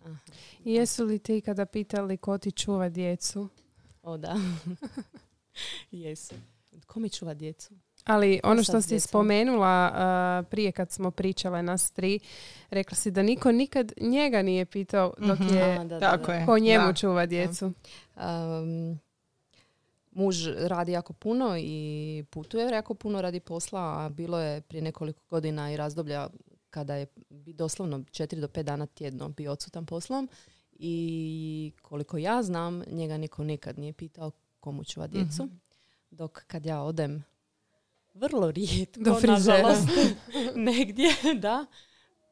Jesu 0.64 1.04
li 1.04 1.18
ti 1.18 1.40
kada 1.40 1.66
pitali 1.66 2.16
ko 2.16 2.38
ti 2.38 2.50
čuva 2.52 2.88
djecu? 2.88 3.48
o 4.02 4.16
da 4.16 4.34
jesu 5.92 6.34
ko 6.86 7.00
mi 7.00 7.10
čuva 7.10 7.34
djecu 7.34 7.74
Ali 8.04 8.40
ono 8.44 8.62
što 8.62 8.82
si 8.82 9.00
spomenula 9.00 9.90
uh, 10.42 10.48
prije 10.50 10.72
kad 10.72 10.90
smo 10.90 11.10
pričale 11.10 11.62
nas 11.62 11.90
tri, 11.90 12.18
rekla 12.70 12.96
si 12.96 13.10
da 13.10 13.22
niko 13.22 13.52
nikad 13.52 13.92
njega 14.00 14.42
nije 14.42 14.64
pitao 14.66 15.14
dok 15.18 15.38
Mhm. 15.38 15.54
je 15.54 15.62
A, 15.72 15.78
da, 15.78 15.98
da, 15.98 16.00
Tako 16.00 16.26
da. 16.26 16.32
je. 16.34 16.46
ko 16.46 16.58
njemu 16.58 16.86
da. 16.86 16.92
čuva 16.92 17.26
djecu. 17.26 17.72
Um, 18.16 18.98
muž 20.12 20.36
radi 20.58 20.92
jako 20.92 21.12
puno 21.12 21.54
i 21.58 22.24
putuje 22.30 22.66
jako 22.66 22.94
puno 22.94 23.22
radi 23.22 23.40
posla, 23.40 23.80
a 23.80 24.08
bilo 24.08 24.40
je 24.40 24.60
prije 24.60 24.82
nekoliko 24.82 25.20
godina 25.30 25.72
i 25.72 25.76
razdoblja 25.76 26.28
kada 26.70 26.94
je 26.94 27.06
doslovno 27.30 27.98
4 27.98 28.40
do 28.40 28.48
5 28.48 28.62
dana 28.62 28.86
tjedno 28.86 29.28
bio 29.28 29.52
odsutan 29.52 29.86
poslom 29.86 30.28
i 30.72 31.72
koliko 31.82 32.18
ja 32.18 32.42
znam, 32.42 32.82
njega 32.90 33.16
niko 33.16 33.44
nikad 33.44 33.78
nije 33.78 33.92
pitao 33.92 34.30
komu 34.60 34.84
čuva 34.84 35.06
djecu. 35.06 35.44
Mhm. 35.44 35.54
Dok 36.10 36.42
kad 36.46 36.66
ja 36.66 36.80
odem 36.80 37.24
vrlo 38.14 38.50
rijetko, 38.60 39.00
Do 39.00 39.20
nažalost, 39.22 39.88
negdje, 40.68 41.08
da, 41.34 41.66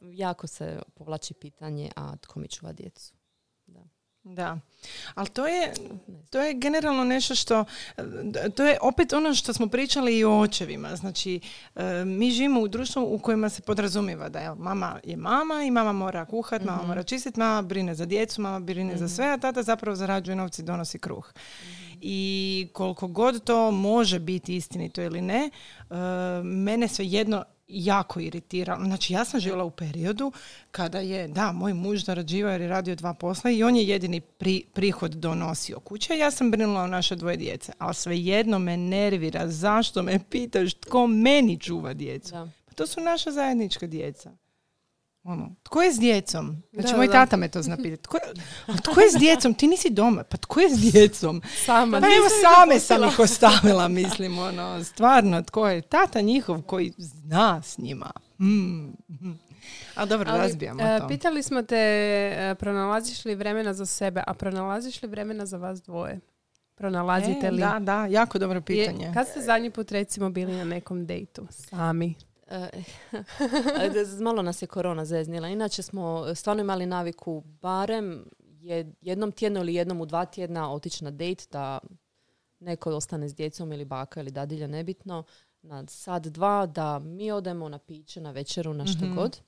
jako 0.01 0.47
se 0.47 0.83
povlači 0.95 1.35
pitanje, 1.35 1.91
a 1.97 2.17
tko 2.17 2.41
mi 2.41 2.49
čuva 2.49 2.73
djecu. 2.73 3.15
Da. 3.67 3.81
Da. 4.25 4.59
Ali 5.15 5.29
to 5.29 5.47
je, 5.47 5.73
to 6.31 6.41
je 6.41 6.55
generalno 6.55 7.05
nešto 7.05 7.35
što, 7.35 7.65
to 8.55 8.65
je 8.65 8.79
opet 8.83 9.13
ono 9.13 9.35
što 9.35 9.53
smo 9.53 9.67
pričali 9.69 10.19
i 10.19 10.25
o 10.25 10.39
očevima. 10.39 10.97
Znači, 10.97 11.41
e, 11.75 12.05
mi 12.05 12.31
živimo 12.31 12.61
u 12.61 12.69
društvu 12.69 13.15
u 13.15 13.19
kojima 13.19 13.49
se 13.49 13.63
podrazumijeva 13.63 14.29
da 14.29 14.39
je 14.39 14.55
mama 14.55 15.01
je 15.05 15.17
mama 15.17 15.63
i 15.63 15.71
mama 15.71 15.93
mora 15.93 16.25
kuhat, 16.25 16.63
mama 16.63 16.79
Mhm. 16.79 16.87
mora 16.87 17.03
čistiti, 17.03 17.41
mama 17.41 17.63
brine 17.63 17.95
za 17.95 18.07
djecu, 18.07 18.41
mama 18.41 18.61
brine 18.61 18.97
za 18.97 19.05
Mhm. 19.05 19.15
sve, 19.15 19.27
a 19.27 19.39
tata 19.39 19.63
zapravo 19.63 19.97
zarađuje 19.97 20.37
novci 20.37 20.63
i 20.63 20.65
donosi 20.65 20.99
kruh. 20.99 21.33
I 22.01 22.69
koliko 22.73 23.07
god 23.07 23.45
to 23.45 23.71
može 23.71 24.19
biti 24.19 24.57
istinito 24.57 25.03
ili 25.03 25.21
ne, 25.21 25.51
e, 25.91 25.95
mene 26.43 26.89
svejedno 26.89 27.45
jako 27.69 28.21
iritiralo. 28.21 28.85
Znači, 28.85 29.13
ja 29.13 29.25
sam 29.25 29.41
živjela 29.41 29.65
u 29.65 29.71
periodu 29.71 30.33
kada 30.71 30.99
je, 30.99 31.29
da, 31.29 31.53
moj 31.53 31.75
muž 31.75 32.05
zarađivao 32.05 32.53
jer 32.53 32.61
je 32.61 32.69
radio 32.69 32.95
dva 32.95 33.15
posla 33.15 33.51
i 33.51 33.63
on 33.63 33.77
je 33.77 33.89
jedini 33.89 34.21
pri, 34.21 34.65
prihod 34.73 35.15
donosio 35.15 35.81
kuće. 35.81 36.19
Ja 36.19 36.31
sam 36.31 36.51
brinula 36.51 36.83
o 36.83 36.87
naše 36.87 37.17
dvoje 37.17 37.37
djece, 37.37 37.73
ali 37.79 37.95
svejedno 37.95 38.59
me 38.59 38.77
nervira 38.77 39.49
zašto 39.49 40.03
me 40.03 40.19
pitaš 40.31 40.75
tko 40.75 41.07
meni 41.07 41.61
čuva 41.61 41.95
djecu. 41.95 42.31
Da. 42.31 42.49
Pa 42.65 42.73
to 42.73 42.87
su 42.87 43.01
naša 43.01 43.31
zajednička 43.31 43.87
djeca. 43.87 44.33
Ono, 45.27 45.55
tko 45.63 45.83
je 45.83 45.93
s 45.93 45.99
djecom? 45.99 46.63
Znači, 46.73 46.89
Da, 46.91 46.97
moj 46.97 47.07
da. 47.07 47.13
tata 47.13 47.37
me 47.37 47.49
to 47.49 47.63
zna 47.63 47.77
pitati. 47.77 48.03
Tko, 48.03 48.19
tko 48.83 49.01
je 49.01 49.11
s 49.11 49.15
djecom? 49.19 49.55
Ti 49.55 49.67
nisi 49.67 49.91
doma. 49.91 50.25
Pa 50.25 50.37
tko 50.37 50.61
je 50.61 50.71
s 50.71 50.93
djecom? 50.93 51.43
Sama. 51.65 52.01
Pa 52.01 52.07
evo 52.07 52.27
same 52.43 52.81
sam 52.81 53.05
ih 53.05 53.19
ostavila, 53.19 53.89
mislim, 53.89 54.39
ono, 54.39 54.85
stvarno, 54.85 55.43
tko 55.43 55.69
je 55.69 55.81
tata 55.83 56.21
njihov 56.21 56.63
koji 56.63 56.93
zna 56.99 57.63
s 57.63 57.79
njima. 57.79 58.11
Mm. 58.41 58.85
mhm. 59.11 59.33
A 59.95 60.05
dobro, 60.07 60.31
Ali, 60.31 60.39
razbijamo 60.41 60.83
e, 60.83 60.99
to. 60.99 61.09
pitali 61.09 61.43
smo 61.43 61.63
te, 61.63 61.77
e, 61.77 62.55
pronalaziš 62.59 63.25
li 63.25 63.35
vremena 63.35 63.75
za 63.75 63.87
sebe, 63.87 64.23
a 64.27 64.35
pronalaziš 64.35 65.03
li 65.03 65.09
vremena 65.09 65.47
za 65.47 65.57
vas 65.57 65.83
dvoje? 65.83 66.21
Pronalazite 66.75 67.47
E, 67.47 67.51
li? 67.51 67.61
Da, 67.61 67.79
da, 67.81 68.07
jako 68.07 68.39
dobro 68.39 68.61
pitanje. 68.61 69.05
Je, 69.05 69.15
kad 69.15 69.29
ste 69.29 69.41
zadnji 69.41 69.71
put 69.71 69.91
recimo 69.93 70.31
bili 70.31 70.53
na 70.53 70.65
nekom 70.65 71.07
dejtu? 71.07 71.47
Sami. 71.51 72.15
E, 72.49 72.69
malo 74.21 74.43
nas 74.43 74.63
je 74.63 74.67
korona 74.67 75.05
zeznila. 75.05 75.49
Inače 75.49 75.83
smo 75.83 76.35
stvarno 76.35 76.61
imali 76.61 76.87
naviku 76.87 77.41
barem 77.41 78.25
je- 78.41 78.93
jednom 79.01 79.33
tjedno 79.33 79.61
ili 79.61 79.75
jednom 79.75 80.01
u 80.01 80.07
dva 80.07 80.25
tjedna 80.25 80.73
otići 80.73 81.05
na 81.05 81.11
dejt 81.11 81.49
da 81.51 81.79
neko 82.61 82.91
ostane 82.91 83.29
s 83.29 83.35
djecom 83.35 83.73
ili 83.73 83.85
baka 83.85 84.21
ili 84.21 84.31
dadilja, 84.31 84.67
nebitno, 84.67 85.25
na 85.63 85.87
sad 85.87 86.27
dva, 86.27 86.67
da 86.67 86.99
mi 86.99 87.31
odemo 87.31 87.69
na 87.69 87.79
piće, 87.79 88.21
na 88.21 88.31
večeru, 88.31 88.75
na 88.75 88.87
što 88.87 89.05
Mhm. 89.05 89.15
god. 89.15 89.41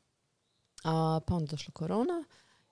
A, 0.85 1.21
pa 1.27 1.35
onda 1.35 1.47
došla 1.47 1.73
korona 1.73 2.25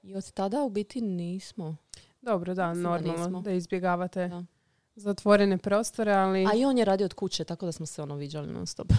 i 0.02 0.14
od 0.14 0.32
tada 0.32 0.62
u 0.62 0.70
biti 0.70 1.00
nismo. 1.00 1.76
Dobro, 2.22 2.54
da, 2.54 2.68
Mislim 2.68 2.82
da 2.84 2.90
normalno 2.90 3.18
nismo. 3.18 3.40
da 3.40 3.50
izbjegavate 3.50 4.28
Da. 4.28 4.44
Zatvorene 4.96 5.58
prostore, 5.58 6.12
ali 6.12 6.46
A 6.46 6.54
i 6.54 6.64
on 6.64 6.78
je 6.78 6.84
radio 6.84 7.04
od 7.04 7.14
kuće, 7.14 7.44
tako 7.44 7.66
da 7.66 7.72
smo 7.72 7.86
se 7.86 8.02
ono 8.02 8.14
viđali 8.16 8.46
non 8.48 8.66
stop. 8.66 8.92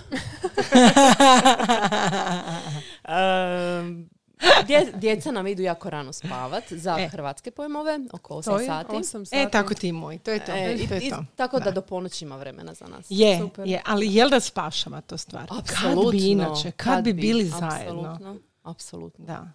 Um, 3.05 4.09
dje- 4.67 4.91
djeca 4.93 5.31
nam 5.31 5.47
idu 5.47 5.61
jako 5.61 5.89
rano 5.89 6.13
spavat 6.13 6.63
za 6.69 6.95
E. 6.99 7.07
hrvatske 7.07 7.51
pojmove, 7.51 7.99
oko 8.13 8.33
8 8.35 8.45
to 8.45 8.59
je 8.59 8.65
sati. 8.65 8.91
8 8.91 9.03
sati. 9.25 9.37
E, 9.37 9.49
tako 9.49 9.73
ti 9.73 9.91
moj, 9.91 10.17
to 10.17 10.31
je 10.31 10.45
to. 10.45 10.51
E, 10.51 10.73
i- 10.73 10.87
to 10.87 10.93
je 10.93 10.99
i 10.99 11.09
to. 11.09 11.25
tako 11.35 11.59
da. 11.59 11.65
Da. 11.65 11.71
do 11.71 11.81
ponoći 11.81 12.25
ima 12.25 12.37
vremena 12.37 12.73
za 12.73 12.85
nas. 12.87 13.05
Je, 13.09 13.39
Super. 13.39 13.67
je, 13.67 13.81
ali 13.85 14.07
jel 14.07 14.29
da 14.29 14.39
spašava 14.39 15.01
to 15.01 15.17
stvar? 15.17 15.47
Kad 15.47 15.57
Apsolutno. 15.59 16.11
bi 16.11 16.27
inače, 16.27 16.71
kad, 16.71 17.03
bi 17.03 17.13
bili 17.13 17.45
zajedno? 17.45 18.01
Apsolutno. 18.01 18.35
Apsolutno. 18.63 19.25
Da. 19.25 19.47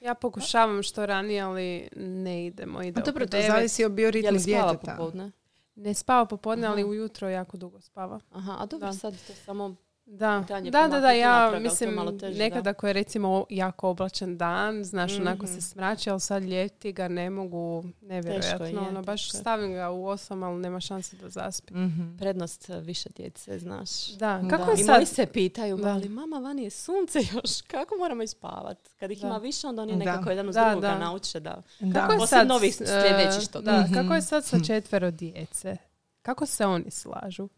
Ja 0.00 0.14
pokušavam 0.14 0.82
što 0.82 1.06
ranije, 1.06 1.42
ali 1.42 1.88
ne 1.96 2.46
idemo. 2.46 2.82
Ide 2.82 3.00
A 3.00 3.04
dobro, 3.04 3.26
to 3.26 3.36
zavisi 3.42 3.82
o 3.82 3.86
Je 3.86 3.90
bioritmu 3.90 4.30
li 4.32 4.40
spava 4.40 4.70
djeteta. 4.70 4.92
popodne? 4.92 5.30
Ne 5.78 5.94
spava 5.94 6.24
popodne, 6.26 6.66
ali 6.66 6.84
ujutro 6.84 7.28
jako 7.28 7.56
dugo 7.56 7.80
spava. 7.80 8.20
Aha, 8.30 8.56
a 8.58 8.66
dobro, 8.66 8.86
Da. 8.86 8.92
sad 8.92 9.14
to 9.26 9.32
samo... 9.34 9.74
Da, 10.10 10.44
da, 10.48 10.88
da, 10.88 11.00
da, 11.00 11.10
ja 11.10 11.32
natrag, 11.34 11.54
je 11.54 11.60
mislim, 11.62 11.90
malo 11.90 12.12
teže, 12.12 12.38
nekad 12.38 12.64
da. 12.64 12.70
ako 12.70 12.86
je 12.86 12.92
recimo 12.92 13.44
jako 13.50 13.88
oblačan 13.88 14.36
dan, 14.36 14.84
znaš, 14.84 15.12
onako 15.14 15.44
Mhm. 15.44 15.54
se 15.54 15.60
smrači, 15.62 16.10
ali 16.10 16.20
sad 16.20 16.42
ljeti 16.42 16.92
ga 16.92 17.08
ne 17.08 17.30
mogu, 17.30 17.84
nevjerojatno, 18.02 18.66
je, 18.66 18.78
ono, 18.78 19.02
baš 19.02 19.22
teško 19.22 19.36
je. 19.36 19.40
stavim 19.40 19.72
ga 19.72 19.90
u 19.90 20.06
osam, 20.06 20.42
ali 20.42 20.58
nema 20.58 20.80
šanse 20.80 21.16
da 21.16 21.28
zaspi. 21.30 21.74
Mhm. 21.74 22.16
Prednost 22.16 22.70
e, 22.70 22.76
više 22.76 23.08
djece, 23.10 23.58
znaš. 23.58 24.06
Da, 24.08 24.38
Da. 24.38 24.48
kako 24.48 24.70
je 24.70 24.74
I 24.74 24.78
sad? 24.78 24.94
moji 24.94 25.06
se 25.06 25.26
pitaju, 25.26 25.76
Da. 25.76 25.88
ali 25.88 26.08
mama, 26.08 26.38
vani 26.38 26.62
je 26.64 26.70
sunce 26.70 27.18
još, 27.34 27.62
kako 27.62 27.94
moramo 27.96 28.22
ispavat? 28.22 28.78
Kad 28.96 29.10
ih 29.10 29.20
Da. 29.20 29.26
ima 29.26 29.36
više, 29.38 29.66
onda 29.66 29.82
oni 29.82 29.92
Da. 29.92 29.98
nekako 29.98 30.30
jedan 30.30 30.48
uz 30.48 30.54
Da, 30.54 30.64
drugoga 30.64 30.88
da. 30.88 30.98
nauče 30.98 31.40
da... 31.40 31.62
Da. 31.80 32.00
Kako 32.00 32.12
je 32.12 32.18
sad, 32.20 32.48
e, 32.62 32.70
sljedeći 32.72 33.40
što 33.40 33.60
da, 33.60 33.80
Mhm. 33.80 33.94
kako 33.94 34.14
je 34.14 34.22
sad 34.22 34.44
sa 34.44 34.58
četvero 34.60 35.10
djece? 35.10 35.76
Kako 36.22 36.46
se 36.46 36.66
oni 36.66 36.90
slažu? 36.90 37.48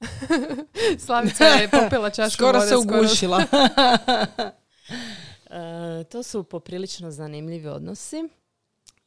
Slavica 1.04 1.44
je 1.44 1.70
popila 1.82 2.10
čašku 2.10 2.36
Skoro 2.36 2.58
vode, 2.58 2.68
se 2.68 2.76
ugušila. 2.76 3.44
E, 5.52 6.04
to 6.04 6.22
su 6.22 6.44
poprilično 6.44 7.10
zanimljivi 7.10 7.68
odnosi. 7.68 8.16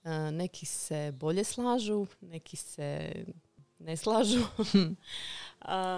E, 0.03 0.31
neki 0.31 0.65
se 0.65 1.11
bolje 1.11 1.43
slažu, 1.43 2.05
neki 2.21 2.55
se 2.55 3.11
ne 3.79 3.97
slažu. 3.97 4.39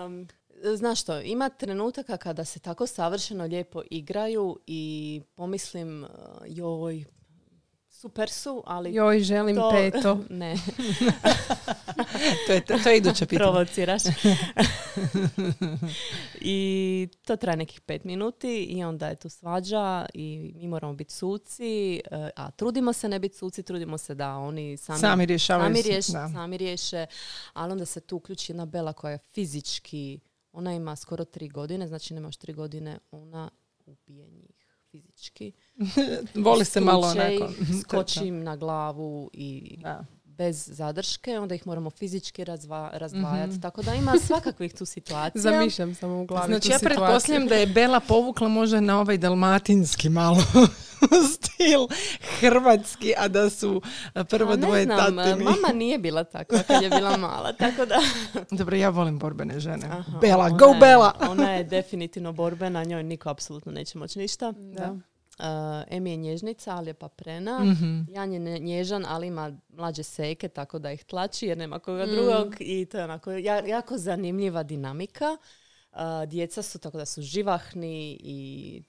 Um, 0.05 0.27
znaš 0.75 1.01
što, 1.01 1.21
ima 1.21 1.49
trenutaka 1.49 2.17
kada 2.17 2.45
se 2.45 2.59
tako 2.59 2.87
savršeno 2.87 3.45
lijepo 3.45 3.81
igraju 3.91 4.59
i 4.67 5.21
pomislim, 5.35 6.03
uh, 6.03 6.09
joj, 6.47 7.05
super 7.95 8.29
su, 8.29 8.63
ali 8.65 8.93
Joj, 8.93 9.19
želim 9.19 9.55
to... 9.55 9.69
peto. 9.71 10.19
ne, 10.29 10.55
to, 12.47 12.53
je, 12.53 12.65
to, 12.65 12.79
to 12.83 12.89
je 12.89 12.97
iduće 12.97 13.25
pitanje. 13.25 13.51
provociraš. 13.51 14.01
I 16.41 17.07
to 17.25 17.35
traje 17.35 17.57
nekih 17.57 17.81
pet 17.81 18.03
minuti 18.03 18.63
i 18.63 18.83
onda 18.83 19.07
je 19.07 19.15
tu 19.15 19.29
svađa 19.29 20.05
i 20.13 20.53
mi 20.55 20.67
moramo 20.67 20.93
biti 20.93 21.13
suci, 21.13 21.95
e, 21.95 21.99
a 22.35 22.51
trudimo 22.51 22.93
se 22.93 23.09
ne 23.09 23.19
biti 23.19 23.37
suci, 23.37 23.63
trudimo 23.63 23.97
se 23.97 24.15
da 24.15 24.37
oni 24.37 24.77
sami, 24.77 24.99
Sami 24.99 25.25
rješavaju. 25.25 25.75
sami, 25.75 25.81
riješe, 25.81 26.11
da. 26.11 26.29
sami 26.33 26.57
riješe, 26.57 27.05
ali 27.53 27.71
onda 27.71 27.85
se 27.85 28.01
tu 28.01 28.15
uključi 28.15 28.51
jedna 28.51 28.65
Bela 28.65 28.93
koja 28.93 29.11
je 29.11 29.19
fizički, 29.33 30.19
ona 30.51 30.73
ima 30.73 30.95
skoro 30.95 31.25
tri 31.25 31.49
godine, 31.49 31.87
znači 31.87 32.13
nema 32.13 32.27
još 32.27 32.37
tri 32.37 32.53
godine, 32.53 32.99
ona 33.11 33.49
ubije 33.85 34.29
njih 34.29 34.55
fizički. 34.91 35.51
Voli 36.35 36.65
se 36.65 36.81
malo 36.81 37.07
onako. 37.07 37.31
ih, 37.31 37.41
skoči 37.81 38.19
im 38.21 38.43
na 38.43 38.55
glavu 38.55 39.29
i 39.33 39.77
Da. 39.77 40.05
bez 40.25 40.67
zadrške, 40.67 41.39
onda 41.39 41.55
ih 41.55 41.67
moramo 41.67 41.89
fizički 41.89 42.43
razva, 42.43 42.89
razdvajati. 42.93 43.49
Mhm. 43.49 43.61
Tako 43.61 43.81
da 43.81 43.93
ima 43.93 44.13
svakakvih 44.27 44.73
tu 44.73 44.85
situacija. 44.85 45.41
Zamišljam 45.41 45.95
samo 45.95 46.21
u 46.21 46.25
glavi 46.25 46.47
Znači 46.47 46.69
ja 46.69 46.79
pretpostavljam 46.79 47.47
da 47.47 47.55
je 47.55 47.67
Bela 47.67 47.99
povukla 47.99 48.47
možda 48.47 48.79
na 48.79 48.99
ovaj 48.99 49.17
dalmatinski 49.17 50.09
malo 50.09 50.37
stil 51.33 51.79
hrvatski, 52.31 53.13
a 53.17 53.27
da 53.27 53.49
su 53.49 53.81
prvo 54.23 54.51
A 54.51 54.55
ne 54.55 54.61
dvoje 54.61 54.83
znam, 54.83 54.97
tatini. 55.17 55.43
mama 55.43 55.67
nije 55.73 55.97
bila 55.99 56.23
takva 56.23 56.59
kad 56.59 56.83
je 56.83 56.89
bila 56.89 57.17
mala, 57.17 57.53
tako 57.53 57.85
da... 57.85 57.95
Dobro, 58.51 58.75
ja 58.75 58.89
volim 58.89 59.19
borbene 59.19 59.59
žene. 59.59 59.85
Aha, 59.87 60.19
Bela, 60.19 60.49
go 60.49 60.65
je- 60.65 60.79
Bela! 60.79 61.13
Ona 61.21 61.51
je 61.51 61.63
definitivno 61.65 62.33
borbena, 62.33 62.83
njoj 62.83 63.03
niko 63.03 63.29
apsolutno 63.29 63.71
neće 63.71 63.97
moći 63.97 64.19
ništa. 64.19 64.51
Da. 64.51 64.95
Emi 65.87 66.11
je 66.11 66.17
nježnica, 66.17 66.71
ali 66.71 66.89
je 66.89 66.93
paprena. 66.93 67.59
Mhm. 67.61 68.01
Jan 68.09 68.33
je 68.33 68.39
ne- 68.39 68.59
nježan, 68.59 69.05
ali 69.05 69.27
ima 69.27 69.57
mlađe 69.69 70.03
seke, 70.03 70.47
tako 70.47 70.79
da 70.79 70.91
ih 70.91 71.03
tlači 71.03 71.47
jer 71.47 71.57
nema 71.57 71.79
koga 71.79 72.05
Mm. 72.05 72.09
drugog. 72.09 72.55
I 72.59 72.85
to 72.85 72.97
je 72.97 73.03
onako 73.03 73.31
ja- 73.31 73.65
jako 73.67 73.97
zanimljiva 73.97 74.63
dinamika. 74.63 75.37
Uh, 75.91 75.99
djeca 76.27 76.61
su 76.61 76.79
tako 76.79 76.97
da 76.97 77.05
su 77.05 77.21
živahni 77.21 78.17
i 78.19 78.83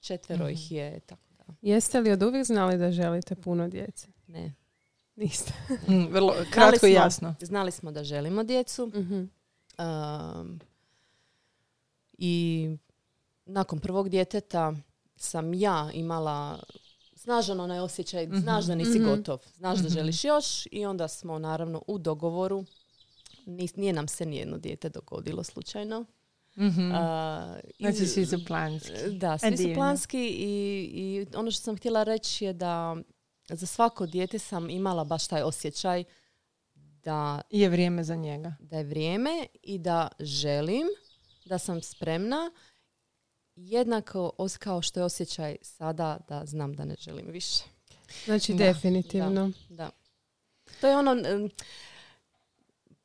četvero 0.00 0.44
Mhm. 0.44 0.52
ih 0.52 0.72
je, 0.72 1.00
tako 1.00 1.22
da 1.30 1.44
Jeste 1.62 2.00
li 2.00 2.12
od 2.12 2.22
uvijek 2.22 2.46
znali 2.46 2.78
da 2.78 2.92
želite 2.92 3.34
puno 3.34 3.68
djece? 3.68 4.08
ne. 4.26 4.54
Niste. 5.16 5.52
Mm, 5.88 6.06
Vrlo 6.06 6.34
kratko 6.50 6.76
i 6.76 6.90
smo- 6.90 6.98
jasno. 6.98 7.34
Znali 7.40 7.70
smo 7.70 7.92
da 7.92 8.04
želimo 8.04 8.44
djecu. 8.44 8.86
Mhm. 8.88 9.24
Um, 9.78 10.60
I 12.12 12.68
nakon 13.46 13.78
prvog 13.78 14.08
djeteta 14.08 14.74
sam 15.16 15.54
ja 15.54 15.90
imala 15.92 16.62
snažan 17.14 17.60
onaj 17.60 17.78
osjećaj, 17.78 18.28
znaš 18.32 18.64
da 18.64 18.74
nisi 18.74 18.98
Mhm. 18.98 19.04
gotov, 19.06 19.38
znaš 19.48 19.78
da 19.78 19.84
Mhm. 19.84 19.92
želiš 19.92 20.24
još 20.24 20.44
i 20.66 20.86
onda 20.86 21.08
smo 21.08 21.38
naravno 21.38 21.82
u 21.86 21.98
dogovoru, 21.98 22.64
nis- 23.46 23.76
nije 23.76 23.92
nam 23.92 24.08
se 24.08 24.26
nijedno 24.26 24.58
dijete 24.58 24.88
dogodilo 24.88 25.44
slučajno. 25.44 26.04
Mhm. 26.56 26.92
A, 26.92 27.58
Znači 27.80 28.06
svi 28.06 28.26
su 28.26 28.44
planski. 28.46 28.92
Da, 29.10 29.38
svi 29.38 29.56
su 29.58 29.74
planski 29.74 30.26
i, 30.28 30.44
i 30.84 31.36
ono 31.36 31.50
što 31.50 31.62
sam 31.62 31.76
htjela 31.76 32.02
reći 32.02 32.44
je 32.44 32.52
da 32.52 32.96
za 33.48 33.66
svako 33.66 34.06
dijete 34.06 34.38
sam 34.38 34.70
imala 34.70 35.04
baš 35.04 35.26
taj 35.26 35.42
osjećaj 35.42 36.04
da, 37.02 37.40
Je 37.50 37.68
vrijeme 37.68 38.04
za 38.04 38.14
njega. 38.16 38.54
da 38.60 38.78
je 38.78 38.84
vrijeme 38.84 39.30
i 39.62 39.78
da 39.78 40.08
želim, 40.20 40.86
da 41.44 41.58
sam 41.58 41.82
spremna 41.82 42.50
jednako 43.56 44.32
os- 44.38 44.56
kao 44.56 44.82
što 44.82 45.00
je 45.00 45.04
osjećaj 45.04 45.56
sada 45.62 46.18
da 46.28 46.42
znam 46.46 46.74
da 46.74 46.84
ne 46.84 46.94
želim 46.98 47.26
više. 47.26 47.62
Znači, 48.24 48.52
Da. 48.52 48.58
definitivno. 48.58 49.52
Da. 49.68 49.90
To 50.80 50.86
je 50.88 50.96
ono, 50.96 51.16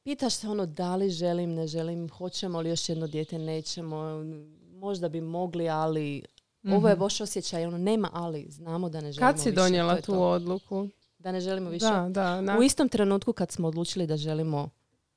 pitaš 0.04 0.34
se 0.34 0.48
ono 0.48 0.66
da 0.66 0.96
li 0.96 1.10
želim, 1.10 1.54
ne 1.54 1.68
želim, 1.68 2.10
hoćemo 2.10 2.62
li 2.62 2.70
još 2.70 2.90
jedno 2.90 3.08
dijete, 3.08 3.40
nećemo, 3.40 4.24
možda 4.72 5.10
bi 5.10 5.22
mogli, 5.22 5.70
ali 5.70 6.24
ovo 6.66 6.88
je 6.88 6.94
Mhm. 6.94 7.00
baš 7.00 7.22
osjećaj, 7.22 7.66
ono 7.66 7.78
nema 7.78 8.10
ali, 8.14 8.46
znamo 8.50 8.90
da 8.90 9.02
ne 9.02 9.12
želimo 9.12 9.28
Kad 9.28 9.40
si 9.40 9.50
više, 9.50 9.56
donijela 9.56 9.94
je 9.94 10.02
tu 10.02 10.12
to. 10.12 10.20
odluku? 10.22 10.88
Da 11.20 11.32
ne 11.32 11.42
želimo 11.42 11.70
više. 11.70 11.86
Da, 11.86 12.08
da. 12.10 12.42
na- 12.42 12.58
U 12.58 12.64
istom 12.64 12.90
trenutku 12.90 13.34
kad 13.34 13.52
smo 13.52 13.68
odlučili 13.68 14.08
da 14.08 14.18
želimo 14.18 14.70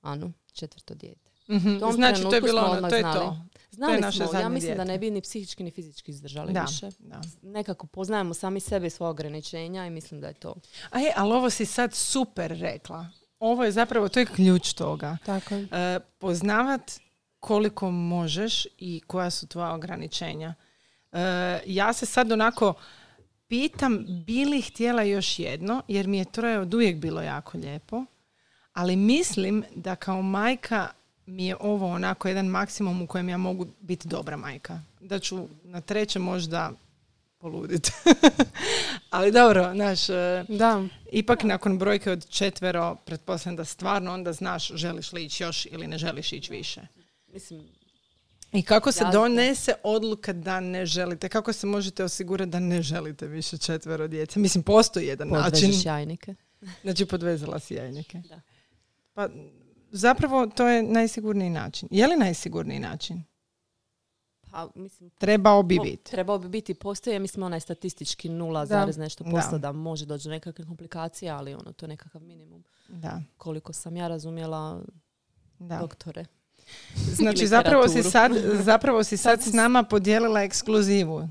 Anu, 0.03 0.33
četvrto 0.53 0.95
dijete. 0.95 1.31
Mhm. 1.49 1.79
Tom 1.79 1.93
Znači 1.93 2.23
to 2.23 2.35
je 2.35 2.41
bilo 2.41 2.63
ono, 2.63 2.89
to 2.89 2.95
je 2.97 3.01
znali. 3.03 3.19
to. 3.19 3.37
Znali 3.75 4.13
smo, 4.13 4.41
ja 4.41 4.49
mislim 4.49 4.77
da 4.77 4.85
dijete. 4.85 4.93
ne 4.93 4.99
bi 4.99 5.11
ni 5.11 5.21
psihički 5.21 5.63
ni 5.65 5.71
fizički 5.71 6.11
izdržali 6.11 6.53
Da, 6.53 6.61
više. 6.61 6.91
da. 6.99 7.21
Nekako 7.43 7.87
poznajemo 7.87 8.35
sami 8.35 8.61
sebe 8.61 8.87
i 8.87 8.91
svoja 8.91 9.11
ograničenja 9.11 9.87
i 9.87 9.91
mislim 9.91 10.21
da 10.21 10.27
je 10.27 10.35
to. 10.35 10.55
A 10.91 10.99
je, 11.01 11.13
ali 11.17 11.33
ovo 11.33 11.51
si 11.51 11.67
sad 11.67 11.95
super 11.95 12.51
rekla. 12.51 13.07
Ovo 13.39 13.65
je 13.65 13.73
zapravo, 13.73 14.09
to 14.09 14.21
je 14.21 14.27
ključ 14.27 14.73
toga. 14.73 15.17
Tako 15.27 15.55
je. 15.55 15.69
E, 15.73 16.01
poznavat 16.19 16.93
koliko 17.41 17.91
možeš 17.91 18.67
i 18.79 19.01
koja 19.07 19.31
su 19.31 19.47
tvoja 19.47 19.75
ograničenja. 19.75 20.55
E, 21.13 21.19
ja 21.67 21.93
se 21.93 22.07
sad 22.07 22.33
onako 22.33 22.75
pitam 23.49 24.05
bi 24.27 24.45
li 24.45 24.61
htjela 24.63 25.03
još 25.03 25.39
jedno, 25.39 25.83
jer 25.89 26.07
mi 26.09 26.19
je 26.19 26.25
troje 26.33 26.59
od 26.59 26.75
uvijek 26.75 26.97
bilo 26.97 27.23
jako 27.23 27.59
lijepo, 27.59 28.05
ali 28.73 28.97
mislim 28.97 29.65
da 29.75 29.97
kao 29.97 30.23
majka 30.23 30.89
mi 31.27 31.47
je 31.47 31.57
ovo 31.61 31.87
onako 31.89 32.29
jedan 32.29 32.47
maksimum 32.47 33.03
u 33.03 33.07
kojem 33.07 33.29
ja 33.29 33.37
mogu 33.37 33.67
biti 33.81 34.09
dobra 34.09 34.37
majka. 34.37 34.81
Da 35.01 35.19
ću 35.19 35.49
na 35.65 35.81
treće 35.81 36.19
možda 36.19 36.73
poluditi. 37.39 37.93
ali 39.11 39.33
dobro, 39.33 39.73
znaš, 39.75 40.09
e, 40.09 40.45
Da. 40.49 40.85
Ipak 41.13 41.43
nakon 41.43 41.79
brojke 41.79 42.11
od 42.11 42.29
četvero, 42.29 42.97
pretpostavljam 43.05 43.57
da 43.57 43.65
stvarno 43.65 44.13
onda 44.13 44.33
znaš 44.33 44.69
želiš 44.69 45.13
li 45.13 45.25
ići 45.25 45.43
još 45.43 45.67
ili 45.71 45.87
ne 45.87 45.99
želiš 45.99 46.33
ići 46.33 46.53
više. 46.53 46.81
Mislim, 47.33 47.69
I 48.53 48.63
kako 48.63 48.93
se 48.93 49.05
Jasno. 49.05 49.21
donese 49.21 49.75
odluka 49.83 50.33
da 50.33 50.61
ne 50.61 50.87
želite? 50.87 51.29
Kako 51.29 51.53
se 51.53 51.67
možete 51.67 52.05
osigurati 52.05 52.51
da 52.51 52.61
ne 52.61 52.83
želite 52.83 53.27
više 53.27 53.59
četvero 53.59 54.09
djece? 54.09 54.41
Mislim, 54.41 54.65
postoji 54.65 55.07
jedan 55.07 55.29
način. 55.29 55.53
podvežeš 55.53 55.85
jajnike. 55.85 56.35
Znači, 56.83 57.07
podvezala 57.07 57.59
si 57.59 57.75
jajnike. 57.75 58.23
Da. 58.29 58.41
Pa, 59.15 59.29
zapravo, 59.95 60.47
to 60.47 60.69
je 60.69 60.83
najsigurniji 60.83 61.51
način. 61.51 61.89
Je 61.93 62.07
li 62.07 62.17
najsigurniji 62.17 62.79
način? 62.79 63.25
Pa, 64.51 64.69
mislim, 64.75 65.11
Trebao 65.11 65.63
bi 65.63 65.79
biti. 65.83 66.11
Trebao 66.11 66.39
bi 66.39 66.49
biti, 66.49 66.75
postoji, 66.75 67.19
mislim, 67.19 67.43
onaj 67.43 67.61
statistički 67.61 68.29
nula 68.29 68.67
zarez 68.67 68.99
nešto 68.99 69.25
Da. 69.25 69.31
posto 69.31 69.59
da. 69.59 69.73
može 69.73 70.07
doći 70.07 70.25
do 70.29 70.31
nekakve 70.31 70.65
komplikacije, 70.65 71.31
ali 71.31 71.55
ono, 71.55 71.73
to 71.73 71.87
je 71.87 71.89
nekakav 71.89 72.23
minimum. 72.23 72.65
Da, 72.89 73.23
Koliko 73.37 73.73
sam 73.73 73.97
ja 73.97 74.09
razumjela 74.09 74.83
da. 75.59 75.79
doktore. 75.79 76.25
Znači, 77.17 77.47
zapravo 77.57 77.89
si, 77.89 78.03
sad, 78.03 78.33
zapravo 78.71 79.05
si 79.05 79.17
sad 79.17 79.43
s 79.43 79.53
nama 79.53 79.83
podijelila 79.83 80.43
ekskluzivu 80.43 81.29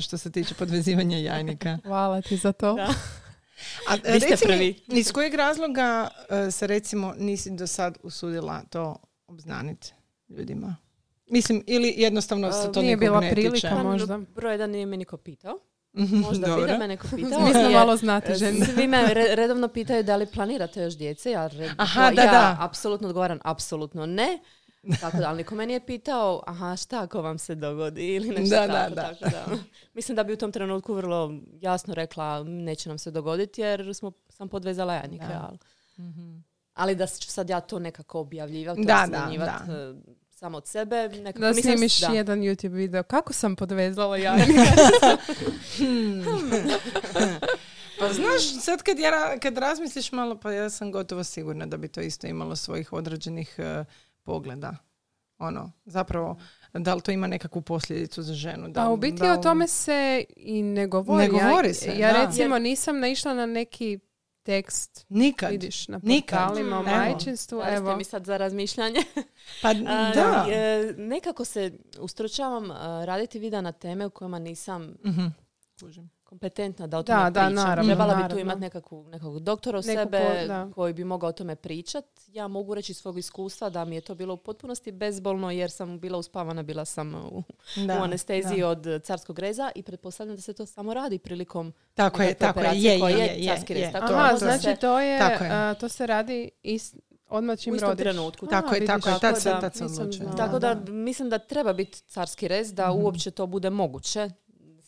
što 0.00 0.18
se 0.18 0.30
tiče 0.30 0.54
podvezivanja 0.54 1.18
jajnika. 1.18 1.78
Hvala 1.84 2.22
ti 2.22 2.36
za 2.36 2.52
to. 2.52 2.74
Da. 2.74 2.94
A 3.88 3.94
Vi 3.94 4.20
ste 4.20 4.28
reci 4.28 4.44
mi, 4.44 4.48
prvi. 4.48 4.80
iz 4.90 5.12
kojeg 5.12 5.34
razloga 5.34 6.08
e, 6.30 6.50
se 6.50 6.66
recimo 6.66 7.14
nisi 7.18 7.50
do 7.50 7.66
sad 7.66 7.98
usudila 8.02 8.62
to 8.62 8.96
obznaniti 9.26 9.92
ljudima? 10.28 10.76
Mislim, 11.26 11.64
ili 11.66 11.94
jednostavno 11.96 12.52
se 12.52 12.58
A, 12.60 12.72
to 12.72 12.82
nije 12.82 12.96
nikog 12.96 13.00
bila 13.00 13.20
ne 13.20 13.30
prilika, 13.30 13.54
tiče? 13.54 13.68
Pa, 13.68 13.82
možda. 13.82 14.18
Broj 14.28 14.54
jedan 14.54 14.70
nije 14.70 14.86
me 14.86 14.96
niko 14.96 15.16
pitao. 15.16 15.58
Mhm, 15.94 16.16
Možda 16.16 16.46
bi 16.46 16.50
dobro. 16.50 16.66
da 16.66 16.78
me 16.78 16.88
neko 16.88 17.06
pitao. 17.16 17.40
Mi 17.40 17.50
smo 17.52 17.70
malo 17.70 17.96
znate 17.96 18.32
e, 18.32 18.34
žene. 18.34 18.66
Svi 18.66 18.86
me 18.86 19.14
re- 19.14 19.34
redovno 19.34 19.68
pitaju 19.68 20.02
da 20.02 20.16
li 20.16 20.26
planirate 20.26 20.82
još 20.82 20.96
djece. 20.96 21.30
Ja, 21.30 21.48
red- 21.48 21.74
Aha, 21.76 22.10
da, 22.10 22.22
ja 22.22 22.30
da. 22.30 22.56
apsolutno 22.60 23.08
odgovaram, 23.08 23.38
apsolutno 23.42 24.06
ne. 24.06 24.38
Tako 24.92 25.16
da, 25.16 25.28
ali 25.28 25.36
niko 25.36 25.54
me 25.54 25.66
nije 25.66 25.80
pitao, 25.82 26.42
aha, 26.46 26.76
šta 26.76 27.00
ako 27.00 27.22
vam 27.22 27.38
se 27.38 27.54
dogodi 27.54 28.06
ili 28.06 28.28
nešto 28.30 28.50
Da, 28.50 28.66
tako, 28.68 28.88
da, 28.88 28.94
da. 29.02 29.14
tako 29.14 29.24
da. 29.50 29.56
Mislim 29.94 30.16
da 30.16 30.24
bi 30.24 30.32
u 30.32 30.36
tom 30.36 30.52
trenutku 30.52 30.94
vrlo 30.94 31.30
jasno 31.52 31.94
rekla 31.94 32.44
neće 32.44 32.88
nam 32.88 32.98
se 32.98 33.10
dogoditi 33.10 33.60
jer 33.60 33.94
smo, 33.94 34.12
sam 34.28 34.48
podvezala 34.48 34.94
jajnike. 34.94 35.26
Da. 35.26 35.40
Ali, 35.42 35.58
Mhm. 36.00 36.36
ali 36.74 36.94
da 36.94 37.06
ću 37.08 37.28
sad 37.28 37.50
ja 37.50 37.60
to 37.60 37.78
nekako 37.78 38.20
objavljivati, 38.20 38.80
Da, 38.80 39.04
to 39.04 39.10
da, 39.10 39.30
da. 39.38 39.72
e, 39.72 39.94
samo 40.30 40.56
od 40.56 40.66
sebe. 40.66 40.96
Nekako 41.08 41.38
Da 41.38 41.48
nisam- 41.48 41.62
snimiš 41.62 42.00
da. 42.00 42.06
jedan 42.08 42.40
YouTube 42.40 42.68
video. 42.70 43.02
Kako 43.02 43.32
sam 43.32 43.56
podvezala 43.56 44.16
jajnika? 44.16 44.62
Pa 47.98 48.08
znaš, 48.08 48.42
sad 48.60 48.82
kad, 48.82 48.98
ja, 48.98 49.38
kad 49.38 49.58
razmisliš 49.58 50.12
malo, 50.12 50.36
pa 50.36 50.52
ja 50.52 50.70
sam 50.70 50.92
gotovo 50.92 51.24
sigurna 51.24 51.66
da 51.66 51.76
bi 51.76 51.88
to 51.88 52.00
isto 52.00 52.26
imalo 52.26 52.56
svojih 52.56 52.92
određenih 52.92 53.54
e, 53.58 53.84
pogleda. 54.28 54.76
Ono, 55.38 55.72
zapravo, 55.84 56.36
da 56.74 56.94
li 56.94 57.00
to 57.00 57.10
ima 57.10 57.26
nekakvu 57.26 57.62
posljedicu 57.62 58.22
za 58.22 58.34
ženu? 58.34 58.68
Da, 58.68 58.72
Pa 58.74 58.88
u 58.88 58.96
biti 58.96 59.18
da 59.18 59.32
o 59.32 59.36
tome 59.38 59.68
se 59.68 60.24
i 60.36 60.62
ne 60.62 60.86
govori. 60.86 61.22
Ne 61.22 61.28
govori 61.30 61.68
ja, 61.68 61.74
se, 61.74 61.92
Ja 61.92 62.12
da. 62.12 62.24
recimo 62.24 62.58
nisam 62.58 62.98
naišla 62.98 63.34
na 63.34 63.46
neki 63.46 63.98
tekst, 64.42 65.06
Nikad. 65.08 65.50
vidiš, 65.50 65.88
na 65.88 66.00
Nikad. 66.02 66.38
portalima 66.38 66.76
o 66.76 66.80
Evo. 66.80 66.90
majčinstvu. 66.90 67.60
Ste 67.62 67.74
Evo. 67.74 67.96
mi 67.96 68.04
sad 68.04 68.24
za 68.24 68.36
razmišljanje. 68.36 69.00
Pa 69.62 69.68
A, 69.68 69.74
da. 70.14 70.46
e, 70.50 70.94
nekako 70.98 71.44
se 71.44 71.72
ustručavam 71.98 72.70
a, 72.70 72.76
raditi 73.04 73.38
videa 73.38 73.60
na 73.60 73.72
teme 73.72 74.06
u 74.06 74.10
kojima 74.10 74.38
nisam 74.38 74.94
Mhm. 75.04 75.26
Kužim. 75.80 76.10
Kompetentna 76.28 76.86
da 76.86 76.98
o 76.98 77.02
Da, 77.02 77.12
tome 77.14 77.30
da, 77.32 77.40
pričam. 77.40 77.54
naravno, 77.56 77.88
Trebala 77.88 78.14
bi 78.16 78.28
tu 78.30 78.38
imati 78.38 78.60
nekakvu, 78.60 79.04
nekog 79.04 79.40
doktora 79.40 79.78
u 79.78 79.82
Neku 79.82 80.00
sebe 80.00 80.18
po- 80.20 80.46
da. 80.46 80.70
koji 80.70 80.92
bi 80.92 81.04
mogao 81.04 81.28
o 81.28 81.34
tome 81.34 81.56
pričat. 81.56 82.04
Ja 82.28 82.48
mogu 82.48 82.74
reći 82.74 82.92
iz 82.92 82.98
svog 82.98 83.18
iskustva 83.18 83.70
da 83.70 83.84
mi 83.84 83.94
je 83.94 84.00
to 84.00 84.14
bilo 84.14 84.34
u 84.34 84.38
potpunosti 84.38 84.92
bezbolno 84.92 85.50
jer 85.50 85.70
sam 85.70 85.98
bila 85.98 86.18
uspavana, 86.18 86.62
bila 86.62 86.84
sam 86.84 87.14
u, 87.16 87.42
Da, 87.78 87.94
u 87.94 88.02
anesteziji 88.02 88.60
da. 88.60 88.68
od 88.68 89.02
carskog 89.02 89.38
reza 89.38 89.70
i 89.74 89.82
pretpostavljam 89.82 90.36
da 90.36 90.42
se 90.42 90.52
to 90.52 90.66
samo 90.66 90.94
radi 90.94 91.18
prilikom 91.18 91.72
Tako 91.94 92.22
je, 92.22 92.34
tako 92.34 92.60
je, 92.60 92.70
je, 92.74 93.00
koja 93.00 93.16
je, 93.16 93.26
je 93.26 93.36
je, 93.36 93.48
carski 93.48 93.74
rez. 93.74 93.92
Tako 93.92 94.12
Aha, 94.12 94.30
to 94.30 94.36
znači 94.38 94.62
se- 94.62 94.76
to 94.76 95.00
je, 95.00 95.18
Tako 95.20 95.44
je. 95.44 95.50
a, 95.52 95.74
to 95.74 95.88
se 95.88 96.06
radi 96.06 96.50
ist, 96.62 96.96
odmah 97.28 97.58
čim 97.58 97.72
u 97.72 97.76
istom 97.76 97.88
rodiš. 97.88 98.02
trenutku. 98.02 98.46
Tako 98.46 98.74
je, 98.74 98.86
tako 98.86 99.08
je, 99.08 99.18
tad 99.20 99.42
se, 99.42 99.50
da, 99.50 99.60
tad. 99.60 99.72
Tako 100.36 100.58
da, 100.58 100.74
da. 100.76 100.92
mislim 100.92 101.30
da 101.30 101.38
treba 101.38 101.72
biti 101.72 102.00
carski 102.00 102.48
rez 102.48 102.74
da 102.74 102.90
Mhm. 102.90 102.98
uopće 102.98 103.30
to 103.30 103.46
bude 103.46 103.70
moguće. 103.70 104.30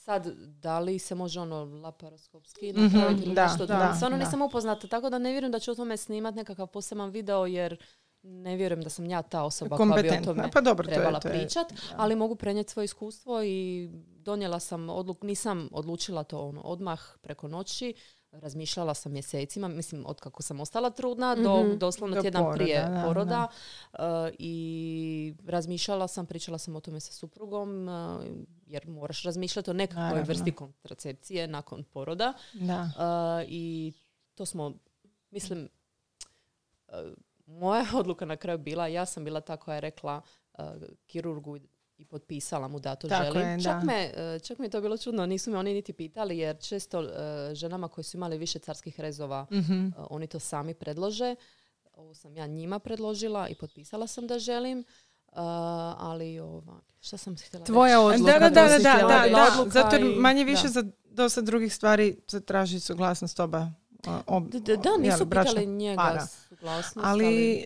Sad, 0.01 0.26
da 0.36 0.78
li 0.78 0.98
se 0.98 1.14
može 1.14 1.40
ono 1.40 1.64
laparoskopski 1.64 2.72
Mhm, 2.72 2.82
napraviti 2.84 3.22
ili 3.22 3.34
da, 3.34 3.42
nešto 3.44 3.66
da. 3.66 3.92
Stvarno 3.94 4.18
da. 4.18 4.24
nisam 4.24 4.42
upoznata, 4.42 4.86
tako 4.88 5.11
da 5.11 5.18
ne 5.18 5.30
vjerujem 5.30 5.53
da 5.53 5.59
ću 5.59 5.70
o 5.70 5.74
tome 5.74 5.96
snimat 5.96 6.34
nekakav 6.34 6.66
poseban 6.66 7.11
video 7.11 7.46
jer 7.46 7.76
ne 8.22 8.57
vjerujem 8.57 8.82
da 8.82 8.90
sam 8.90 9.07
ja 9.07 9.22
ta 9.22 9.42
osoba 9.42 9.76
koja 9.78 10.03
bi 10.03 10.09
o 10.11 10.24
tome 10.24 10.51
Pa 10.51 10.61
dobro, 10.61 10.84
to 10.84 10.90
je, 10.90 10.94
trebala 10.94 11.20
to 11.20 11.28
je- 11.28 11.34
pričat, 11.34 11.66
ali 11.96 12.16
mogu 12.16 12.34
prenijeti 12.34 12.72
svoje 12.72 12.84
iskustvo 12.84 13.42
i 13.42 13.88
donijela 14.16 14.61
sam 14.61 14.88
odluku, 14.90 15.26
nisam 15.26 15.68
odlučila 15.72 16.24
to 16.24 16.40
ono, 16.40 16.61
odmah 16.61 17.01
preko 17.20 17.48
noći, 17.48 17.94
razmišljala 18.33 18.95
sam 18.95 19.12
mjesecima, 19.12 19.68
mislim 19.68 20.07
od 20.07 20.20
kako 20.20 20.43
sam 20.43 20.61
ostala 20.61 20.91
trudna 20.91 21.35
do 21.35 21.62
Mhm. 21.62 21.78
doslovno 21.78 22.16
Do 22.16 22.22
tjedan 22.22 22.43
poroda, 22.43 22.57
prije 22.57 22.81
da, 22.81 23.03
poroda 23.07 23.49
uh, 23.93 23.99
i 24.39 25.35
razmišljala 25.47 26.09
sam, 26.09 26.26
pričala 26.26 26.59
sam 26.59 26.76
o 26.76 26.81
tome 26.81 27.01
sa 27.01 27.12
suprugom 27.12 27.89
uh, 27.89 28.24
jer 28.66 28.89
moraš 28.89 29.22
razmišljati 29.22 29.70
o 29.70 29.74
nekakvoj 29.74 30.03
Naravno. 30.03 30.24
vrsti 30.24 30.53
kontracepcije 30.53 31.49
nakon 31.49 31.85
poroda 31.85 32.33
Da. 32.53 32.83
Uh, 32.83 33.49
i 33.49 33.93
to 34.35 34.47
smo, 34.47 34.72
mislim, 35.31 35.68
uh, 36.89 36.95
moja 37.47 37.85
odluka 37.95 38.24
na 38.24 38.37
kraju 38.37 38.59
bila, 38.59 38.87
ja 38.87 39.07
sam 39.07 39.24
bila 39.24 39.41
ta 39.41 39.57
koja 39.57 39.74
je 39.74 39.81
rekla 39.81 40.20
uh, 40.53 40.64
kirurgu 41.07 41.59
i 42.01 42.05
potpisala 42.05 42.68
mu 42.68 42.80
da 42.80 42.94
to 42.94 43.09
Tako 43.09 43.24
želim. 43.24 43.48
je, 43.48 43.62
čak, 43.62 43.72
da. 43.74 43.80
me, 43.82 44.12
uh, 44.34 44.42
čak 44.42 44.59
mi 44.59 44.66
je 44.66 44.70
to 44.70 44.80
bilo 44.80 44.96
čudno, 44.98 45.26
nisu 45.26 45.51
me 45.51 45.59
oni 45.59 45.74
niti 45.74 45.92
pitali 45.94 46.38
jer 46.38 46.59
često 46.59 47.01
uh, 47.01 47.07
ženama 47.53 47.88
koje 47.88 48.05
su 48.05 48.16
imali 48.16 48.38
više 48.38 48.59
carskih 48.59 49.01
rezova, 49.01 49.46
Mhm. 49.53 49.86
uh, 49.86 49.92
oni 50.11 50.26
to 50.26 50.38
sami 50.40 50.74
predlože. 50.74 51.34
Ovo 51.92 52.14
sam 52.14 52.36
ja 52.36 52.46
njima 52.48 52.78
predložila 52.78 53.48
i 53.48 53.55
potpisala 53.55 54.07
sam 54.07 54.26
da 54.26 54.38
želim. 54.38 54.78
Uh, 54.78 55.36
ali 55.98 56.38
ova, 56.40 56.62
šta 57.01 57.16
sam 57.16 57.36
htjela 57.38 57.64
Tvoja 57.64 57.96
reći? 58.09 58.14
odluka. 58.14 58.32
Da, 58.32 58.38
da, 58.40 58.48
da, 58.51 58.68
to 58.68 58.82
da, 58.82 58.98
da, 58.98 59.09
da, 59.20 59.28
da. 59.28 59.48
Odluka 59.53 59.70
Zato 59.72 59.96
jer 59.96 60.05
i- 60.07 60.14
manje 60.16 60.44
više 60.44 60.62
da. 60.62 60.68
za 60.68 60.82
dosta 61.05 61.40
drugih 61.40 61.74
stvari 61.74 62.16
zatraži 62.28 62.80
suglasnost 62.80 63.40
oba. 63.40 63.68
Ob- 64.26 64.48
Da, 64.51 64.59
da, 64.61 64.76
da, 64.76 64.88
jel, 64.88 65.01
nisu 65.01 65.24
bračnog 65.24 65.55
pitali 65.55 65.66
njega. 65.68 65.96
para. 65.98 66.26
su 66.26 66.38
suglasnost, 66.40 66.98
Ali, 67.03 67.64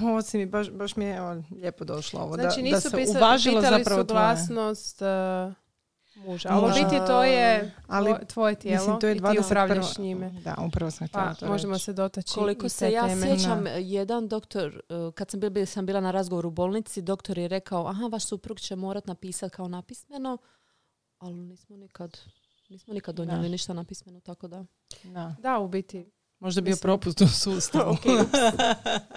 uh, 0.00 0.02
ovo 0.02 0.22
si 0.22 0.38
mi 0.38 0.46
baš, 0.46 0.70
baš 0.70 0.96
mi 0.96 1.04
je 1.04 1.16
evo, 1.16 1.42
lijepo 1.52 1.84
došlo 1.84 2.20
ovo. 2.20 2.34
Znači 2.34 2.56
da, 2.56 2.62
nisu 2.62 2.74
da 2.76 2.80
se 2.80 2.96
pisa- 2.96 3.18
uvažilo 3.18 3.60
pitali 3.60 3.78
zapravo 3.78 4.02
suglasnost 4.02 5.02
uh, 5.02 5.52
muža. 6.16 6.48
Ali 6.50 6.64
u 6.64 6.74
biti 6.74 6.96
to 6.98 7.24
je 7.24 7.74
Ali, 7.86 8.14
tvoje, 8.26 8.54
tijelo 8.54 8.76
Mislim, 8.78 9.00
to 9.00 9.06
je 9.06 9.12
i 9.12 9.16
ti 9.16 9.22
21. 9.22 9.46
upravljaš 9.46 9.98
njime. 9.98 10.30
Da, 10.34 10.54
upravo 10.60 10.90
sam 10.90 11.08
htjela 11.08 11.26
Pa 11.26 11.34
to 11.34 11.46
možemo 11.46 11.72
reći. 11.72 11.84
se 11.84 11.92
dotaći 11.92 12.34
Koliko 12.34 12.68
se 12.68 12.92
ja 12.92 13.08
teme. 13.08 13.26
sjećam, 13.28 13.64
jedan 13.76 14.28
doktor, 14.28 14.80
uh, 14.88 15.14
kad 15.14 15.30
sam, 15.30 15.40
bil, 15.42 15.66
sam 15.66 15.86
bila 15.86 16.00
na 16.00 16.10
razgovoru 16.10 16.48
u 16.48 16.52
bolnici, 16.52 17.02
doktor 17.02 17.38
je 17.38 17.48
rekao, 17.48 17.86
aha, 17.86 18.06
vaš 18.06 18.24
suprug 18.24 18.60
će 18.60 18.76
morat 18.76 19.06
napisati 19.06 19.52
kao 19.52 19.68
napismeno, 19.68 20.38
ali 21.18 21.34
nismo 21.36 21.76
nikad, 21.76 22.18
nismo 22.70 22.94
nikad 22.94 23.14
donijeli 23.14 23.42
Da. 23.42 23.48
ništa 23.48 23.72
napismeno, 23.72 24.20
tako 24.20 24.48
da. 24.48 24.64
Da. 25.04 25.34
Da, 25.38 25.58
u 25.58 25.68
biti. 25.68 26.06
Možda 26.38 26.60
bio 26.60 26.70
Mislim- 26.70 26.82
propust 26.82 27.20
u 27.20 27.28
sustavu. 27.28 27.90
Ok, 27.92 27.98
ups. 27.98 28.38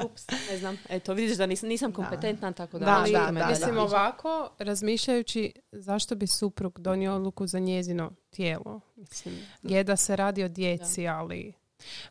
Ups, 0.06 0.28
ne 0.50 0.58
znam. 0.58 0.78
Eto, 0.90 1.14
vidiš 1.14 1.38
da 1.38 1.46
nis- 1.46 1.64
nisam 1.64 1.92
kompetentna, 1.92 2.52
tako 2.52 2.80
da... 2.80 2.86
Da, 2.86 3.02
neću 3.02 3.14
da, 3.14 3.32
da, 3.34 3.48
Mislim 3.48 3.76
da. 3.76 3.82
ovako, 3.82 4.50
razmišljajući 4.60 5.52
zašto 5.72 6.16
bi 6.16 6.28
suprug 6.28 6.80
donio 6.80 7.16
odluku 7.16 7.48
za 7.48 7.60
njezino 7.60 8.12
tijelo. 8.30 8.80
Mislim, 8.96 9.36
je 9.64 9.84
da 9.84 9.96
se 9.96 10.16
radi 10.16 10.44
o 10.44 10.48
djeci, 10.48 11.08
ali... 11.08 11.54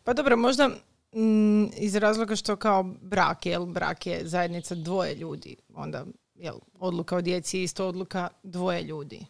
Pa 0.04 0.12
dobro, 0.12 0.36
možda 0.36 0.68
mm, 1.12 1.64
iz 1.76 1.96
razloga 1.96 2.36
što 2.36 2.56
kao 2.56 2.82
brak, 3.02 3.46
jel, 3.46 3.66
brak 3.66 4.06
je 4.06 4.20
zajednica 4.24 4.74
dvoje 4.74 5.14
ljudi. 5.14 5.56
Onda, 5.74 6.04
jel, 6.34 6.54
odluka 6.74 7.16
o 7.16 7.20
djeci 7.20 7.58
je 7.58 7.64
isto 7.64 7.88
odluka 7.88 8.28
dvoje 8.42 8.82
ljudi. 8.82 9.26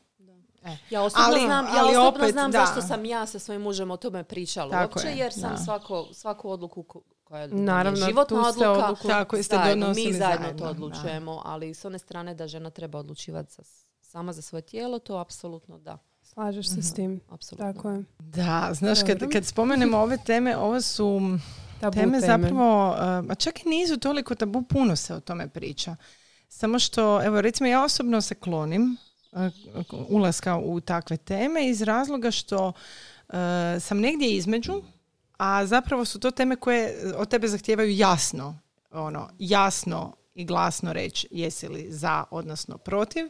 Ja 0.91 1.03
osobno 1.03 1.25
Ali- 1.27 1.41
znam, 1.41 1.65
ja 1.67 1.71
ali 1.75 1.91
osobno 1.91 2.09
opet, 2.11 2.33
znam 2.33 2.51
da. 2.51 2.59
zašto 2.59 2.83
sam 2.83 3.05
ja 3.05 3.27
sa 3.27 3.39
svojim 3.39 3.63
mužem 3.63 3.91
o 3.91 3.97
tome 3.97 4.25
pričala 4.25 4.71
Tako 4.71 4.83
uopće, 4.91 5.09
je, 5.09 5.17
jer 5.17 5.33
sam 5.33 5.51
da. 5.51 5.57
svako, 5.57 6.09
svaku 6.13 6.51
odluku 6.51 6.83
ko- 6.85 7.01
koja 7.25 7.41
je 7.41 7.49
Naravno, 7.49 7.97
životna 7.99 8.41
odluka, 8.41 8.71
odluku- 8.73 9.09
Tako 9.09 9.37
je, 9.37 9.43
ste 9.43 9.57
zajedno, 9.57 9.89
mi 9.89 9.95
zajedno, 9.95 10.19
zajedno, 10.19 10.49
to 10.51 10.65
da. 10.65 10.71
odlučujemo, 10.71 11.43
ali 11.45 11.71
s 11.71 11.85
one 11.85 11.99
strane 11.99 12.35
da 12.35 12.49
žena 12.49 12.71
treba 12.71 12.99
odlučivati 12.99 13.53
za, 13.53 13.63
sama 14.01 14.33
za 14.33 14.43
svoje 14.43 14.63
tijelo, 14.63 14.99
to 14.99 15.17
apsolutno 15.17 15.79
da. 15.79 15.99
Slažeš 16.25 16.67
se 16.67 16.73
Mhm. 16.73 16.83
s 16.83 16.95
tim. 16.95 17.21
Apsolutno. 17.29 17.73
Tako 17.73 17.91
je. 17.91 18.05
Da, 18.19 18.71
znaš, 18.73 18.99
kad, 19.03 19.29
kad 19.29 19.45
spomenemo 19.45 19.99
ove 19.99 20.19
teme, 20.19 20.57
ovo 20.57 20.81
su 20.81 21.21
Tabu 21.81 21.95
teme, 21.95 22.21
teme. 22.21 22.27
zapravo, 22.39 22.89
uh, 22.89 22.97
a 23.31 23.35
čak 23.35 23.61
i 23.61 23.69
nisu 23.69 23.99
toliko 23.99 24.35
tabu, 24.35 24.63
puno 24.63 24.97
se 24.97 25.15
o 25.15 25.21
tome 25.21 25.49
priča. 25.49 25.97
Samo 26.49 26.79
što, 26.79 27.23
evo 27.25 27.41
recimo 27.41 27.69
ja 27.69 27.85
osobno 27.85 28.21
se 28.21 28.35
klonim 28.35 28.97
ulaska 30.09 30.57
u 30.57 30.81
takve 30.81 31.17
teme 31.17 31.69
iz 31.69 31.83
razloga 31.83 32.31
što 32.31 32.69
uh, 32.69 33.35
sam 33.81 34.01
negdje 34.01 34.37
između, 34.37 34.83
a 35.37 35.67
zapravo 35.67 36.05
su 36.05 36.21
to 36.21 36.31
teme 36.31 36.57
koje 36.57 37.15
od 37.17 37.29
tebe 37.29 37.49
zahtijevaju 37.49 37.91
jasno, 37.97 38.59
ono, 38.91 39.29
jasno 39.39 40.17
i 40.35 40.45
glasno 40.45 40.93
reći 40.93 41.29
jesi 41.31 41.69
li 41.69 41.87
za, 41.91 42.25
odnosno 42.31 42.79
protiv. 42.79 43.25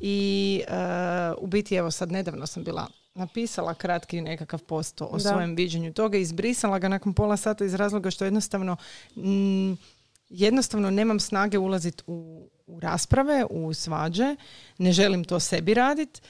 I 0.00 0.62
uh, 0.68 1.42
u 1.44 1.46
biti 1.46 1.74
evo 1.74 1.90
sad 1.90 2.12
nedavno 2.12 2.46
sam 2.46 2.64
bila 2.64 2.86
napisala 3.14 3.74
kratki 3.74 4.20
nekakav 4.20 4.62
post 4.62 5.00
o 5.02 5.10
Da. 5.12 5.18
svojem 5.18 5.54
viđenju 5.54 5.92
toga, 5.92 6.18
izbrisala 6.18 6.78
ga 6.78 6.88
nakon 6.88 7.14
pola 7.14 7.36
sata 7.36 7.64
iz 7.64 7.74
razloga 7.74 8.10
što 8.10 8.24
jednostavno 8.24 8.76
mm, 9.16 9.72
jednostavno 10.28 10.90
nemam 10.90 11.20
snage 11.20 11.58
ulaziti 11.58 12.02
u, 12.06 12.48
u 12.68 12.80
rasprave, 12.80 13.44
u 13.50 13.74
svađe, 13.74 14.36
ne 14.78 14.92
želim 14.92 15.24
to 15.24 15.40
sebi 15.40 15.74
raditi, 15.74 16.20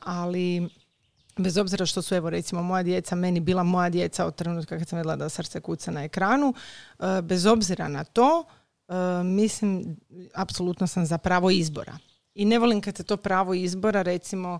ali 0.00 0.68
bez 1.38 1.58
obzira 1.58 1.86
što 1.86 2.02
su 2.02 2.14
evo 2.14 2.30
recimo 2.30 2.62
moja 2.62 2.82
djeca 2.82 3.14
meni 3.14 3.40
bila 3.40 3.62
moja 3.62 3.90
djeca 3.90 4.26
od 4.26 4.34
trenutka 4.34 4.78
kad 4.78 4.88
sam 4.88 4.98
vidjela 4.98 5.16
da 5.16 5.28
srce 5.28 5.60
kuca 5.60 5.90
na 5.90 6.04
ekranu, 6.04 6.54
e, 6.98 7.22
bez 7.22 7.46
obzira 7.46 7.88
na 7.88 8.04
to 8.04 8.44
e, 8.88 8.92
mislim 9.24 9.96
apsolutno 10.34 10.86
sam 10.86 11.06
za 11.06 11.18
pravo 11.18 11.50
izbora. 11.50 11.98
I 12.34 12.44
ne 12.44 12.58
volim 12.58 12.80
kad 12.80 12.96
se 12.96 13.04
to 13.04 13.16
pravo 13.16 13.54
izbora 13.54 14.02
recimo 14.02 14.58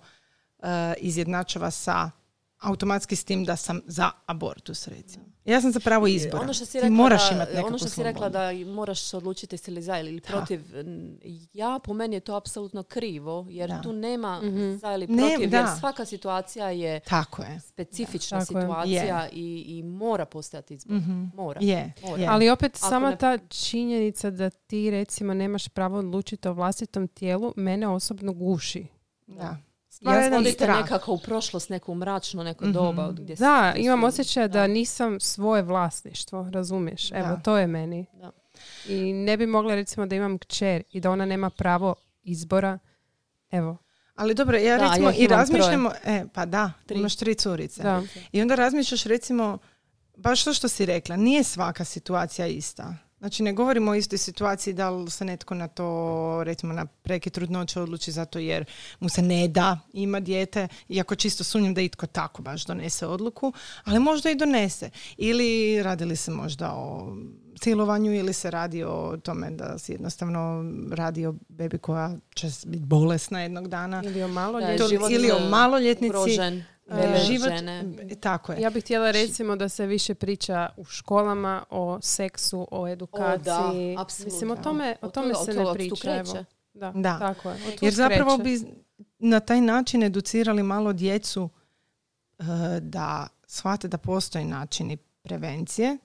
e, 0.59 0.95
izjednačava 0.99 1.71
sa 1.71 2.11
automatski 2.59 3.17
s 3.17 3.25
tim 3.25 3.45
da 3.45 3.57
sam 3.57 3.81
za 3.87 4.11
abortus 4.27 4.89
recimo. 4.89 5.25
Ja 5.49 5.61
sam 5.61 5.73
za 5.73 5.81
pravo 5.81 6.07
izbora. 6.07 6.41
Ono 6.41 6.53
što 6.53 6.65
si 6.65 6.73
Ti 6.73 6.79
rekla 6.79 6.91
moraš 6.91 7.29
da, 7.29 7.35
imati 7.35 7.51
nekakvu 7.51 7.67
ono 7.67 7.79
što 7.79 7.89
si 7.89 8.03
rekla 8.03 8.29
da 8.29 8.41
moraš 8.67 9.01
se 9.01 9.17
odlučiti 9.17 9.55
jesi 9.55 9.71
li 9.71 9.83
za 9.83 9.99
ili 9.99 10.21
protiv, 10.23 10.61
ja 11.53 11.79
po 11.79 11.95
meni 11.95 12.17
je 12.17 12.21
to 12.21 12.35
apsolutno 12.35 12.83
krivo, 12.83 13.47
jer 13.49 13.69
Da. 13.69 13.81
tu 13.81 13.93
nema 13.93 14.41
Mhm. 14.41 14.73
za 14.73 14.95
ili 14.95 15.07
Ne, 15.07 15.17
protiv, 15.19 15.41
jer 15.43 15.51
da. 15.53 15.77
svaka 15.77 16.05
situacija 16.05 16.71
je 16.71 17.01
Tako 17.01 17.43
je. 17.43 17.61
specifična 17.61 18.39
Tako 18.39 18.59
je. 18.59 18.63
situacija 18.63 19.29
i, 19.29 19.65
i 19.69 19.83
mora 19.85 20.25
postojati 20.25 20.75
izbor. 20.75 20.97
Mhm. 20.97 21.25
Mora. 21.35 21.61
Je, 21.63 21.93
Mora. 22.03 22.23
je. 22.23 22.29
Ali 22.29 22.51
opet 22.51 22.77
Ako 22.77 22.89
sama 22.89 23.11
ne- 23.11 23.17
ta 23.17 23.39
činjenica 23.41 24.31
da 24.31 24.51
ti 24.51 24.91
recimo 24.91 25.35
nemaš 25.35 25.69
pravo 25.69 25.99
odlučiti 25.99 26.49
o 26.49 26.53
vlastitom 26.53 27.09
tijelu 27.09 27.53
mene 27.57 27.89
osobno 27.89 28.33
guši. 28.33 28.87
Da. 29.27 29.57
Ja 30.03 30.13
Ja 30.13 30.21
jedan 30.21 30.39
Odite 30.39 30.53
strah. 30.55 30.77
nekako 30.77 31.13
u 31.13 31.19
prošlost, 31.19 31.71
neku 31.71 31.95
mračno, 31.95 32.43
neko 32.43 32.65
Mhm. 32.65 32.73
doba. 32.73 33.11
Gdje 33.11 33.35
Da, 33.37 33.73
gdje 33.73 33.85
imam 33.85 34.05
osjećaj 34.05 34.43
da 34.45 34.53
da. 34.53 34.67
nisam 34.67 35.21
svoje 35.21 35.63
vlasništvo, 35.63 36.51
razumiješ? 36.51 37.13
Evo, 37.13 37.29
Da. 37.29 37.37
to 37.37 37.57
je 37.57 37.67
meni. 37.67 38.07
Da. 38.13 38.31
I 38.89 39.13
ne 39.13 39.37
bi 39.37 39.47
mogla 39.47 39.75
recimo 39.75 40.07
da 40.07 40.17
imam 40.17 40.39
kćer 40.39 40.83
i 40.91 41.01
da 41.01 41.11
ona 41.11 41.27
nema 41.27 41.51
pravo 41.51 41.95
izbora. 42.23 42.79
Evo, 43.51 43.77
Ali 44.15 44.35
dobro, 44.35 44.57
ja 44.59 44.79
Da, 44.79 44.85
recimo 44.85 45.11
ja 45.11 45.15
i 45.15 45.27
razmišljamo, 45.27 45.91
e, 46.05 46.25
pa 46.35 46.47
da, 46.47 46.73
Tri. 46.87 46.99
imaš 46.99 47.17
tri 47.17 47.35
curice. 47.35 47.83
da. 47.83 48.03
I 48.33 48.43
onda 48.43 48.55
razmišljaš 48.55 49.05
recimo, 49.05 49.59
baš 50.17 50.45
to 50.45 50.53
što 50.53 50.69
si 50.69 50.87
rekla, 50.87 51.17
nije 51.17 51.45
svaka 51.45 51.85
situacija 51.85 52.47
ista. 52.47 52.95
Znači 53.19 53.43
ne 53.43 53.53
govorimo 53.53 53.91
o 53.91 53.95
istoj 53.95 54.19
situaciji 54.19 54.75
da 54.75 54.91
li 54.91 55.11
se 55.11 55.25
netko 55.25 55.55
na 55.55 55.69
to, 55.69 55.89
recimo 56.45 56.73
na 56.73 56.85
prekid 56.87 57.33
trudnoće 57.33 57.81
odluči 57.81 58.13
zato 58.13 58.39
jer 58.39 58.65
mu 59.01 59.09
se 59.09 59.23
ne 59.23 59.49
da 59.49 59.79
ima 59.93 60.21
dijete, 60.21 60.69
iako 60.89 61.15
čisto 61.15 61.45
sumnjam 61.45 61.75
da 61.75 61.81
itko 61.81 62.07
tako 62.07 62.43
baš 62.43 62.65
donese 62.65 63.07
odluku, 63.07 63.53
ali 63.85 63.99
možda 63.99 64.31
i 64.31 64.35
donese. 64.35 64.91
Ili 65.17 65.83
radi 65.83 66.05
li 66.05 66.17
se 66.17 66.31
možda 66.31 66.73
o 66.73 67.17
silovanju 67.63 68.15
ili 68.15 68.33
se 68.33 68.51
radi 68.51 68.85
o 68.85 69.17
tome 69.23 69.51
da 69.51 69.79
se 69.79 69.93
jednostavno 69.93 70.65
radi 70.91 71.27
o 71.27 71.35
bebi 71.49 71.79
koja 71.79 72.17
će 72.35 72.47
biti 72.67 72.85
bolesna 72.85 73.41
jednog 73.43 73.69
dana. 73.69 74.03
Ili 74.05 74.23
o 74.23 74.29
malo 74.29 74.61
Da 74.61 74.67
je 74.67 74.79
To- 74.79 74.89
život, 74.89 75.11
ili 75.11 75.31
o 75.31 75.39
maloljetnici. 75.41 76.09
ugrožen, 76.11 76.65
Život, 77.27 77.49
žene. 77.49 77.85
tako 78.21 78.53
je. 78.53 78.61
Ja 78.61 78.71
bih 78.71 78.85
htjela 78.85 79.11
recimo 79.11 79.57
da 79.57 79.69
se 79.69 79.87
više 79.87 80.15
priča 80.15 80.69
u 80.77 80.85
školama 80.85 81.65
o 81.71 81.99
seksu, 82.03 82.69
o 82.71 82.89
edukaciji. 82.89 83.97
apsolutno. 83.99 84.25
Mislim, 84.35 84.51
o 84.51 84.57
tome, 84.57 84.97
o 85.03 85.09
tome 85.09 85.35
se 85.35 85.53
ne 85.55 85.73
priča. 85.75 86.17
Evo. 86.17 86.45
Da, 86.75 86.93
Da. 86.95 87.19
tako 87.19 87.51
je. 87.51 87.55
Od 87.55 87.83
Jer 87.83 87.95
zapravo 87.95 88.39
kreće. 88.39 88.43
bi 88.65 88.73
na 89.19 89.41
taj 89.41 89.61
način 89.61 90.03
educirali 90.03 90.63
malo 90.63 90.93
djecu 90.93 91.49
e, 92.39 92.45
da 92.81 93.29
shvate 93.47 93.89
da 93.89 93.99
postoje 93.99 94.45
načini 94.45 94.97
prevencije 94.97 95.99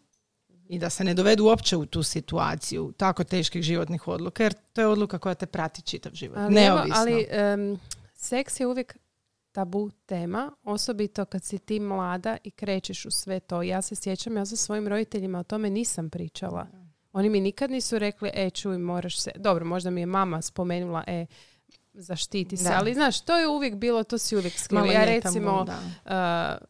i 0.69 0.79
da 0.79 0.89
se 0.89 1.03
ne 1.03 1.13
dovedu 1.13 1.45
uopće 1.45 1.77
u 1.77 1.85
tu 1.85 2.03
situaciju 2.03 2.93
tako 2.97 3.23
teških 3.23 3.61
životnih 3.63 4.07
odluka, 4.07 4.43
jer 4.43 4.53
to 4.73 4.81
je 4.81 4.87
odluka 4.87 5.19
koja 5.19 5.35
te 5.35 5.45
prati 5.45 5.81
čitav 5.81 6.11
život. 6.13 6.37
Ali, 6.37 6.53
Neovisno. 6.53 6.95
ali 6.97 7.27
em, 7.29 7.79
seks 8.15 8.59
je 8.59 8.67
uvijek 8.67 8.97
tabu 9.53 9.89
tema, 10.05 10.51
osobito 10.63 11.25
kad 11.25 11.43
si 11.43 11.59
ti 11.59 11.79
mlada 11.79 12.37
i 12.43 12.51
krećeš 12.51 13.05
u 13.05 13.11
sve 13.11 13.39
to. 13.39 13.61
Ja 13.61 13.81
se 13.81 13.95
sjećam, 13.95 14.37
ja 14.37 14.45
sa 14.45 14.55
svojim 14.55 14.87
roditeljima 14.87 15.39
o 15.39 15.43
tome 15.43 15.69
nisam 15.69 16.09
pričala. 16.09 16.67
Oni 17.13 17.29
mi 17.29 17.41
nikad 17.41 17.71
nisu 17.71 17.99
rekli, 17.99 18.31
e, 18.33 18.49
čuj, 18.49 18.77
moraš 18.77 19.19
se... 19.19 19.31
Dobro, 19.35 19.65
možda 19.65 19.89
mi 19.89 20.01
je 20.01 20.05
mama 20.05 20.41
spomenula, 20.41 21.03
e, 21.07 21.25
zaštiti 21.93 22.57
se. 22.57 22.69
Da. 22.69 22.77
Ali, 22.77 22.93
znaš, 22.93 23.21
to 23.21 23.37
je 23.37 23.47
uvijek 23.47 23.75
bilo, 23.75 24.03
to 24.03 24.17
si 24.17 24.37
uvijek 24.37 24.59
skrivio. 24.59 24.85
Malo 24.85 24.93
Ja 24.93 25.05
recimo, 25.05 25.61
uh, 25.61 26.67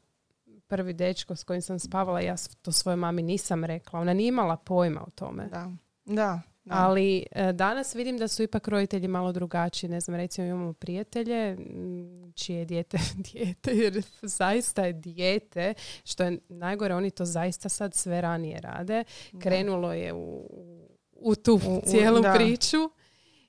prvi 0.68 0.94
dečko 0.94 1.36
s 1.36 1.44
kojim 1.44 1.62
sam 1.62 1.80
spavala, 1.80 2.22
ja 2.22 2.36
to 2.62 2.72
svojoj 2.72 2.96
mami 2.96 3.22
nisam 3.22 3.66
rekla. 3.66 4.00
Ona 4.00 4.14
nije 4.14 4.28
imala 4.28 4.58
pojma 4.58 5.02
o 5.02 5.10
tome. 5.10 5.48
Da. 5.48 5.72
Da. 6.06 6.42
Da. 6.66 6.76
Ali 6.78 7.26
e, 7.32 7.54
danas 7.54 7.96
vidim 7.96 8.18
da 8.18 8.28
su 8.28 8.44
ipak 8.44 8.68
roditelji 8.68 9.08
malo 9.08 9.32
drugačiji. 9.32 9.90
Ne 9.90 10.00
znam, 10.00 10.16
recimo 10.18 10.48
imamo 10.48 10.74
prijatelje 10.74 11.48
m, 11.50 12.34
čije 12.36 12.60
je 12.60 12.66
dijete 12.66 12.98
dijete, 13.32 13.72
jer 13.74 13.94
zaista 14.22 14.86
je 14.86 14.94
dijete, 14.94 15.74
što 16.04 16.24
je 16.24 16.40
najgore, 16.50 16.96
oni 16.96 17.12
to 17.12 17.26
zaista 17.26 17.70
sad 17.70 17.94
sve 17.94 18.22
ranije 18.22 18.62
rade. 18.62 19.04
Krenulo 19.40 19.94
je 19.94 20.14
u, 20.14 20.50
u 21.12 21.36
tu 21.36 21.54
U- 21.56 21.78
u- 21.78 21.82
cijelu 21.86 22.22
da. 22.22 22.34
priču. 22.34 22.78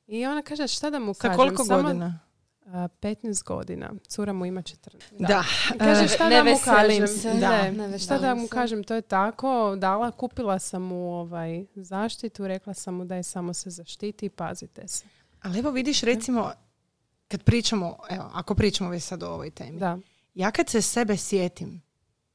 I 0.06 0.26
ona 0.26 0.42
kaže, 0.42 0.68
šta 0.68 0.90
da 0.90 0.98
mu 0.98 1.14
Sa 1.14 1.20
kažem? 1.20 1.36
koliko 1.36 1.64
Samo, 1.64 1.82
godina? 1.82 2.20
A, 2.66 2.88
15 2.90 3.44
godina. 3.44 3.92
Cura 4.08 4.32
mu 4.32 4.46
ima 4.46 4.62
14. 4.62 4.98
Da. 5.18 5.44
I 5.74 5.78
kaže, 5.78 6.04
E, 6.04 6.08
šta 6.08 6.28
ne 6.28 6.36
da 6.36 6.44
mu 6.44 6.56
kažem? 6.58 7.06
se. 7.08 7.34
Da. 7.34 7.62
Ne, 7.62 7.88
Ne 7.88 7.98
šta 7.98 8.18
da 8.18 8.34
mu 8.34 8.42
se. 8.42 8.48
kažem, 8.48 8.84
to 8.84 8.94
je 8.94 9.02
tako. 9.02 9.76
Dala, 9.76 10.10
kupila 10.10 10.58
sam 10.58 10.82
mu 10.82 11.12
ovaj, 11.12 11.64
zaštitu, 11.74 12.46
rekla 12.46 12.74
sam 12.74 12.94
mu 12.94 13.04
da 13.04 13.14
je 13.14 13.22
samo 13.22 13.52
se 13.54 13.70
zaštiti 13.70 14.26
i 14.26 14.30
pazite 14.30 14.88
se. 14.88 15.04
Ali 15.42 15.58
evo 15.58 15.70
vidiš 15.70 16.00
recimo, 16.00 16.52
kad 17.28 17.42
pričamo, 17.42 17.96
evo, 18.10 18.30
ako 18.32 18.54
pričamo 18.54 18.90
već 18.90 19.02
sad 19.02 19.22
o 19.22 19.28
ovoj 19.28 19.50
temi. 19.50 19.78
Da. 19.78 19.98
Ja 20.34 20.50
kad 20.50 20.68
se 20.68 20.82
sebe 20.82 21.16
sjetim 21.16 21.82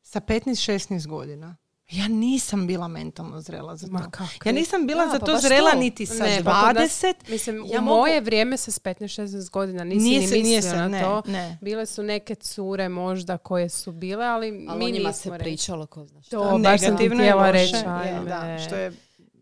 sa 0.02 0.20
15-16 0.20 1.08
godina, 1.08 1.56
Ja 1.90 2.08
nisam 2.08 2.68
bila 2.68 2.88
mentalno 2.88 3.42
zrela 3.42 3.76
za 3.76 3.88
to. 3.88 3.94
Ma 3.94 4.00
kako? 4.02 4.24
Ja 4.46 4.52
nisam 4.52 4.88
bila 4.88 5.06
Da, 5.06 5.12
za 5.12 5.20
pa 5.20 5.26
to 5.26 5.32
baš 5.32 5.42
zrela 5.42 5.72
to. 5.72 5.78
niti 5.78 6.06
sa 6.06 6.24
Ne, 6.24 6.42
pa 6.46 6.62
kod 6.62 6.76
nas- 6.76 7.02
20. 7.02 7.30
Mislim, 7.30 7.56
Ja 7.58 7.80
u 7.80 7.84
mogu- 7.84 7.98
moje 7.98 8.22
vrijeme 8.22 8.58
se 8.58 8.72
s 8.72 8.80
15-16 8.80 9.50
godina 9.50 9.84
nisi 9.84 10.00
Nije 10.00 10.20
ni 10.20 10.28
se- 10.28 10.36
mislio 10.36 10.62
se, 10.62 10.68
na 10.70 10.88
ne, 10.88 11.02
to. 11.02 11.22
ne. 11.28 11.58
Bile 11.62 11.86
su 11.86 12.04
neke 12.04 12.36
cure 12.36 12.90
možda 12.90 13.38
koje 13.38 13.70
su 13.70 13.92
bile, 13.92 14.26
ali, 14.26 14.66
Ali 14.70 14.80
mi 14.80 14.86
o 14.86 14.90
njima 14.90 15.14
se 15.14 15.30
rekli. 15.30 15.44
pričalo 15.44 15.86
ko 15.86 16.06
zna 16.06 16.22
šta. 16.22 16.30
To, 16.32 16.58
baš 16.58 16.80
sam 16.80 16.88
ti 16.88 17.04
Negativno 17.04 17.24
je 17.24 17.30
htjela 17.30 17.52
reći. 17.52 17.76
je, 17.76 18.22
da, 18.22 18.58
što 18.60 18.76
je 18.76 18.92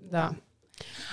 Da. 0.02 0.32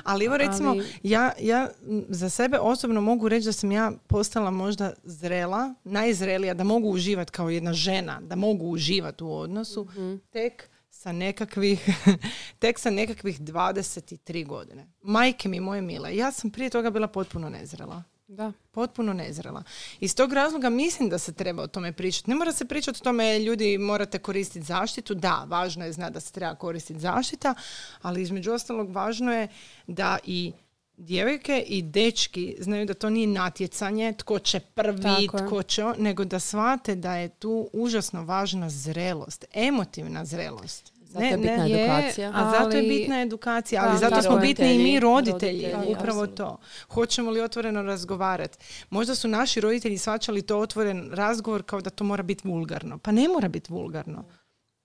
Ali 0.04 0.24
evo 0.24 0.36
recimo, 0.36 0.70
Ali- 0.70 0.84
ja, 1.02 1.32
ja 1.40 1.68
za 2.08 2.30
sebe 2.30 2.58
osobno 2.58 3.00
mogu 3.00 3.28
reći 3.28 3.44
da 3.44 3.52
sam 3.52 3.72
ja 3.72 3.92
postala 4.06 4.50
možda 4.50 4.92
zrela, 5.04 5.74
najzrelija, 5.84 6.54
da 6.54 6.64
mogu 6.64 6.88
uživati 6.88 7.32
kao 7.32 7.50
jedna 7.50 7.72
žena, 7.72 8.20
da 8.20 8.36
mogu 8.36 8.66
uživati 8.66 9.24
u 9.24 9.32
odnosu, 9.32 9.84
Mhm. 9.84 10.14
tek 10.30 10.68
sa 11.04 11.12
nekakvih, 11.12 11.80
tek 12.62 12.78
sa 12.80 12.90
nekakvih 12.90 13.40
23 13.40 14.46
godine. 14.46 14.86
Majke 15.02 15.48
mi 15.48 15.60
moje 15.60 15.82
mile, 15.82 16.16
ja 16.16 16.32
sam 16.32 16.50
prije 16.50 16.70
toga 16.70 16.90
bila 16.90 17.08
potpuno 17.08 17.50
nezrela. 17.50 18.02
Da. 18.28 18.52
Potpuno 18.70 19.12
nezrela. 19.12 19.62
Iz 20.00 20.14
tog 20.16 20.32
razloga 20.32 20.70
mislim 20.70 21.08
da 21.08 21.18
se 21.18 21.32
treba 21.32 21.62
o 21.62 21.66
tome 21.66 21.92
pričati. 21.92 22.30
Ne 22.30 22.36
mora 22.36 22.52
se 22.52 22.64
pričati 22.64 22.98
o 23.02 23.04
tome 23.04 23.38
ljudi 23.38 23.78
morate 23.78 24.18
koristiti 24.18 24.66
zaštitu. 24.66 25.14
Da, 25.14 25.44
važno 25.48 25.84
je 25.84 25.92
znati 25.92 26.12
da 26.12 26.20
se 26.20 26.32
treba 26.32 26.54
koristiti 26.54 27.00
zaštita, 27.00 27.54
ali 28.02 28.22
između 28.22 28.52
ostalog 28.52 28.90
važno 28.90 29.32
je 29.32 29.48
da 29.86 30.18
i 30.24 30.52
djevojke 30.96 31.64
i 31.66 31.82
dečki 31.82 32.56
znaju 32.60 32.86
da 32.86 32.94
to 32.94 33.10
nije 33.10 33.26
natjecanje, 33.26 34.14
tko 34.18 34.38
će 34.38 34.60
prvi, 34.60 35.28
tko 35.46 35.62
će 35.62 35.84
nego 35.98 36.24
da 36.24 36.40
shvate 36.40 36.94
da 36.94 37.16
je 37.16 37.28
tu 37.28 37.68
užasno 37.72 38.24
važna 38.24 38.70
zrelost, 38.70 39.44
emotivna 39.54 40.24
zrelost. 40.24 40.93
Zato 41.14 41.24
je 41.24 41.36
bitna 41.36 41.64
Je, 41.64 41.74
edukacija. 41.76 42.30
A 42.34 42.50
zato 42.52 42.76
je 42.76 42.82
bitna 42.82 43.20
edukacija, 43.20 43.82
ali 43.82 43.92
Da, 43.92 43.98
zato 43.98 44.22
smo 44.22 44.36
bitni 44.38 44.74
i 44.74 44.78
mi 44.78 45.00
roditelji, 45.00 45.62
roditelji, 45.62 45.92
upravo 45.92 46.20
apsolutno. 46.20 46.36
to. 46.36 46.58
Hoćemo 46.88 47.30
li 47.30 47.40
otvoreno 47.40 47.82
razgovarati? 47.82 48.58
Možda 48.90 49.14
su 49.14 49.28
naši 49.28 49.60
roditelji 49.60 49.98
svačali 49.98 50.42
to 50.42 50.58
otvoren 50.58 51.10
razgovor 51.12 51.62
kao 51.62 51.80
da 51.80 51.90
to 51.90 52.04
mora 52.04 52.22
biti 52.22 52.48
vulgarno. 52.48 52.98
Pa 52.98 53.12
ne 53.12 53.28
mora 53.28 53.48
biti 53.48 53.72
vulgarno. 53.72 54.24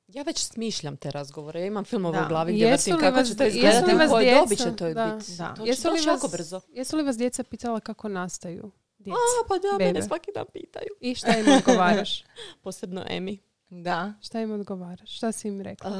Ja 0.07 0.23
već 0.23 0.37
smišljam 0.39 0.97
te 0.97 1.11
razgovore. 1.11 1.59
Ja 1.59 1.65
imam 1.65 1.85
filmove 1.85 2.21
u 2.21 2.27
glavi 2.27 2.53
gdje 2.53 2.65
Jesu 2.65 2.91
vrtim 2.91 2.95
li 2.95 3.13
kako 3.13 3.23
će 3.23 3.35
to 3.35 3.43
jesu 3.43 3.55
li 3.55 3.59
izgledati, 3.59 3.95
u 3.95 3.97
vas 3.97 4.09
kojoj 4.09 4.25
djeca- 4.25 4.39
dobi 4.39 4.55
će 4.55 4.75
to 4.75 4.93
da. 4.93 5.15
biti. 5.17 5.31
Da. 5.31 5.53
To 5.53 5.63
će 5.63 5.69
Jesu 5.69 5.87
li, 5.87 5.93
vas, 5.93 6.05
jako 6.05 6.27
brzo. 6.27 6.61
jesu 6.69 6.97
li 6.97 7.03
vas 7.03 7.17
djeca 7.17 7.43
pitala 7.43 7.79
kako 7.79 8.09
nastaju 8.09 8.71
djeca? 8.97 9.15
A, 9.15 9.47
pa 9.47 9.55
da, 9.57 9.85
mene 9.85 10.01
svaki 10.01 10.31
dan 10.35 10.45
pitaju. 10.53 10.87
I 10.99 11.15
šta 11.15 11.37
im 11.37 11.45
odgovaraš? 11.53 12.23
Posebno 12.63 13.03
Emi. 13.07 13.39
Da. 13.71 14.13
Šta 14.21 14.41
im 14.41 14.51
odgovaraš? 14.51 15.11
Šta 15.11 15.31
si 15.31 15.47
im 15.47 15.61
rekla? 15.61 15.91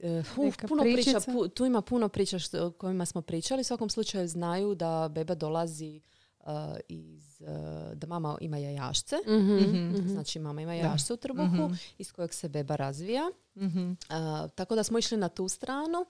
E, 0.00 0.20
uf, 0.20 0.36
Neka 0.38 0.68
puno 0.68 0.82
priča, 0.84 1.10
pu- 1.22 1.48
tu 1.48 1.64
ima 1.64 1.82
puno 1.82 2.08
priča 2.08 2.38
što, 2.38 2.66
o 2.66 2.70
kojima 2.70 3.06
smo 3.06 3.22
pričali. 3.22 3.60
U 3.60 3.64
svakom 3.64 3.90
slučaju 3.90 4.28
znaju 4.28 4.74
da 4.74 5.10
beba 5.10 5.34
dolazi 5.34 6.00
a, 6.40 6.76
iz, 6.88 7.42
a, 7.42 7.92
da 7.94 8.06
mama 8.06 8.38
ima 8.40 8.58
jajašce. 8.58 9.16
Mhm, 9.28 9.54
Mhm. 9.54 9.88
mhm. 9.88 10.08
Znači 10.08 10.38
mama 10.38 10.62
ima 10.62 10.74
jajašce 10.74 11.12
u 11.12 11.18
trbuhu 11.18 11.46
Mhm. 11.56 11.74
iz 11.98 12.12
kojeg 12.12 12.34
se 12.34 12.48
beba 12.48 12.76
razvija. 12.76 13.30
Mhm. 13.56 13.92
Tako 14.54 14.74
da 14.74 14.82
smo 14.82 14.98
išli 14.98 15.16
na 15.16 15.28
tu 15.28 15.48
stranu. 15.48 16.06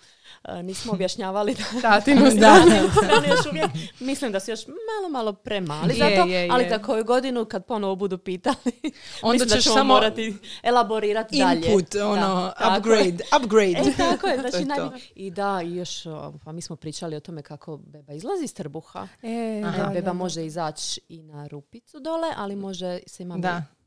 Nismo 0.63 0.93
objašnjavali 0.93 1.55
da 1.55 1.81
Tatinu 1.81 2.31
stranu. 2.31 2.73
Oni 3.19 3.29
još 3.29 3.47
uvijek, 3.51 3.71
mislim 4.01 4.33
da 4.33 4.41
su 4.41 4.51
još 4.51 4.67
malo, 4.67 5.09
malo 5.11 5.33
premali 5.33 5.95
Je, 5.95 5.99
za 5.99 6.23
to, 6.23 6.29
je, 6.29 6.49
ali 6.53 6.69
za 6.69 6.79
koju 6.79 7.05
godinu 7.05 7.45
kad 7.45 7.65
ponovo 7.65 7.97
budu 7.97 8.19
pitali, 8.19 8.57
Onda 9.23 9.45
da 9.45 9.55
ćeš 9.55 9.65
ćemo 9.65 9.77
samo 9.77 9.95
morati 9.95 10.37
elaborirati 10.63 11.39
dalje. 11.39 11.67
Input, 11.67 11.95
ono, 11.95 12.15
Da, 12.17 12.55
tako 12.59 12.73
je. 12.73 12.79
upgrade, 12.79 13.25
upgrade. 13.43 13.91
E, 13.91 13.97
tako 13.97 14.27
je, 14.27 14.41
znači. 14.41 14.67
I 15.25 15.31
da, 15.31 15.63
i 15.63 15.75
još, 15.77 16.05
pa 16.45 16.53
mi 16.53 16.63
smo 16.63 16.77
pričali 16.77 17.17
o 17.17 17.21
tome 17.21 17.43
kako 17.43 17.77
beba 17.77 18.13
izlazi 18.13 18.45
iz 18.45 18.55
trbuha. 18.55 19.09
E, 19.23 19.63
Aha. 19.67 19.91
beba 19.93 20.01
da, 20.01 20.13
može 20.13 20.47
izaći 20.47 21.01
i 21.09 21.23
na 21.23 21.47
rupicu 21.47 22.01
dole, 22.01 22.29
ali 22.37 22.57
može 22.57 22.99
se 23.07 23.25
mami, 23.25 23.43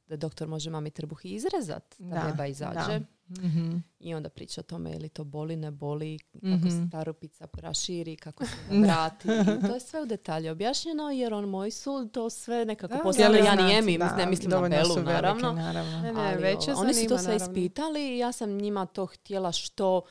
Da. 0.10 0.16
doktor 0.18 0.47
može 0.47 0.70
mami 0.70 0.91
trbuh 0.91 1.20
izrezat, 1.24 1.95
da, 1.99 2.16
Da, 2.16 2.22
beba 2.22 2.45
izađe. 2.45 2.74
da. 2.89 2.99
Mhm. 3.39 3.78
I 3.99 4.16
onda 4.16 4.30
priča 4.30 4.62
o 4.62 4.66
tome 4.66 4.91
je 4.91 4.99
li 4.99 5.10
to 5.10 5.24
boli, 5.24 5.55
ne 5.55 5.72
boli, 5.72 6.20
kako 6.34 6.45
Mhm. 6.47 6.70
se 6.70 6.89
ta 6.91 7.03
rupica 7.03 7.47
raširi, 7.55 8.16
kako 8.16 8.45
se 8.45 8.51
vrati. 8.82 9.28
I 9.28 9.62
to 9.62 9.74
je 9.74 9.80
sve 9.80 10.01
u 10.01 10.05
detalje 10.05 10.51
objašnjeno 10.51 11.10
jer 11.10 11.34
on 11.34 11.45
moj 11.45 11.72
su 11.72 12.10
to 12.10 12.30
sve 12.30 12.66
nekako 12.66 12.93
poslali 13.03 13.38
ja 13.39 13.55
mis- 13.97 14.18
ne 14.18 14.26
mislim 14.26 14.51
na 14.51 14.60
Belu 14.62 14.86
su 14.86 14.93
veliki, 14.93 15.05
naravno. 15.05 15.51
naravno. 15.53 15.91
Ne, 15.93 16.14
ne, 16.14 16.22
Ali, 16.24 16.41
već 16.43 16.68
je 16.68 16.74
o, 16.74 16.78
oni 16.78 16.93
su 16.93 17.07
to 17.07 17.18
sve 17.18 17.28
naravno. 17.28 17.53
ispitali 17.53 18.01
i 18.05 18.18
ja 18.18 18.32
sam 18.32 18.49
njima 18.51 18.86
to 18.86 19.05
htjela 19.05 19.51
što 19.51 20.01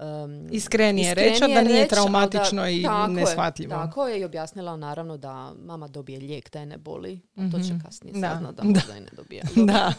um, 0.00 0.48
Iskrenije 0.50 1.14
reći, 1.14 1.40
da 1.40 1.62
nije 1.62 1.78
ali 1.78 1.88
traumatično 1.88 2.68
i 2.68 2.82
tako 2.82 3.02
je, 3.02 3.08
neshvatljivo. 3.10 3.70
Tako 3.70 4.08
je 4.08 4.20
i 4.20 4.24
objasnila 4.24 4.76
naravno 4.76 5.16
da 5.16 5.30
mama 5.56 5.88
dobije 5.88 6.18
lijek 6.18 6.50
da 6.50 6.60
je 6.60 6.66
ne 6.66 6.78
boli. 6.78 7.20
A 7.36 7.50
to 7.50 7.58
će 7.58 7.72
Mhm. 7.72 7.78
kasnije 7.80 8.12
Da, 8.12 8.28
saznat 8.28 8.54
da 8.54 8.62
da. 8.62 8.96
i 8.96 9.00
ne 9.00 9.10
dobije. 9.12 9.42
Da. 9.66 9.92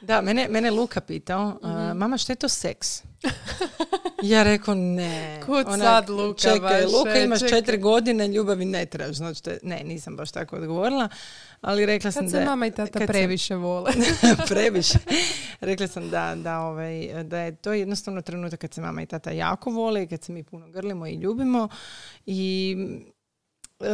Da, 0.00 0.20
mene, 0.22 0.46
mene 0.48 0.70
Luka 0.70 1.00
pitao, 1.00 1.48
Mhm. 1.48 1.66
a, 1.66 1.94
mama 1.94 2.18
što 2.18 2.32
je 2.32 2.36
to 2.36 2.48
seks? 2.48 3.02
Ja 4.22 4.42
rekao 4.42 4.74
ne. 4.74 5.40
Kud 5.46 5.66
Onak, 5.66 5.80
sad, 5.80 6.10
Luka, 6.10 6.38
Čekaj, 6.40 6.60
baš, 6.82 6.92
Luka 6.92 7.10
e, 7.10 7.24
imaš 7.24 7.40
čekaj. 7.40 7.50
četiri 7.50 7.78
godine, 7.78 8.28
ljubavi 8.28 8.64
ne 8.64 8.86
trebaš. 8.86 9.16
Znači, 9.16 9.40
ne, 9.62 9.82
nisam 9.84 10.16
baš 10.16 10.30
tako 10.30 10.56
odgovorila. 10.56 11.08
Ali 11.60 11.86
rekla 11.86 12.10
sam 12.10 12.22
Kad 12.22 12.32
da 12.32 12.38
se 12.38 12.44
mama 12.44 12.66
i 12.66 12.70
tata 12.70 12.92
kad 12.92 13.00
sam- 13.00 13.06
previše 13.06 13.54
vole. 13.54 13.92
previše. 14.48 14.98
Rekla 15.60 15.86
sam 15.86 16.10
da, 16.10 16.34
da, 16.34 16.60
ovaj, 16.60 17.24
da 17.24 17.38
je 17.38 17.56
to 17.56 17.72
jednostavno 17.72 18.22
trenutak 18.22 18.60
kad 18.60 18.74
se 18.74 18.80
mama 18.80 19.02
i 19.02 19.06
tata 19.06 19.30
jako 19.30 19.70
vole 19.70 20.02
i 20.02 20.06
kad 20.06 20.24
se 20.24 20.32
mi 20.32 20.42
puno 20.42 20.68
grlimo 20.68 21.06
i 21.06 21.14
ljubimo. 21.14 21.68
I 22.26 22.76
e, 23.80 23.86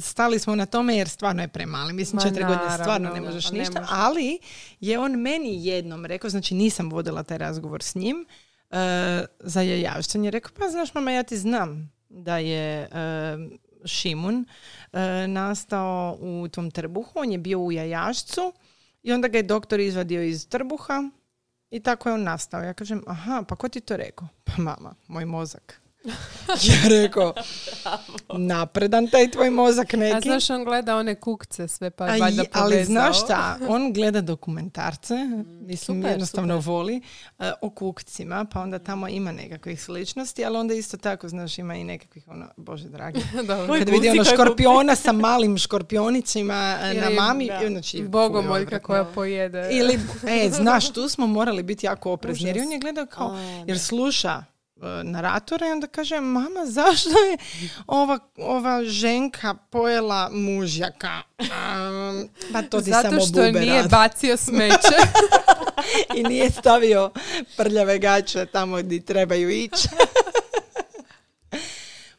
stali 0.00 0.38
smo 0.38 0.54
na 0.54 0.66
tome 0.66 0.96
jer 0.96 1.08
stvarno 1.08 1.42
je 1.42 1.48
premali. 1.48 1.92
Mislim, 1.92 2.22
četiri 2.22 2.44
godine 2.44 2.70
stvarno 2.72 3.10
ne 3.10 3.20
možeš 3.20 3.46
pa 3.46 3.52
ne 3.52 3.58
ništa. 3.58 3.80
može. 3.80 3.92
Ali 3.94 4.38
je 4.80 4.98
on 4.98 5.12
meni 5.12 5.66
jednom 5.66 6.06
rekao, 6.06 6.30
znači 6.30 6.54
nisam 6.54 6.90
vodila 6.90 7.22
taj 7.22 7.38
razgovor 7.38 7.82
s 7.82 7.94
njim, 7.94 8.26
e, 8.70 8.76
za 9.40 9.62
jajašćan 9.62 10.24
je 10.24 10.30
rekao, 10.30 10.50
pa 10.58 10.68
znaš 10.68 10.94
mama, 10.94 11.12
ja 11.12 11.22
ti 11.22 11.36
znam 11.36 11.92
da 12.08 12.38
je 12.38 12.80
e, 12.82 12.88
Šimun 13.84 14.44
e, 14.92 15.26
nastao 15.26 16.18
u 16.20 16.48
tom 16.48 16.70
trbuhu, 16.70 17.12
on 17.14 17.32
je 17.32 17.38
bio 17.38 17.58
u 17.58 17.72
jajašcu 17.72 18.52
i 19.02 19.12
onda 19.12 19.28
ga 19.28 19.38
je 19.38 19.42
doktor 19.42 19.80
izvadio 19.80 20.22
iz 20.22 20.48
trbuha 20.48 21.10
i 21.70 21.80
tako 21.80 22.08
je 22.08 22.14
on 22.14 22.22
nastao. 22.22 22.62
Ja 22.62 22.74
kažem, 22.74 23.02
aha, 23.06 23.44
pa 23.48 23.56
ko 23.56 23.68
ti 23.68 23.80
to 23.80 23.96
rekao? 23.96 24.28
Pa 24.44 24.52
mama, 24.62 24.94
moj 25.06 25.24
mozak. 25.24 25.80
ja 26.68 26.88
rekao, 26.88 27.34
napredan 28.38 29.08
taj 29.08 29.30
tvoj 29.30 29.50
mozak 29.50 29.92
neki. 29.92 30.16
A 30.16 30.20
znaš, 30.20 30.50
on 30.50 30.64
gleda 30.64 30.96
one 30.96 31.14
kukce 31.14 31.68
sve, 31.68 31.90
pa 31.90 32.06
je 32.06 32.20
valjda 32.20 32.42
je- 32.42 32.48
ali 32.52 32.72
povezao. 32.72 32.92
znaš 32.92 33.20
šta, 33.24 33.58
on 33.68 33.92
gleda 33.92 34.20
dokumentarce, 34.20 35.14
mislim 35.60 35.98
super, 35.98 36.10
jednostavno 36.10 36.54
super. 36.54 36.68
voli, 36.68 37.00
e, 37.38 37.52
o 37.62 37.70
kukcima, 37.70 38.46
pa 38.52 38.60
onda 38.60 38.78
tamo 38.78 39.08
ima 39.08 39.32
nekakvih 39.32 39.82
sličnosti, 39.82 40.44
ali 40.44 40.56
onda 40.56 40.74
isto 40.74 40.96
tako, 40.96 41.28
znaš, 41.28 41.58
ima 41.58 41.74
i 41.74 41.84
nekakvih, 41.84 42.24
ono, 42.28 42.46
bože 42.56 42.88
dragi, 42.88 43.20
kad 43.78 43.88
vidi 43.88 44.08
ono 44.08 44.24
škorpiona 44.24 44.96
sa 44.96 45.12
malim 45.12 45.58
škorpionicima 45.58 46.78
e, 46.82 46.94
na 46.94 47.10
mami, 47.10 47.46
da. 47.46 47.68
znači, 47.68 48.02
Bogomoljka 48.02 48.78
koja 48.78 49.04
pojede. 49.04 49.68
Ili, 49.72 49.98
e, 50.28 50.50
znaš, 50.50 50.92
tu 50.92 51.08
smo 51.08 51.26
morali 51.26 51.62
biti 51.62 51.86
jako 51.86 52.12
oprezni, 52.12 52.48
jer 52.48 52.58
on 52.58 52.72
je 52.72 52.78
gledao 52.78 53.06
kao, 53.06 53.38
jer 53.66 53.78
sluša 53.78 54.44
e, 54.82 55.04
naratore 55.04 55.68
i 55.68 55.72
onda 55.72 55.86
kaže, 55.86 56.20
mama, 56.20 56.66
zašto 56.66 57.08
je 57.10 57.36
ova, 57.86 58.18
ova 58.36 58.84
ženka 58.84 59.54
pojela 59.54 60.30
mužjaka? 60.32 61.22
Um, 61.38 62.28
pa 62.52 62.62
to 62.62 62.80
ti 62.80 62.90
Zato 62.90 63.08
samo 63.08 63.20
što 63.20 63.42
nije 63.50 63.76
rade. 63.76 63.88
bacio 63.88 64.36
smeće. 64.36 64.96
I 66.16 66.22
nije 66.22 66.50
stavio 66.50 67.10
prljave 67.56 67.98
gače 67.98 68.46
tamo 68.46 68.76
gdje 68.76 69.00
trebaju 69.00 69.50
ići. 69.50 69.88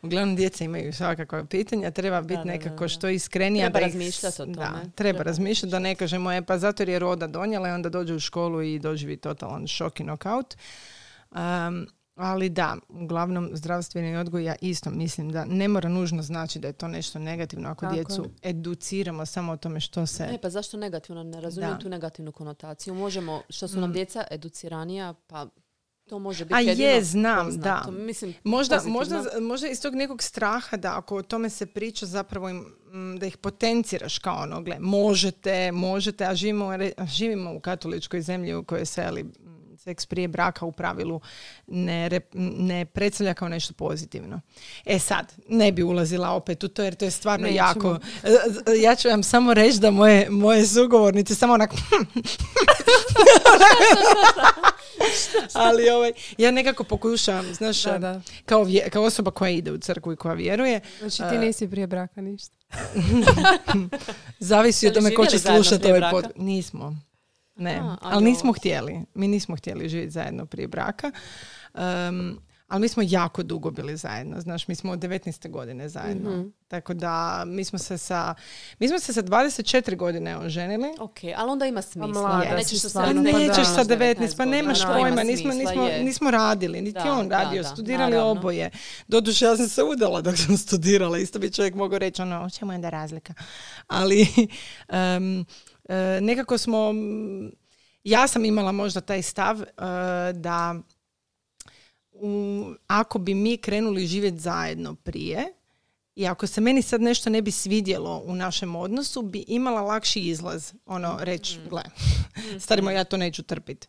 Uglavnom, 0.01 0.35
djeca 0.35 0.63
imaju 0.63 0.93
svakakva 0.93 1.45
pitanja, 1.45 1.91
treba 1.91 2.21
biti 2.21 2.35
da, 2.35 2.43
da, 2.43 2.51
nekako 2.51 2.83
da. 2.83 2.87
što 2.87 3.09
iskrenija. 3.09 3.65
Treba 3.65 3.79
da 3.79 3.85
razmišljati 3.85 4.41
o 4.41 4.45
Da, 4.45 4.53
tome. 4.53 4.67
treba, 4.79 4.91
Treba 4.95 5.23
razmišljati 5.23 5.71
da 5.71 5.79
ne 5.79 5.95
kažemo, 5.95 6.31
e, 6.31 6.41
pa 6.41 6.57
zato 6.57 6.83
jer 6.83 6.89
je 6.89 6.99
roda 6.99 7.27
donijela 7.27 7.69
i 7.69 7.71
onda 7.71 7.89
dođe 7.89 8.13
u 8.13 8.19
školu 8.19 8.61
i 8.61 8.79
doživi 8.79 9.17
totalan 9.17 9.67
šok 9.67 9.99
i 9.99 10.03
knockout. 10.03 10.55
Um, 11.31 11.87
ali 12.19 12.49
da, 12.49 12.75
uglavnom 12.89 13.49
zdravstveni 13.53 14.15
odgoj 14.15 14.43
ja 14.43 14.55
isto 14.61 14.89
mislim 14.91 15.31
da 15.31 15.45
ne 15.45 15.67
mora 15.67 15.89
nužno 15.89 16.21
znači 16.21 16.59
da 16.59 16.67
je 16.67 16.73
to 16.73 16.87
nešto 16.87 17.19
negativno 17.19 17.69
ako 17.69 17.81
Tako 17.81 17.95
djecu 17.95 18.23
je. 18.23 18.49
educiramo 18.49 19.25
samo 19.25 19.51
o 19.51 19.57
tome 19.57 19.79
što 19.79 20.05
se... 20.05 20.25
Ne, 20.25 20.37
pa 20.37 20.49
zašto 20.49 20.77
negativno? 20.77 21.23
Ne 21.23 21.41
razumijem 21.41 21.73
Da. 21.73 21.79
tu 21.79 21.89
negativnu 21.89 22.31
konotaciju. 22.31 22.93
Možemo, 22.93 23.41
što 23.49 23.67
su 23.67 23.79
nam 23.79 23.89
Mm. 23.89 23.93
djeca 23.93 24.23
educiranija, 24.31 25.13
pa 25.27 25.47
to 26.05 26.19
može 26.19 26.45
biti 26.45 26.55
A 26.55 26.59
jedino 26.59 26.87
je, 26.87 27.03
znam, 27.03 27.45
poznato. 27.45 27.91
da. 27.91 27.97
Mislim, 27.97 28.33
Možda, 28.43 28.81
možda, 28.85 29.15
možda 29.41 29.67
iz 29.67 29.81
tog 29.81 29.95
nekog 29.95 30.23
straha 30.23 30.77
da 30.77 30.97
ako 30.97 31.15
o 31.15 31.21
tome 31.21 31.49
se 31.49 31.65
priča 31.65 32.05
zapravo 32.05 32.49
im, 32.49 32.57
mm, 32.57 33.15
da 33.17 33.25
ih 33.25 33.37
potenciraš 33.37 34.19
kao 34.19 34.37
ono, 34.37 34.61
gle, 34.61 34.77
možete, 34.79 35.71
možete, 35.71 36.25
a 36.25 36.35
živimo, 36.35 36.69
živimo 37.07 37.53
u 37.53 37.59
katoličkoj 37.59 38.21
zemlji 38.21 38.55
u 38.55 38.63
kojoj 38.63 38.85
se 38.85 39.03
ali, 39.03 39.25
seks 39.79 40.05
prije 40.05 40.27
braka 40.27 40.65
u 40.65 40.71
pravilu 40.71 41.21
ne, 41.67 42.09
rep- 42.09 42.29
ne 42.59 42.85
predstavlja 42.85 43.33
kao 43.33 43.49
nešto 43.49 43.73
pozitivno. 43.73 44.41
E 44.85 44.99
sad, 44.99 45.33
ne 45.47 45.71
bi 45.71 45.83
ulazila 45.83 46.29
opet 46.31 46.63
u 46.63 46.67
to 46.67 46.83
jer 46.83 46.95
to 46.95 47.05
je 47.05 47.11
stvarno 47.11 47.43
Nećemo. 47.43 47.59
jako... 47.59 47.99
E, 48.23 48.29
Ja 48.77 48.95
ću 48.95 49.07
vam 49.07 49.23
samo 49.23 49.53
reći 49.53 49.79
da 49.79 49.91
moje, 49.91 50.27
moje 50.29 50.65
sugovornice 50.65 51.35
samo 51.35 51.53
onak... 51.53 51.71
Ali 55.53 55.89
ovaj, 55.89 56.11
ja 56.37 56.51
nekako 56.51 56.83
pokušavam, 56.83 57.53
znaš, 57.53 57.83
Da, 57.83 57.97
da. 57.97 58.21
Kao, 58.45 58.63
vje- 58.63 58.89
kao 58.89 59.03
osoba 59.03 59.31
koja 59.31 59.49
ide 59.49 59.71
u 59.71 59.77
crkvu 59.77 60.13
i 60.13 60.17
koja 60.17 60.33
vjeruje, 60.33 60.79
Znači 60.99 61.17
ti 61.17 61.23
A- 61.25 61.39
nisi 61.39 61.69
prije 61.69 61.87
braka 61.87 62.21
ništa. 62.21 62.55
zavisi 64.39 64.87
li 64.87 64.93
tome 64.93 65.15
ko 65.15 65.25
će 65.25 65.39
slušati 65.39 65.87
ovaj 65.87 66.11
pod... 66.11 66.25
Nismo. 66.35 66.95
Ne, 67.59 67.75
A, 67.75 67.97
ali 68.01 68.15
ali 68.15 68.23
nismo 68.23 68.49
ovo- 68.49 68.53
htjeli. 68.53 69.01
Mi 69.13 69.27
nismo 69.27 69.55
htjeli 69.55 69.89
živjeti 69.89 70.11
zajedno 70.11 70.45
prije 70.45 70.67
braka. 70.67 71.11
Um, 71.73 72.39
ali 72.67 72.81
mi 72.81 72.87
smo 72.87 73.03
jako 73.05 73.43
dugo 73.43 73.71
bili 73.71 73.97
zajedno. 73.97 74.41
Znaš, 74.41 74.67
mi 74.67 74.75
smo 74.75 74.91
od 74.91 74.99
19. 74.99 75.49
godine 75.49 75.89
zajedno. 75.89 76.29
Mhm. 76.31 76.47
Tako 76.67 76.93
da 76.93 77.43
mi 77.47 77.63
smo 77.63 77.79
se 77.79 77.97
sa... 77.97 78.35
Mi 78.79 78.87
smo 78.87 78.99
se 78.99 79.13
sa 79.13 79.21
24 79.21 79.95
godine 79.95 80.37
oženili. 80.37 80.87
Ok, 80.99 81.13
ali 81.35 81.51
onda 81.51 81.65
ima 81.65 81.81
smisla. 81.81 82.07
mlada 82.11 82.55
Nećeš 82.55 82.79
se 82.79 82.89
stvarno, 82.89 83.13
sad 83.13 83.25
pa 83.25 83.31
da. 83.31 83.37
nećeš 83.39 83.65
sa 83.65 83.71
imaš 83.73 83.87
19, 83.87 84.37
pa 84.37 84.45
nemaš 84.45 84.79
Da, 84.79 84.87
pojma, 84.87 85.07
ima 85.09 85.23
nismo, 85.23 85.51
smisla, 85.51 85.71
nismo, 85.73 86.03
nismo 86.03 86.31
radili, 86.31 86.81
niti 86.81 86.99
Da, 86.99 87.13
on 87.13 87.29
radio, 87.29 87.63
da, 87.63 87.69
studirali 87.69 88.11
naravno. 88.11 88.31
oboje. 88.31 88.69
Doduše, 89.07 89.45
ja 89.45 89.57
sam 89.57 89.67
se 89.67 89.83
udala 89.83 90.21
dok 90.21 90.37
sam 90.37 90.57
studirala, 90.57 91.17
isto 91.17 91.39
bi 91.39 91.51
čovjek 91.51 91.75
mogao 91.75 91.99
reći, 91.99 92.21
ono, 92.21 92.41
o 92.41 92.49
čemu 92.49 92.71
je 92.71 92.75
onda 92.75 92.89
razlika? 92.89 93.33
Ali 93.87 94.21
e, 94.87 95.19
nekako 96.21 96.57
smo, 96.57 96.93
ja 98.03 98.27
sam 98.27 98.45
imala 98.45 98.71
možda 98.71 99.01
taj 99.01 99.21
stav 99.21 99.61
e, 99.61 99.65
da 100.33 100.75
u, 102.11 102.65
ako 102.87 103.19
bi 103.19 103.33
mi 103.33 103.57
krenuli 103.57 104.07
živjeti 104.07 104.39
zajedno 104.39 104.95
prije, 104.95 105.53
i 106.15 106.27
ako 106.27 106.47
se 106.47 106.61
meni 106.61 106.81
sad 106.81 107.01
nešto 107.01 107.29
ne 107.29 107.41
bi 107.41 107.51
svidjelo 107.51 108.21
u 108.25 108.35
našem 108.35 108.75
odnosu, 108.75 109.21
bi 109.21 109.45
imala 109.47 109.81
lakši 109.81 110.19
izlaz. 110.19 110.73
Ono, 110.85 111.17
reći, 111.21 111.59
gle, 111.69 111.81
stari 112.63 112.81
moj, 112.81 112.95
ja 112.95 113.03
to 113.03 113.17
neću 113.17 113.43
trpiti. 113.43 113.87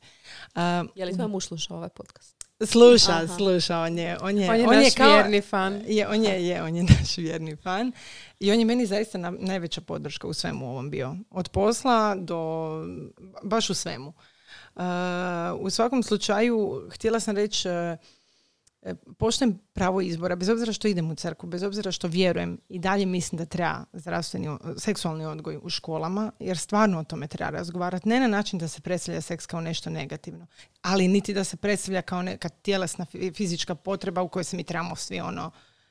Je 0.94 1.04
li 1.04 1.14
tvoj 1.14 1.28
muž 1.28 1.44
slušao 1.44 1.76
ovaj 1.76 1.88
podcast? 1.88 2.39
Sluša, 2.62 3.12
Aha. 3.12 3.26
sluša, 3.28 3.78
on 3.78 3.98
je, 3.98 4.16
on 4.20 4.38
je, 4.38 4.50
On 4.50 4.56
je 4.56 4.66
naš 4.66 4.94
kao- 4.94 5.08
vjerni 5.08 5.40
fan. 5.40 5.82
Je, 5.86 6.08
on 6.08 6.24
je, 6.24 6.46
je, 6.46 6.62
on 6.62 6.76
je 6.76 6.82
naš 6.92 7.16
vjerni 7.16 7.56
fan. 7.56 7.92
I 8.40 8.52
on 8.52 8.58
je 8.58 8.64
meni 8.64 8.86
zaista 8.86 9.18
na- 9.18 9.30
najveća 9.30 9.80
podrška 9.80 10.26
u 10.26 10.32
svemu 10.32 10.70
ovom 10.70 10.90
bio. 10.90 11.16
Od 11.30 11.48
posla 11.48 12.14
do, 12.14 12.70
baš 13.42 13.70
u 13.70 13.74
svemu. 13.74 14.12
Uh, 14.76 14.82
u 15.58 15.70
svakom 15.70 16.02
slučaju, 16.02 16.88
htjela 16.90 17.20
sam 17.20 17.36
reći, 17.36 17.68
uh, 17.68 17.74
poštujem 19.18 19.58
pravo 19.72 20.00
izbora, 20.00 20.36
bez 20.36 20.48
obzira 20.48 20.72
što 20.72 20.88
idem 20.88 21.10
u 21.10 21.14
crkvu, 21.14 21.48
bez 21.48 21.62
obzira 21.62 21.92
što 21.92 22.08
vjerujem 22.08 22.58
i 22.68 22.78
dalje 22.78 23.06
mislim 23.06 23.38
da 23.38 23.44
treba 23.44 23.84
zdravstveni, 23.92 24.56
seksualni 24.76 25.26
odgoj 25.26 25.58
u 25.62 25.68
školama, 25.68 26.32
jer 26.38 26.58
stvarno 26.58 26.98
o 26.98 27.04
tome 27.04 27.26
treba 27.26 27.50
razgovarati. 27.50 28.08
Ne 28.08 28.20
na 28.20 28.26
način 28.26 28.58
da 28.58 28.68
se 28.68 28.80
predstavlja 28.80 29.20
seks 29.20 29.46
kao 29.46 29.60
nešto 29.60 29.90
negativno, 29.90 30.46
ali 30.82 31.08
niti 31.08 31.34
da 31.34 31.44
se 31.44 31.56
predstavlja 31.56 32.02
kao 32.02 32.22
neka 32.22 32.48
tjelesna 32.48 33.06
fi- 33.12 33.32
fizička 33.36 33.74
potreba 33.74 34.22
u 34.22 34.28
kojoj 34.28 34.44
se 34.44 34.56
mi 34.56 34.64
trebamo 34.64 34.96
svi 34.96 35.20
ono, 35.20 35.50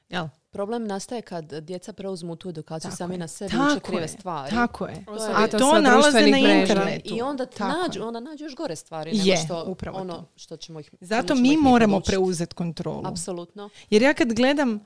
jel? 0.10 0.28
Problem 0.52 0.88
nastaje 0.88 1.22
kad 1.22 1.54
djeca 1.54 1.94
preuzmu 1.94 2.36
tu 2.36 2.50
edukaciju 2.50 2.90
Tako 2.90 2.98
sami 2.98 3.14
je. 3.14 3.18
na 3.18 3.28
sebi, 3.28 3.56
uče 3.72 3.80
krive 3.80 4.02
je, 4.02 4.08
stvari. 4.08 4.50
Tako 4.56 4.86
je. 4.88 5.04
Osobito 5.08 5.38
A 5.38 5.48
sa 5.50 5.58
to 5.58 5.82
nalaze 5.82 6.22
na 6.22 6.38
internetu. 6.38 7.16
I 7.16 7.22
onda 7.22 7.46
Tako 7.46 7.78
nađu, 7.78 8.00
je. 8.00 8.06
onda 8.06 8.20
nađu 8.20 8.44
još 8.46 8.56
gore 8.56 8.76
stvari 8.76 9.12
nego 9.12 9.30
Je, 9.30 9.38
što 9.38 9.64
upravo 9.68 9.98
ono 10.00 10.14
to. 10.14 10.26
što 10.36 10.58
ćemo 10.58 10.80
ih 10.80 10.90
Zato 11.02 11.36
mi 11.36 11.52
ih 11.52 11.58
moramo 11.58 12.00
preuzeti 12.00 12.56
kontrolu. 12.56 13.08
Apsolutno. 13.08 13.70
Jer 13.90 14.02
ja 14.02 14.14
kad 14.14 14.34
gledam 14.34 14.80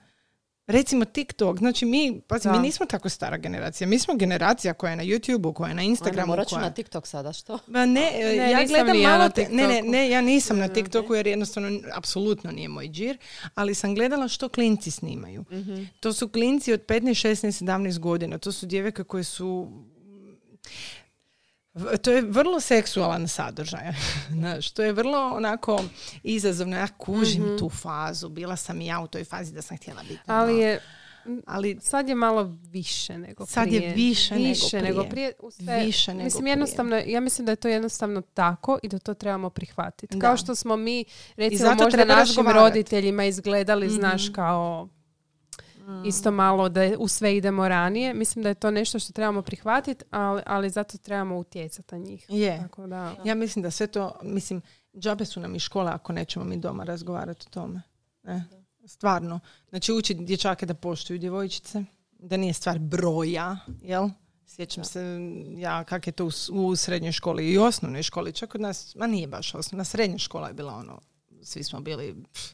recimo 0.67 1.05
TikTok, 1.05 1.57
znači 1.57 1.85
mi, 1.85 2.21
pazi, 2.27 2.49
mi 2.49 2.59
nismo 2.59 2.85
tako 2.85 3.09
stara 3.09 3.37
generacija. 3.37 3.87
Mi 3.87 3.99
smo 3.99 4.15
generacija 4.15 4.73
koja 4.73 4.89
je 4.89 4.95
na 4.95 5.03
YouTubeu, 5.03 5.53
koja 5.53 5.69
je 5.69 5.75
na 5.75 5.81
Instagramu, 5.81 6.35
ću 6.35 6.49
koja... 6.49 6.61
na 6.61 6.71
TikTok 6.71 7.07
sada, 7.07 7.33
što? 7.33 7.59
Ma 7.67 7.85
ne, 7.85 8.11
Ne, 8.19 8.35
ja 8.51 8.59
nisam 8.59 8.67
gledam 8.67 9.01
ja 9.01 9.09
malo... 9.09 9.29
te- 9.29 9.47
ne, 9.51 9.67
ne, 9.67 9.81
ne, 9.81 10.09
ja 10.09 10.21
nisam 10.21 10.57
na 10.57 10.67
TikToku 10.67 11.13
jer 11.15 11.27
jednostavno 11.27 11.79
apsolutno 11.93 12.51
nije 12.51 12.67
moj 12.67 12.87
džir, 12.89 13.17
ali 13.55 13.75
sam 13.75 13.95
gledala 13.95 14.27
što 14.27 14.49
klinci 14.49 14.91
snimaju. 14.91 15.45
Mhm. 15.51 15.83
To 15.99 16.13
su 16.13 16.29
klinci 16.29 16.73
od 16.73 16.85
15, 16.85 17.27
16, 17.27 17.63
17 17.65 17.99
godina. 17.99 18.37
To 18.37 18.51
su 18.51 18.65
djevojke 18.65 19.03
koje 19.03 19.23
su 19.23 19.71
To 21.97 22.11
je 22.11 22.21
vrlo 22.23 22.59
seksualan 22.59 23.27
sadržaj. 23.27 23.93
Znaš, 24.31 24.71
to 24.71 24.83
je 24.83 24.93
vrlo 24.93 25.29
onako 25.29 25.83
izazovno. 26.23 26.75
Ja 26.77 26.87
kužim 26.89 27.57
tu 27.59 27.69
fazu. 27.71 28.29
Bila 28.29 28.55
sam 28.55 28.81
i 28.81 28.85
ja 28.85 28.99
u 28.99 29.07
toj 29.07 29.23
fazi 29.23 29.53
da 29.53 29.61
sam 29.61 29.77
htjela 29.77 30.01
biti. 30.01 30.19
Ali 30.25 30.57
je, 30.57 30.81
Ali 31.45 31.77
sad 31.81 32.09
je 32.09 32.15
malo 32.15 32.43
više 32.63 33.17
nego 33.17 33.45
Sad 33.45 33.63
prije. 33.65 33.81
je 33.81 33.93
više 33.93 34.33
nego 34.33 34.45
više 34.45 34.81
nego 34.81 34.99
prije. 34.99 35.09
prije. 35.09 35.33
U 35.39 35.51
sve- 35.51 35.79
Više 35.79 36.11
nego 36.11 36.23
mislim, 36.23 36.41
prije. 36.41 36.51
jednostavno, 36.51 36.95
ja 36.97 37.19
mislim 37.19 37.45
da 37.45 37.51
je 37.51 37.55
to 37.55 37.67
jednostavno 37.67 38.21
tako 38.23 38.79
i 38.83 38.87
da 38.87 38.99
to 38.99 39.13
trebamo 39.13 39.49
prihvatiti. 39.49 40.19
Kao 40.19 40.37
što 40.37 40.55
smo 40.55 40.75
mi, 40.77 41.05
recimo, 41.35 41.75
možda 41.75 42.05
našim 42.05 42.47
roditeljima 42.47 43.25
izgledali, 43.25 43.89
znaš, 43.89 44.23
Mhm. 44.23 44.33
kao 44.33 44.89
Mm. 45.87 46.05
isto 46.05 46.31
malo 46.31 46.69
da 46.69 46.81
u 46.99 47.07
sve 47.07 47.37
idemo 47.37 47.67
ranije. 47.67 48.13
Mislim 48.13 48.43
da 48.43 48.49
je 48.49 48.55
to 48.55 48.71
nešto 48.71 48.99
što 48.99 49.13
trebamo 49.13 49.41
prihvatiti, 49.41 50.05
ali, 50.11 50.41
ali 50.45 50.69
zato 50.69 50.97
trebamo 50.97 51.37
utjecati 51.37 51.95
na 51.95 52.01
njih. 52.01 52.25
je. 52.29 52.57
Tako 52.61 52.87
da, 52.87 53.15
Ja 53.25 53.35
mislim 53.35 53.63
da 53.63 53.71
sve 53.71 53.87
to, 53.87 54.19
mislim, 54.21 54.61
džabe 54.97 55.25
su 55.25 55.39
nam 55.39 55.55
i 55.55 55.59
škole 55.59 55.91
ako 55.91 56.13
nećemo 56.13 56.45
mi 56.45 56.57
doma 56.57 56.83
razgovarati 56.83 57.45
o 57.47 57.53
tome. 57.53 57.81
Ne? 58.23 58.45
Stvarno. 58.85 59.39
Znači 59.69 59.93
uči 59.93 60.13
dječake 60.13 60.65
da 60.65 60.73
poštuju 60.73 61.19
djevojčice, 61.19 61.83
da 62.11 62.37
nije 62.37 62.53
stvar 62.53 62.79
broja, 62.79 63.57
jel? 63.81 64.09
Sjećam 64.45 64.83
se 64.83 65.19
ja 65.57 65.83
kak 65.83 66.07
je 66.07 66.13
to 66.13 66.25
u, 66.25 66.29
u 66.53 66.75
srednjoj 66.75 67.11
školi 67.11 67.51
i 67.51 67.57
osnovnoj 67.57 68.03
školi, 68.03 68.33
čak 68.33 68.49
kod 68.51 68.61
nas, 68.61 68.95
ma 68.95 69.07
nije 69.07 69.27
baš 69.27 69.55
osnovna, 69.55 69.83
srednja 69.83 70.17
škola 70.17 70.47
je 70.47 70.53
bila 70.53 70.73
ono, 70.73 71.01
svi 71.41 71.63
smo 71.63 71.79
bili, 71.79 72.15
pff, 72.33 72.53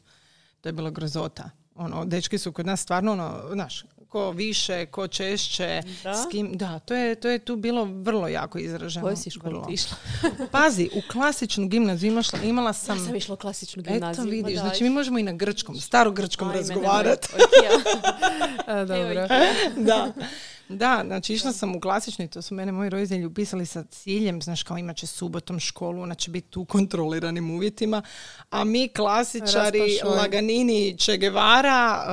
to 0.60 0.68
je 0.68 0.72
bilo 0.72 0.90
grozota. 0.90 1.50
Ono, 1.80 2.04
dečki 2.04 2.38
su 2.38 2.52
kod 2.52 2.66
nas 2.66 2.80
stvarno 2.80 3.12
ono, 3.12 3.40
znaš, 3.52 3.84
ko 4.08 4.30
više, 4.30 4.86
ko 4.86 5.08
češće, 5.08 5.82
Da? 6.04 6.14
s 6.14 6.30
kim, 6.30 6.52
da, 6.52 6.78
to 6.78 6.94
je, 6.94 7.14
to 7.14 7.28
je 7.28 7.38
tu 7.38 7.56
bilo 7.56 7.84
vrlo 7.84 8.28
jako 8.28 8.58
izraženo. 8.58 9.06
Koje 9.06 9.16
si 9.16 9.30
školu 9.30 9.64
išla? 9.70 9.96
Pazi, 10.52 10.90
u 10.94 11.12
klasičnu 11.12 11.68
gimnaziju 11.68 12.12
imašla, 12.12 12.38
imala 12.40 12.72
sam... 12.72 12.98
Ja 12.98 13.04
sam 13.04 13.16
išla 13.16 13.34
u 13.34 13.38
klasičnu 13.38 13.80
Eto 13.80 13.92
gimnaziju. 13.92 14.24
ma 14.24 14.30
vidiš, 14.30 14.58
znači 14.58 14.84
mi 14.84 14.90
možemo 14.90 15.18
i 15.18 15.22
na 15.22 15.32
grčkom, 15.32 15.76
staro 15.76 16.10
grčkom 16.10 16.48
Ajme, 16.48 16.58
razgovarati. 16.58 17.28
nemoj. 17.32 17.46
Oj, 17.52 17.64
ja. 17.64 18.74
a, 18.74 18.84
dobro. 18.84 19.28
da. 19.76 20.12
Da, 20.70 21.02
znači 21.06 21.34
išla 21.34 21.52
sam 21.52 21.76
u 21.76 21.80
klasičnu 21.80 22.24
i 22.24 22.28
to 22.28 22.42
su 22.42 22.54
mene 22.54 22.72
moji 22.72 22.90
roditelji 22.90 23.24
upisali 23.24 23.66
sa 23.66 23.84
ciljem, 23.84 24.42
znaš 24.42 24.62
kao 24.62 24.78
imat 24.78 24.96
će 24.96 25.06
subotom 25.06 25.60
školu, 25.60 26.02
ona 26.02 26.14
će 26.14 26.30
biti 26.30 26.58
u 26.58 26.64
kontroliranim 26.64 27.50
uvjetima, 27.50 28.02
a 28.50 28.64
mi 28.64 28.88
klasičari, 28.88 29.78
Raspašoj. 29.80 30.16
laganini 30.16 30.96
Che 30.96 31.16
Guevara, 31.18 32.04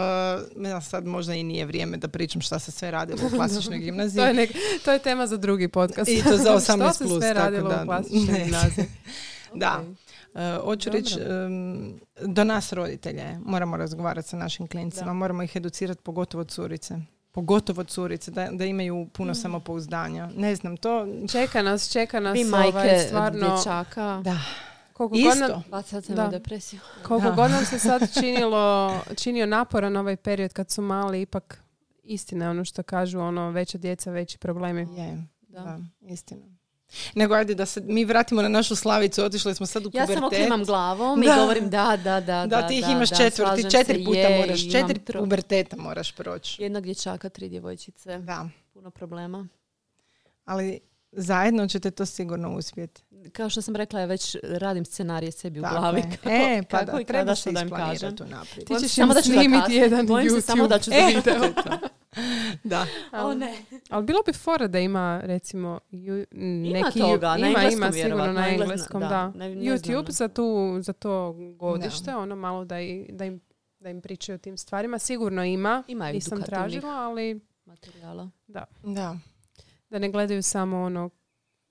uh, 0.55 0.66
ja 0.66 0.82
sad 0.82 1.05
možda 1.05 1.34
i 1.34 1.43
nije 1.43 1.66
vrijeme 1.66 1.97
da 1.97 2.08
pričam 2.08 2.41
šta 2.41 2.60
se 2.60 2.72
sve 2.72 2.91
radilo 2.91 3.20
u 3.24 3.32
klasičnoj 3.36 3.78
gimnaziji. 3.80 4.18
To 4.18 4.28
je, 4.28 4.34
nek- 4.34 4.55
to 4.86 4.91
je 4.91 4.99
tema 4.99 5.28
za 5.28 5.38
drugi 5.38 5.68
podcast. 5.68 6.10
I 6.10 6.24
to 6.24 6.38
za 6.38 6.51
18+, 6.51 6.93
Što 6.95 7.03
se 7.05 7.16
sve 7.16 7.34
tako 7.34 7.39
radilo 7.41 7.70
da- 7.70 7.84
u 7.84 7.86
klasičnoj 7.86 8.39
gimnaziji? 8.43 8.86
Da. 9.53 9.82
Ok. 9.82 9.88
Uh, 10.34 10.64
hoću 10.64 10.89
reći, 10.89 11.16
um, 11.45 11.99
do 12.24 12.43
nas 12.43 12.74
roditelje 12.74 13.24
moramo 13.39 13.78
razgovarati 13.78 14.28
sa 14.28 14.38
našim 14.38 14.68
klincima, 14.68 15.14
moramo 15.14 15.43
ih 15.43 15.55
educirati, 15.55 16.01
pogotovo 16.03 16.43
curice. 16.43 16.95
Pogotovo 17.38 17.84
curice, 17.84 18.32
da, 18.32 18.50
da 18.52 18.66
imaju 18.66 19.08
puno 19.14 19.36
samopouzdanja. 19.36 20.30
Ne 20.36 20.56
znam, 20.56 20.78
to... 20.78 21.08
Čeka 21.32 21.62
nas, 21.62 21.92
čeka 21.92 22.20
nas 22.20 22.38
Vi 22.38 22.46
ovaj, 22.46 22.72
majke 22.72 23.00
stvarno... 23.08 23.40
dječaka. 23.56 24.22
Da, 24.24 24.40
Koliko 24.94 25.16
god, 25.16 25.38
nam, 25.38 25.50
isto. 25.50 25.64
Bacate 25.70 26.14
Da. 26.14 26.28
depresiju. 26.28 26.80
koliko 27.04 27.30
Da. 27.30 27.36
god 27.36 27.52
nam 27.52 27.66
se 27.66 27.80
sad 27.80 28.02
činilo, 28.20 28.94
činio 29.18 29.46
naporan 29.46 29.98
ovaj 29.98 30.16
period 30.16 30.54
kad 30.54 30.72
su 30.72 30.82
mali, 30.82 31.22
ipak 31.22 31.64
istina 32.04 32.46
je 32.46 32.52
ono 32.52 32.66
što 32.66 32.84
kažu, 32.84 33.20
ono, 33.20 33.52
veća 33.52 33.78
djeca, 33.78 34.12
veći 34.12 34.38
problemi. 34.38 34.82
Je, 34.82 35.24
Da. 35.42 35.62
da, 35.62 35.80
istina. 36.02 36.57
Nego 37.16 37.34
ajde 37.34 37.56
da 37.56 37.66
se 37.66 37.82
mi 37.82 38.06
vratimo 38.06 38.42
na 38.42 38.50
našu 38.50 38.76
slavicu, 38.76 39.24
otišli 39.24 39.56
smo 39.56 39.66
sad 39.66 39.86
u 39.86 39.90
Ja 39.90 39.92
pubertet. 39.94 40.16
samo 40.16 40.30
klimam 40.30 40.64
glavom 40.64 41.24
i 41.24 41.26
Da. 41.26 41.36
govorim 41.36 41.70
da, 41.70 41.98
da, 41.98 42.20
da. 42.22 42.46
Da, 42.48 42.68
ti 42.68 42.76
ih 42.76 42.86
imaš 42.88 43.10
da, 43.10 43.16
četvrti, 43.16 43.72
četiri 43.72 44.06
puta 44.06 44.20
je, 44.20 44.40
moraš, 44.40 44.62
četiri 44.64 45.00
tro- 45.02 45.20
puberteta 45.20 45.78
moraš 45.78 46.12
proći. 46.12 46.64
Jednog 46.64 46.84
dječaka, 46.84 47.30
tri 47.30 47.50
djevojčice. 47.50 48.18
Da, 48.18 48.50
Puno 48.74 48.92
problema. 48.92 49.48
ali 50.46 50.80
zajedno 51.12 51.68
ćete 51.68 51.92
to 51.92 52.06
sigurno 52.06 52.56
uspjeti. 52.56 53.02
Kao 53.32 53.50
što 53.50 53.62
sam 53.62 53.76
rekla, 53.76 54.00
ja 54.00 54.06
već 54.06 54.36
radim 54.44 54.86
scenarije 54.86 55.32
sebi 55.32 55.60
u 55.60 55.64
Tako 55.64 55.76
glavi. 55.76 56.00
je. 56.00 56.04
Kako, 56.14 56.30
E, 56.30 56.64
pa 56.64 56.78
kako 56.78 56.92
da, 56.92 57.02
i 57.02 57.06
treba 57.06 57.22
kada 57.22 57.36
se 57.36 57.42
što 57.42 57.52
da 57.52 57.62
im 57.62 57.70
kažem. 57.70 58.16
Ti 58.58 58.76
ćeš 58.82 58.92
samo 58.92 59.14
da 59.14 59.22
ću 59.22 59.26
snimiti 59.26 59.54
zakasniti. 59.54 59.76
jedan 59.76 60.08
Bojim 60.08 60.30
se 60.30 60.42
samo 60.42 60.68
da 60.68 60.80
ću 60.80 60.92
E, 60.94 61.22
da. 62.63 62.86
O 63.13 63.34
ne. 63.34 63.57
Ali 63.89 64.05
bilo 64.05 64.20
bi 64.26 64.34
fora 64.34 64.68
da 64.68 64.80
ima 64.80 65.22
recimo 65.24 65.80
ju, 65.91 66.26
neki 66.32 66.99
toga, 66.99 67.28
na 67.30 67.38
ima, 67.39 67.47
engleskom 67.49 67.74
ima 67.74 67.91
sigurno 67.93 68.18
na 68.18 68.32
na 68.32 68.41
engles- 68.41 68.61
engleskom, 68.61 69.01
da, 69.01 69.07
da. 69.07 69.28
ne- 69.30 69.49
ne 69.49 69.61
YouTube 69.63 70.09
za, 70.09 70.28
tu, 70.28 70.45
za 70.82 70.93
to 70.93 71.32
godište, 71.55 72.15
ono 72.15 72.36
malo 72.36 72.65
da, 72.65 72.82
i, 72.82 73.05
da, 73.09 73.26
im, 73.26 73.41
da 73.80 73.89
im 73.89 74.01
pričaju 74.01 74.36
o 74.36 74.39
tim 74.39 74.57
stvarima. 74.57 74.99
Sigurno 74.99 75.43
ima, 75.43 75.84
Ima 75.88 76.11
nisam 76.11 76.41
tražila, 76.41 76.89
ali 76.89 77.39
materijala. 77.65 78.30
Da. 78.47 78.65
da 79.89 79.99
ne 79.99 80.09
gledaju 80.09 80.43
samo 80.43 80.78
ono 80.78 81.09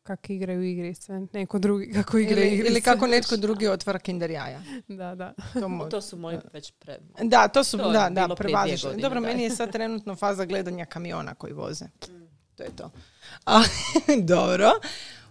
kako 0.06 0.32
igraju 0.32 0.62
igrice, 0.62 1.12
neko 1.32 1.58
drugi 1.58 1.92
kako 1.92 2.18
igra 2.18 2.36
Ili, 2.36 2.46
igrice. 2.46 2.70
ili 2.70 2.80
kako 2.80 3.06
netko 3.06 3.36
drugi 3.36 3.68
otvara 3.68 3.98
kinder 3.98 4.30
jaja. 4.30 4.62
Da, 4.88 5.14
da. 5.14 5.32
To 5.52 5.60
mo- 5.60 5.90
To 5.90 6.00
su 6.00 6.16
moji 6.16 6.38
već 6.52 6.72
pre... 6.72 6.98
Da, 7.22 7.48
to 7.48 7.64
su, 7.64 7.78
To 7.78 7.82
da, 7.84 8.08
da, 8.10 8.26
godine, 8.26 9.02
Dobro, 9.02 9.20
da. 9.20 9.26
meni 9.26 9.42
je 9.42 9.50
sad 9.50 9.72
trenutno 9.72 10.16
faza 10.16 10.44
gledanja 10.44 10.84
kamiona 10.84 11.34
koji 11.34 11.52
voze. 11.52 11.84
To 12.56 12.62
je 12.62 12.70
to. 12.76 12.90
A, 13.46 13.62
dobro. 14.34 14.70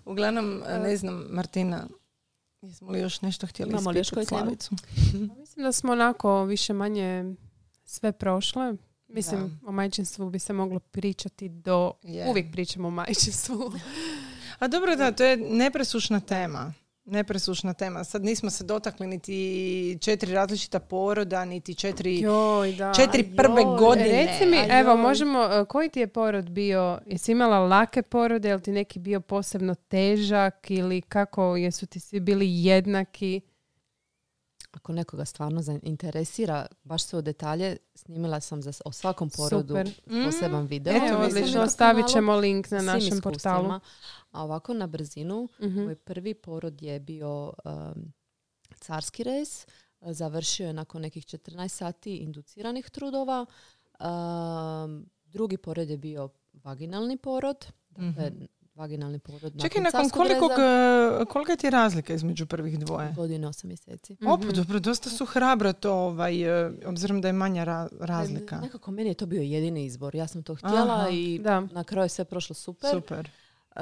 Uglavnom, 0.05 0.63
ne 0.83 0.97
znam, 0.97 1.25
Martina, 1.29 1.87
jesmo 2.61 2.91
li 2.91 2.99
još 2.99 3.21
nešto 3.21 3.47
htjeli 3.47 3.71
Imamo 3.71 3.91
li 3.91 3.97
još 3.97 4.07
ispitati? 4.07 4.27
Slavicu? 4.27 4.75
Pa 5.29 5.35
Mislim 5.35 5.63
da 5.63 5.71
smo 5.71 5.91
onako 5.91 6.43
više 6.43 6.73
manje 6.73 7.35
sve 7.85 8.11
prošle. 8.11 8.73
Mislim, 9.07 9.59
Da. 9.61 9.69
o 9.69 9.71
majčinstvu 9.71 10.29
bi 10.29 10.39
se 10.39 10.53
moglo 10.53 10.79
pričati 10.79 11.49
do... 11.49 11.91
Je. 12.03 12.29
Uvijek 12.29 12.51
pričamo 12.51 12.87
o 12.87 12.91
majčinstvu. 12.91 13.73
A 14.59 14.67
dobro, 14.67 14.95
da, 14.95 15.11
to 15.11 15.23
je 15.23 15.37
nepresušna 15.37 16.19
tema. 16.19 16.73
Nepresušna 17.05 17.73
tema. 17.73 18.03
Sad 18.03 18.23
nismo 18.23 18.49
se 18.49 18.63
dotakli 18.63 19.07
niti 19.07 19.97
četiri 20.01 20.33
različita 20.33 20.79
poroda, 20.79 21.45
niti 21.45 21.75
četiri, 21.75 22.19
Joj, 22.19 22.73
da. 22.73 22.93
četiri 22.93 23.35
prve 23.35 23.61
joj, 23.61 23.77
godine. 23.79 24.25
Reci 24.25 24.45
mi, 24.45 24.57
A 24.57 24.79
evo, 24.79 24.91
joj. 24.91 25.01
možemo, 25.01 25.43
e, 25.43 25.65
koji 25.65 25.89
ti 25.89 25.99
je 25.99 26.07
porod 26.07 26.49
bio? 26.49 26.99
Jesi 27.05 27.31
imala 27.31 27.59
lake 27.59 28.01
porode, 28.01 28.47
jel 28.49 28.59
ti 28.59 28.71
neki 28.71 28.99
bio 28.99 29.19
posebno 29.21 29.75
težak 29.75 30.71
ili 30.71 31.01
kako, 31.01 31.55
jesu 31.55 31.85
ti 31.85 31.99
svi 31.99 32.19
bili 32.19 32.65
jednaki? 32.65 33.41
Ako 34.85 34.93
nekoga 34.93 35.25
stvarno 35.25 35.61
interesira, 35.83 36.65
baš 36.83 37.03
se 37.03 37.17
u 37.17 37.21
detalje, 37.21 37.77
snimila 37.95 38.39
sam 38.39 38.61
za, 38.61 38.71
o 38.85 38.91
svakom 38.91 39.29
porodu 39.29 39.67
Super. 39.67 39.91
poseban 40.25 40.65
video. 40.65 40.93
Eto, 40.95 41.17
odlično, 41.17 41.61
na 41.61 41.69
stavit 41.69 42.05
kanalu 42.05 42.13
ćemo 42.13 42.35
link 42.35 42.71
na 42.71 42.81
našem 42.81 43.21
portalu. 43.21 43.71
A 44.31 44.43
ovako 44.43 44.73
na 44.73 44.87
brzinu, 44.87 45.47
Mhm. 45.59 45.83
moj 45.83 45.95
prvi 45.95 46.33
porod 46.33 46.81
je 46.81 46.99
bio 46.99 47.53
um, 47.65 48.13
carski 48.75 49.23
rez. 49.23 49.65
Završio 50.01 50.67
je 50.67 50.73
nakon 50.73 51.01
nekih 51.01 51.25
14 51.25 51.67
sati 51.67 52.15
induciranih 52.15 52.89
trudova. 52.89 53.45
Um, 53.99 55.05
drugi 55.25 55.57
porod 55.57 55.89
je 55.89 55.97
bio 55.97 56.29
vaginalni 56.53 57.17
porod. 57.17 57.65
Dakle, 57.89 58.31
vaginalni 58.75 59.19
porod 59.19 59.61
Čekaj, 59.61 59.81
nakon 59.83 60.01
reza. 60.01 60.61
e, 61.21 61.25
kolika 61.25 61.55
ti 61.55 61.67
je 61.67 61.71
razlika 61.71 62.13
između 62.13 62.45
prvih 62.45 62.79
dvoje? 62.79 63.13
Godine 63.13 63.47
8 63.47 63.65
mjeseci. 63.65 64.17
Opa, 64.23 64.37
Mhm. 64.37 64.49
dobro, 64.51 64.79
dosta 64.79 65.09
su 65.09 65.25
hrabro 65.25 65.73
to, 65.73 65.93
ovaj, 65.93 66.41
e, 66.65 66.71
obzirom 66.85 67.21
da 67.21 67.27
je 67.27 67.33
manja 67.33 67.63
ra- 67.63 67.87
razlika. 67.99 68.59
Nekako 68.59 68.91
meni 68.91 69.09
je 69.09 69.13
to 69.13 69.25
bio 69.25 69.41
jedini 69.41 69.85
izbor. 69.85 70.15
Ja 70.15 70.27
sam 70.27 70.43
to 70.43 70.55
htjela 70.55 70.93
Aha. 70.95 71.09
i 71.09 71.39
Da. 71.39 71.59
na 71.61 71.83
kraju 71.83 72.05
je 72.05 72.09
sve 72.09 72.25
prošlo 72.25 72.53
super. 72.55 72.89
Super. 72.91 73.29
Uh, 73.71 73.81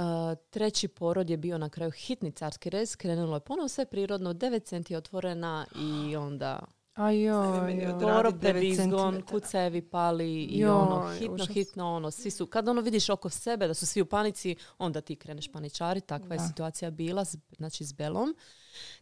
treći 0.49 0.87
porod 0.87 1.29
je 1.29 1.37
bio 1.37 1.57
na 1.57 1.69
kraju 1.69 1.91
hitni 1.91 2.31
carski 2.31 2.69
rez. 2.69 2.95
Krenulo 2.95 3.35
je 3.35 3.39
ponovno 3.39 3.67
sve 3.67 3.85
prirodno, 3.85 4.33
9 4.33 4.59
centi 4.59 4.95
otvorena 4.95 5.65
i 5.77 6.15
onda 6.15 6.59
A 6.95 7.11
joj, 7.11 7.59
prebizgon, 8.33 8.87
centimetara. 9.11 9.21
kucajevi 9.29 9.81
pali 9.83 10.25
i 10.35 10.59
Joj, 10.59 10.71
ono 10.71 11.11
hitno, 11.11 11.33
užas. 11.33 11.47
hitno, 11.47 11.87
ono, 11.87 12.11
svi 12.11 12.31
su, 12.31 12.45
kad 12.45 12.67
ono 12.67 12.81
vidiš 12.81 13.09
oko 13.09 13.29
sebe 13.29 13.67
da 13.67 13.73
su 13.73 13.85
svi 13.85 14.01
u 14.01 14.05
panici, 14.05 14.55
onda 14.77 15.01
ti 15.01 15.15
kreneš 15.15 15.51
paničari, 15.51 16.01
takva 16.01 16.27
Da. 16.27 16.33
je 16.33 16.39
situacija 16.41 16.91
bila, 16.91 17.25
s- 17.25 17.35
znači 17.51 17.85
s 17.85 17.93
Belom. 17.93 18.35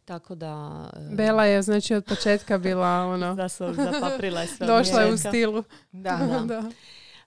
Tako 0.06 0.36
da... 0.36 0.86
Bela 1.12 1.46
je, 1.46 1.62
znači, 1.62 1.96
od 1.96 2.06
početka 2.06 2.58
bila 2.58 2.88
ono, 2.88 3.36
Da 3.36 3.50
sam 3.50 3.74
zapaprila 3.76 4.42
je 4.42 4.48
sve 4.58 4.68
došla 4.68 5.02
je 5.02 5.14
u 5.14 5.18
stilu. 5.20 5.64
Da, 5.92 6.18
da. 6.46 6.72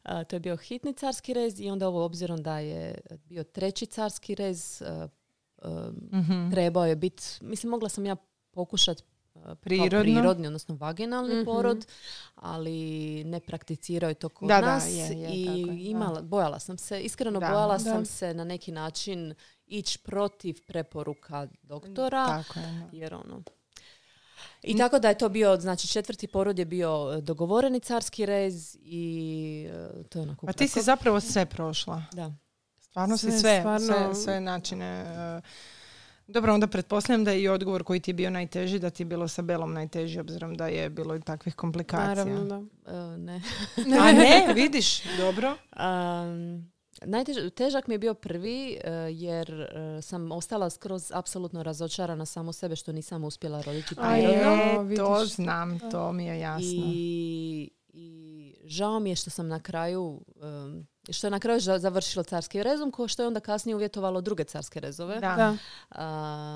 A, 0.03 0.25
to 0.25 0.37
je 0.37 0.41
bio 0.41 0.57
hitni 0.57 0.93
carski 0.93 1.35
rez 1.35 1.61
i 1.61 1.71
onda 1.71 1.89
ovo 1.89 2.05
obzirom 2.05 2.43
da 2.43 2.59
je 2.59 2.95
bio 3.19 3.45
treći 3.45 3.87
carski 3.87 4.35
rez, 4.35 4.83
a, 4.83 5.09
a, 5.63 5.91
Mhm. 6.13 6.51
trebao 6.51 6.87
je 6.87 6.97
biti, 6.97 7.23
mislim 7.41 7.71
mogla 7.71 7.89
sam 7.89 8.07
ja 8.07 8.17
pokušati 8.51 9.03
Prirodno. 9.57 10.01
prirodni, 10.03 10.47
odnosno 10.47 10.77
vaginalni 10.77 11.35
Mhm. 11.35 11.45
porod, 11.45 11.87
ali 12.35 12.73
ne 13.25 13.41
prakticirao 13.41 14.09
je 14.09 14.15
to 14.15 14.29
kod 14.29 14.49
Da, 14.49 14.61
da, 14.61 14.67
nas 14.67 14.87
je, 14.87 14.97
je, 14.97 15.29
i 15.33 15.47
tako 15.47 15.59
je, 15.59 15.67
da. 15.67 15.73
imala, 15.73 16.23
bojala 16.23 16.59
sam 16.59 16.79
se, 16.79 17.01
iskreno 17.01 17.41
Da. 17.41 17.49
bojala 17.49 17.73
Da. 17.75 17.79
sam 17.81 18.05
se 18.07 18.35
na 18.35 18.45
neki 18.45 18.73
način 18.73 19.35
ići 19.67 19.99
protiv 19.99 20.57
preporuka 20.67 21.49
doktora, 21.63 22.27
Tako 22.27 22.61
je. 22.61 22.67
da. 22.67 22.89
jer 22.93 23.15
ono... 23.15 23.43
I 24.63 24.77
tako 24.77 24.99
da 24.99 25.09
je 25.09 25.19
to 25.19 25.29
bio, 25.29 25.57
znači 25.57 25.89
četvrti 25.89 26.27
porod 26.29 26.59
je 26.59 26.65
bio 26.65 26.89
e, 27.13 27.21
dogovoreni 27.21 27.81
carski 27.81 28.27
rez 28.27 28.77
i 28.77 29.69
e, 29.71 30.03
to 30.05 30.19
je 30.19 30.23
onako 30.23 30.47
Pa 30.47 30.53
ti 30.53 30.69
si 30.69 30.83
zapravo 30.83 31.21
sve 31.21 31.47
prošla. 31.47 32.03
Da. 32.13 32.33
Stvarno 32.81 33.17
si 33.17 33.31
Sve, 33.31 33.39
sve, 33.39 33.59
stvarno. 33.61 33.87
sve, 33.87 34.15
sve 34.15 34.41
načine... 34.41 34.87
e, 34.87 35.41
dobro, 36.27 36.55
onda 36.55 36.67
pretpostavljam 36.67 37.25
da 37.25 37.31
je 37.31 37.43
i 37.43 37.49
odgovor 37.49 37.85
koji 37.85 38.01
ti 38.01 38.11
je 38.11 38.15
bio 38.15 38.31
najteži, 38.31 38.79
da 38.79 38.91
ti 38.91 39.03
je 39.03 39.07
bilo 39.07 39.29
sa 39.29 39.43
Belom 39.43 39.73
najteži, 39.73 40.21
obzirom 40.21 40.55
da 40.55 40.67
je 40.67 40.91
bilo 40.91 41.17
i 41.17 41.21
takvih 41.21 41.55
komplikacija. 41.55 42.25
Naravno, 42.25 42.45
da. 42.45 42.93
E, 42.93 43.19
ne. 43.19 43.43
A 44.03 44.13
ne, 44.13 44.53
vidiš, 44.55 45.03
dobro. 45.19 45.57
Um, 45.77 46.71
najtež, 47.03 47.37
težak 47.55 47.87
mi 47.87 47.95
je 47.95 47.99
bio 47.99 48.15
prvi 48.15 48.79
e, 48.85 48.91
jer 49.13 49.51
e, 49.51 50.03
sam 50.03 50.33
ostala 50.33 50.71
skroz 50.71 51.13
apsolutno 51.15 51.63
razočarana 51.63 52.27
samo 52.27 52.53
sebe 52.53 52.77
što 52.77 52.93
nisam 52.93 53.25
uspjela 53.25 53.63
roditi 53.63 53.95
A 53.99 54.15
prirodno. 54.15 54.97
to 54.97 55.25
znam, 55.25 55.79
to 55.91 56.13
mi 56.13 56.27
je 56.27 56.41
jasno. 56.41 56.83
I, 56.95 57.71
I 57.97 58.11
žao 58.65 59.01
mi 59.01 59.11
je 59.11 59.17
što 59.17 59.31
sam 59.31 59.49
na 59.49 59.61
kraju 59.61 60.21
što 61.11 61.27
je 61.27 61.31
na 61.31 61.39
kraju 61.39 61.61
za- 61.61 61.79
završilo 61.79 62.23
carski 62.23 62.63
rezom, 62.63 62.91
ko 62.91 63.09
što 63.09 63.23
je 63.23 63.27
onda 63.27 63.41
kasnije 63.41 63.77
uvjetovalo 63.77 64.21
druge 64.21 64.45
carske 64.45 64.81
rezove. 64.81 65.15
Da. 65.15 65.37
Da. 65.37 65.57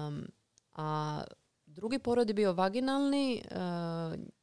Um, 0.07 0.26
a 0.72 1.20
drugi 1.66 1.99
porod 1.99 2.28
je 2.28 2.34
bio 2.34 2.53
vaginalni. 2.53 3.43
uh, 3.45 3.57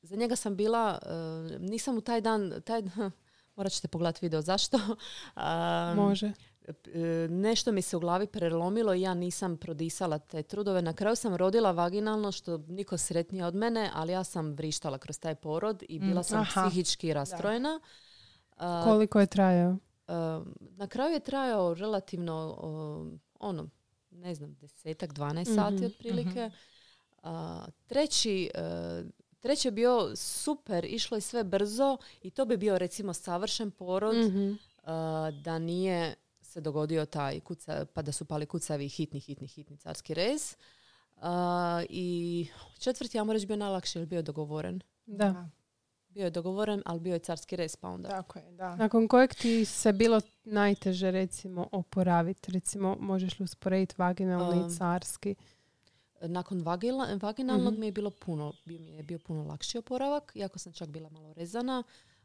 za 0.02 0.16
njega 0.16 0.36
sam 0.36 0.56
bila, 0.56 1.00
uh, 1.02 1.62
nisam 1.62 1.98
u 1.98 2.02
taj 2.02 2.22
dan, 2.22 2.62
taj, 2.62 2.82
morat 3.56 3.72
ćete 3.72 3.88
pogledati 3.88 4.26
video 4.26 4.42
zašto. 4.42 4.78
Um, 4.78 5.96
Može. 5.96 6.32
E, 6.86 7.00
nešto 7.30 7.72
mi 7.72 7.82
se 7.82 7.98
u 7.98 8.00
glavi 8.00 8.28
prelomilo 8.28 8.94
i 8.94 9.02
ja 9.02 9.14
nisam 9.14 9.58
prodisala 9.58 10.20
te 10.20 10.44
trudove. 10.44 10.82
Na 10.82 10.94
kraju 10.94 11.16
sam 11.16 11.36
rodila 11.36 11.72
vaginalno, 11.72 12.32
što 12.32 12.58
niko 12.60 12.98
sretnije 12.98 13.46
od 13.46 13.56
mene, 13.56 13.90
ali 13.94 14.12
ja 14.12 14.24
sam 14.24 14.52
vrištala 14.52 14.98
kroz 14.98 15.20
taj 15.20 15.36
porod 15.36 15.84
i 15.84 16.00
bila 16.00 16.22
Mm, 16.22 16.24
sam 16.24 16.42
aha. 16.42 16.62
psihički 16.62 17.14
rastrojena. 17.14 17.80
A, 18.52 18.82
Koliko 18.84 19.20
je 19.20 19.26
trajao? 19.28 19.70
Um, 19.70 19.78
na 20.72 20.88
kraju 20.88 21.14
je 21.14 21.20
trajao 21.20 21.74
relativno 21.74 22.58
ono, 23.36 23.70
ne 24.12 24.36
znam, 24.36 24.54
desetak, 24.54 25.10
12 25.12 25.42
Mhm, 25.42 25.56
sati 25.56 25.86
otprilike. 25.86 26.52
A, 27.24 27.66
treći, 27.86 28.52
uh, 28.56 29.08
treći 29.40 29.68
je 29.68 29.72
bio 29.72 30.16
super, 30.16 30.86
išlo 30.86 31.18
je 31.18 31.22
sve 31.22 31.44
brzo 31.44 31.98
i 32.22 32.30
to 32.30 32.46
bi 32.46 32.58
bio 32.58 32.78
recimo 32.78 33.14
savršen 33.14 33.72
porod 33.72 34.16
Mhm. 34.18 34.50
uh, 34.50 34.56
da 35.36 35.60
nije 35.60 36.16
se 36.56 36.62
dogodio 36.62 37.06
taj 37.08 37.40
kuca, 37.40 37.86
pa 37.86 38.02
da 38.02 38.12
su 38.12 38.26
pali 38.26 38.46
kucavi 38.46 38.90
hitni, 38.90 39.20
hitni, 39.20 39.48
hitni 39.48 39.78
carski 39.78 40.14
rez. 40.14 40.56
Uh, 41.16 41.22
I 41.90 42.48
četvrti, 42.80 43.18
ja 43.18 43.24
moram 43.24 43.36
reći, 43.36 43.48
bio 43.48 43.56
najlakši 43.58 43.98
jer 43.98 44.08
bio 44.08 44.18
je 44.18 44.24
dogovoren. 44.24 44.82
Da. 45.06 45.50
Bio 46.10 46.24
je 46.24 46.30
dogovoren, 46.32 46.82
ali 46.86 47.00
bio 47.00 47.14
je 47.14 47.20
carski 47.20 47.56
rez, 47.56 47.76
pa 47.76 47.90
onda. 47.90 48.10
Tako 48.10 48.40
je, 48.40 48.52
da. 48.52 48.76
Nakon 48.76 49.08
kojeg 49.08 49.34
ti 49.34 49.66
se 49.66 49.94
bilo 49.94 50.22
najteže 50.46 51.12
recimo 51.12 51.68
oporaviti? 51.72 52.52
Recimo, 52.52 52.98
možeš 53.00 53.40
li 53.40 53.44
usporediti 53.44 53.96
vaginalni 53.98 54.60
Um, 54.60 54.68
i 54.68 54.72
carski? 54.72 55.36
Nakon 56.22 56.60
vagila- 56.60 57.18
vaginalnog 57.18 57.74
Mhm. 57.74 57.80
mi 57.80 57.86
je 57.86 57.92
bilo 57.92 58.10
puno, 58.12 58.54
bio 58.66 58.80
mi 58.80 58.90
je 58.90 59.04
bio 59.04 59.20
puno 59.20 59.44
lakši 59.44 59.78
oporavak, 59.78 60.32
iako 60.36 60.60
sam 60.60 60.74
čak 60.74 60.90
bila 60.90 61.10
malo 61.10 61.34
rezana, 61.34 61.84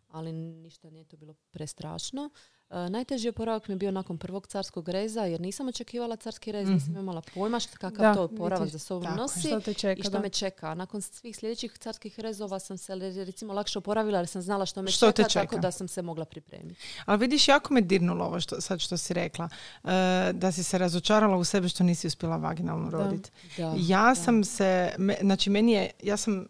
ali 0.09 0.33
ništa 0.33 0.91
nije 0.91 1.05
to 1.05 1.17
bilo 1.17 1.35
prestrašno. 1.51 2.31
E, 2.73 2.91
najteži 2.91 3.29
oporavak 3.29 3.69
mi 3.69 3.73
je 3.73 3.79
bio 3.79 3.91
nakon 3.91 4.19
prvog 4.19 4.47
carskog 4.47 4.89
reza, 4.89 5.21
jer 5.23 5.41
nisam 5.41 5.69
očekivala 5.69 6.17
carski 6.17 6.53
rez, 6.53 6.69
nisam 6.69 6.91
Mhm. 6.91 7.01
imala 7.01 7.23
pojma 7.35 7.61
što, 7.61 7.73
kakav 7.75 7.99
Da, 7.99 8.15
to 8.15 8.23
oporavak 8.25 8.59
vidiš. 8.59 8.73
za 8.73 8.79
sobom 8.79 9.05
Tako 9.05 9.17
nosi. 9.17 9.41
Što 9.41 9.61
te 9.61 9.75
čeka? 9.75 9.99
I 9.99 10.03
što 10.03 10.11
da. 10.11 10.19
me 10.19 10.29
čeka. 10.29 10.75
Nakon 10.75 11.03
svih 11.03 11.37
sljedećih 11.37 11.73
carskih 11.73 12.21
rezova 12.21 12.59
sam 12.59 12.79
se 12.79 12.95
recimo 13.17 13.53
lakše 13.53 13.79
oporavila 13.79 14.19
jer 14.19 14.27
sam 14.27 14.43
znala 14.43 14.67
što 14.67 14.83
me 14.83 14.91
Što 14.91 15.13
te 15.13 15.23
čeka, 15.25 15.43
tako 15.43 15.59
da 15.59 15.71
sam 15.71 15.89
se 15.89 16.03
mogla 16.03 16.25
pripremiti. 16.25 16.81
Ali 17.05 17.19
vidiš, 17.19 17.49
jako 17.49 17.75
me 17.75 17.81
dirnulo 17.81 18.25
ovo 18.25 18.41
što, 18.41 18.61
sad 18.61 18.81
što 18.81 18.97
si 18.97 19.15
rekla. 19.15 19.49
E, 19.85 19.89
da 20.33 20.53
si 20.53 20.63
se 20.63 20.79
razočarala 20.79 21.37
u 21.37 21.45
sebe 21.45 21.69
što 21.69 21.85
nisi 21.85 22.07
uspjela 22.07 22.37
vaginalno 22.37 22.91
roditi. 22.91 23.31
Ja 23.79 24.05
da. 24.05 24.15
sam 24.15 24.45
se, 24.45 24.95
me- 24.99 25.17
znači 25.21 25.51
meni 25.51 25.73
je, 25.73 25.91
ja 26.03 26.17
sam 26.17 26.47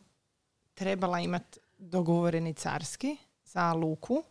trebala 0.74 1.20
imati 1.20 1.58
dogovoreni 1.78 2.54
carski 2.54 3.16
za 3.44 3.72
luku, 3.72 4.22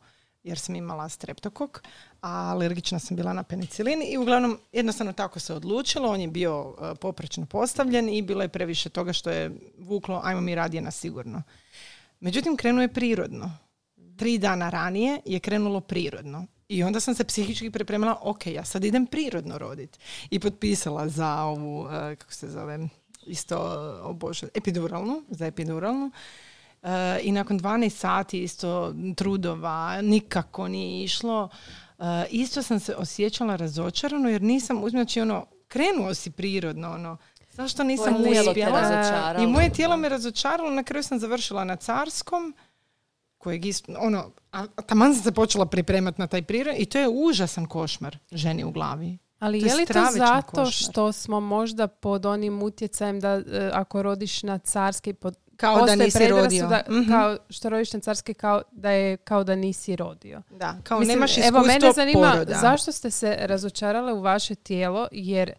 jer 0.49 0.59
sam 0.59 0.75
imala 0.75 1.09
streptokok, 1.09 1.83
a 2.21 2.51
alergična 2.51 2.99
sam 2.99 3.17
bila 3.17 3.33
na 3.33 3.43
penicilin 3.43 4.01
i 4.01 4.17
uglavnom 4.17 4.57
jednostavno 4.71 5.13
tako 5.13 5.39
se 5.39 5.53
odlučilo, 5.53 6.09
on 6.09 6.21
je 6.21 6.27
bio 6.27 6.75
e, 6.81 6.95
poprečno 6.95 7.45
postavljen 7.45 8.09
i 8.09 8.21
bilo 8.21 8.41
je 8.41 8.49
previše 8.49 8.89
toga 8.89 9.13
što 9.13 9.29
je 9.29 9.51
vuklo, 9.77 10.21
ajmo 10.23 10.41
mi 10.41 10.55
radije 10.55 10.81
na 10.81 10.91
sigurno. 10.91 11.43
Međutim, 12.19 12.57
krenuo 12.57 12.81
je 12.81 12.93
prirodno. 12.93 13.51
Tri 14.17 14.37
dana 14.37 14.69
ranije 14.69 15.19
je 15.25 15.39
krenulo 15.39 15.81
prirodno. 15.81 16.45
I 16.69 16.83
onda 16.83 16.99
sam 16.99 17.15
se 17.15 17.23
psihički 17.23 17.71
pripremila, 17.71 18.19
ok, 18.21 18.47
ja 18.47 18.65
sad 18.65 18.83
idem 18.83 19.05
prirodno 19.05 19.57
roditi. 19.57 19.99
I 20.29 20.39
potpisala 20.39 21.07
za 21.09 21.43
ovu, 21.43 21.87
e, 21.87 22.15
kako 22.15 22.33
se 22.33 22.49
zove, 22.49 22.79
isto, 23.25 23.57
o 24.03 24.13
Bože, 24.13 24.47
epiduralnu, 24.53 25.23
za 25.29 25.45
epiduralnu. 25.45 26.11
E, 26.83 27.19
I 27.23 27.31
nakon 27.31 27.59
12 27.59 27.89
sati 27.89 28.43
isto 28.43 28.93
trudova, 29.15 30.01
nikako 30.01 30.67
nije 30.67 31.03
išlo. 31.03 31.49
E, 31.99 32.03
isto 32.31 32.61
sam 32.61 32.79
se 32.79 32.95
osjećala 32.95 33.55
razočarano 33.55 34.29
jer 34.29 34.41
nisam, 34.41 34.89
znači 34.89 35.21
ono, 35.21 35.45
krenuo 35.67 36.13
si 36.13 36.31
prirodno, 36.31 36.91
ono, 36.91 37.17
zašto 37.51 37.83
nisam 37.83 38.15
uspjela? 38.15 38.53
I 39.39 39.47
moje 39.47 39.69
tijelo 39.73 39.97
me 39.97 40.09
razočaralo, 40.09 40.69
na 40.69 40.83
kraju 40.83 41.03
sam 41.03 41.19
završila 41.19 41.63
na 41.63 41.75
carskom, 41.75 42.53
kojeg 43.37 43.65
isto, 43.65 43.93
ono, 43.99 44.31
a 44.51 44.65
a 44.75 44.81
taman 44.81 45.13
sam 45.13 45.23
se 45.23 45.31
počela 45.31 45.65
pripremati 45.65 46.21
na 46.21 46.27
taj 46.27 46.41
prirod 46.41 46.75
i 46.77 46.85
to 46.85 46.99
je 46.99 47.09
užasan 47.09 47.65
košmar 47.65 48.17
ženi 48.31 48.63
u 48.63 48.71
glavi. 48.71 49.17
Ali 49.39 49.59
To 49.59 49.65
je 49.65 49.69
je 49.69 49.75
li 49.75 49.85
to 49.85 49.93
zato 50.11 50.41
košmar. 50.47 50.71
što 50.71 51.11
smo 51.11 51.39
možda 51.39 51.87
pod 51.87 52.25
onim 52.25 52.63
utjecajem 52.63 53.19
da 53.19 53.29
e, 53.29 53.71
ako 53.73 54.01
rodiš 54.01 54.43
na 54.43 54.57
carski 54.57 55.13
pod 55.13 55.37
Kao 55.59 55.85
da 55.85 55.95
nisi 55.95 56.19
rodio. 56.19 56.35
predrasuda 56.37 56.83
Mhm. 56.91 57.09
kao 57.09 57.37
što 57.49 57.69
rodiš 57.69 57.93
na 57.93 57.99
carski 57.99 58.33
kao 58.33 58.61
da 58.71 58.91
je 58.91 59.17
kao 59.17 59.43
da 59.43 59.55
nisi 59.55 59.95
rodio. 59.95 60.41
Da, 60.51 60.75
kao 60.83 60.99
Mislim, 60.99 61.15
nemaš 61.15 61.31
iskustvo 61.31 61.47
Evo 61.49 61.67
mene 61.67 61.91
zanima 61.93 62.31
poroda. 62.31 62.53
zašto 62.53 62.91
ste 62.91 63.11
se 63.11 63.37
razočarale 63.39 64.13
u 64.13 64.21
vaše 64.21 64.55
tijelo 64.55 65.07
jer 65.11 65.51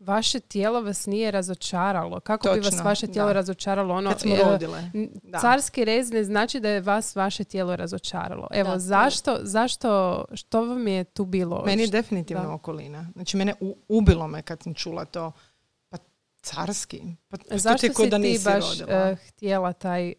vaše 0.00 0.40
tijelo 0.40 0.80
vas 0.80 1.06
nije 1.06 1.30
razočaralo. 1.30 2.20
Kako 2.20 2.48
bi 2.48 2.56
vas 2.56 2.64
Točno, 2.64 2.84
vaše 2.84 3.06
tijelo 3.06 3.28
da. 3.28 3.32
razočaralo? 3.32 3.94
Ono, 3.94 4.10
Kad 4.10 4.20
smo 4.20 4.34
e, 4.34 4.38
rodile. 4.42 4.90
Da. 5.22 5.38
Carski 5.38 5.84
rez 5.84 6.10
ne 6.10 6.24
znači 6.24 6.60
da 6.60 6.68
je 6.68 6.80
vas 6.80 7.16
vaše 7.16 7.44
tijelo 7.44 7.76
razočaralo. 7.76 8.48
Evo, 8.52 8.68
Da, 8.68 8.74
to- 8.74 8.78
zašto, 8.80 9.38
zašto, 9.42 10.24
što 10.32 10.60
vam 10.60 10.88
je 10.88 11.04
tu 11.04 11.24
bilo? 11.24 11.62
Meni 11.66 11.82
je 11.82 11.88
definitivno 11.88 12.42
da. 12.42 12.52
okolina. 12.52 13.06
Znači, 13.12 13.36
mene 13.36 13.54
u- 13.60 13.76
ubilo 13.88 14.26
me 14.26 14.42
kad 14.42 14.62
sam 14.62 14.74
čula 14.74 15.04
to. 15.04 15.32
Carski. 16.50 17.02
Pa 17.28 17.36
ti 17.36 17.44
je 17.50 17.58
Zašto 17.58 17.86
ko 17.88 18.02
si 18.02 18.10
da 18.10 18.16
ti 18.18 18.40
baš 18.44 18.64
eh, 18.80 19.16
htjela 19.18 19.72
taj 19.72 20.08
eh, 20.08 20.14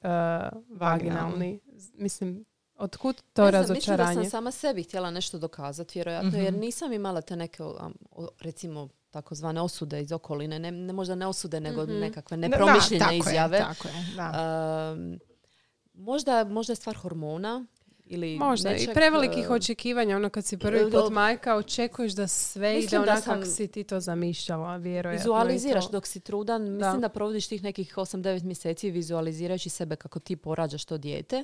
vaginalni? 0.69 1.59
Mislim, 1.93 2.45
otkud 2.75 3.21
to 3.33 3.45
Ne 3.45 3.51
znam, 3.53 3.61
Mislim 3.67 3.87
da 3.87 3.95
razočaranje? 3.95 4.13
sam 4.21 4.29
sama 4.31 4.51
sebi 4.51 4.83
htjela 4.83 5.11
nešto 5.11 5.37
dokazati, 5.37 5.91
vjerojatno, 5.95 6.37
jer 6.37 6.51
Mhm. 6.51 6.59
nisam 6.59 6.93
imala 6.93 7.21
te 7.21 7.35
neke, 7.35 7.63
um, 7.63 7.93
recimo, 8.39 8.89
takozvane 9.09 9.61
osude 9.61 10.01
iz 10.01 10.11
okoline. 10.11 10.59
Ne, 10.59 10.71
ne 10.71 10.93
možda 10.93 11.15
ne 11.15 11.27
osude, 11.27 11.59
nego 11.59 11.83
Mhm. 11.83 11.91
nekakve 11.93 12.37
Da, 12.37 12.47
nepromišljene 12.47 12.99
tako 12.99 13.13
izjave. 13.13 13.57
Je, 13.57 13.63
tako 13.63 13.87
je, 13.87 13.93
da. 14.15 14.31
Um, 14.93 15.19
možda, 15.95 16.43
možda 16.43 16.71
je 16.71 16.75
stvar 16.75 16.95
hormona 16.95 17.65
ili 18.09 18.37
Možda. 18.37 18.69
I 18.69 18.73
nečeg, 18.73 18.93
prevelikih 18.93 19.45
eh, 19.45 19.49
očekivanja. 19.49 20.15
Ono 20.15 20.29
kad 20.29 20.45
si 20.45 20.57
prvi 20.57 20.79
eh, 20.79 20.91
put 20.91 21.11
majka, 21.11 21.55
očekuješ 21.55 22.13
da 22.13 22.27
sve 22.27 22.71
ide 22.71 22.77
Mislim 22.77 23.01
da 23.01 23.11
onak 23.11 23.23
sam- 23.23 23.33
kako 23.33 23.45
si 23.45 23.67
ti 23.67 23.83
to 23.83 23.99
zamišljala, 23.99 24.77
vjerojatno. 24.77 25.11
i 25.13 25.17
Vizualiziraš 25.19 25.85
to. 25.85 25.91
dok 25.91 26.07
si 26.07 26.19
trudan. 26.19 26.61
Mislim 26.63 27.01
da 27.01 27.09
provodiš 27.09 27.47
tih 27.47 27.63
nekih 27.63 27.93
8-9 27.93 28.43
mjeseci 28.43 28.91
vizualizirajući 28.91 29.69
sebe 29.69 29.95
kako 29.95 30.19
ti 30.19 30.35
porađaš 30.35 30.85
to 30.85 30.97
dijete. 30.97 31.43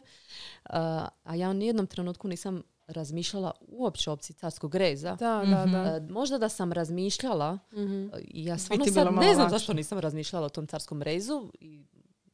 Uh, 0.63 0.76
a 1.24 1.36
ja 1.36 1.49
u 1.49 1.53
nijednom 1.53 1.88
trenutku 1.88 2.28
nisam 2.28 2.61
razmišljala 2.88 3.51
uopće 3.61 4.09
o 4.09 4.13
opciji 4.13 4.36
carskog 4.36 4.76
reza. 4.76 5.09
Da, 5.11 5.43
da, 5.45 5.66
da. 5.68 5.97
Uh, 5.97 6.09
možda 6.09 6.38
da 6.38 6.49
sam 6.49 6.72
razmišljala, 6.72 7.57
Mhm. 7.74 8.07
i 8.22 8.45
ja 8.45 8.57
stvarno 8.57 8.86
sad 8.86 9.13
ne 9.16 9.34
znam 9.34 9.49
zašto 9.49 9.74
nisam 9.74 9.99
razmišljala 9.99 10.45
o 10.45 10.49
tom 10.49 10.68
carskom 10.68 11.01
rezu 11.01 11.51
i 11.55 11.84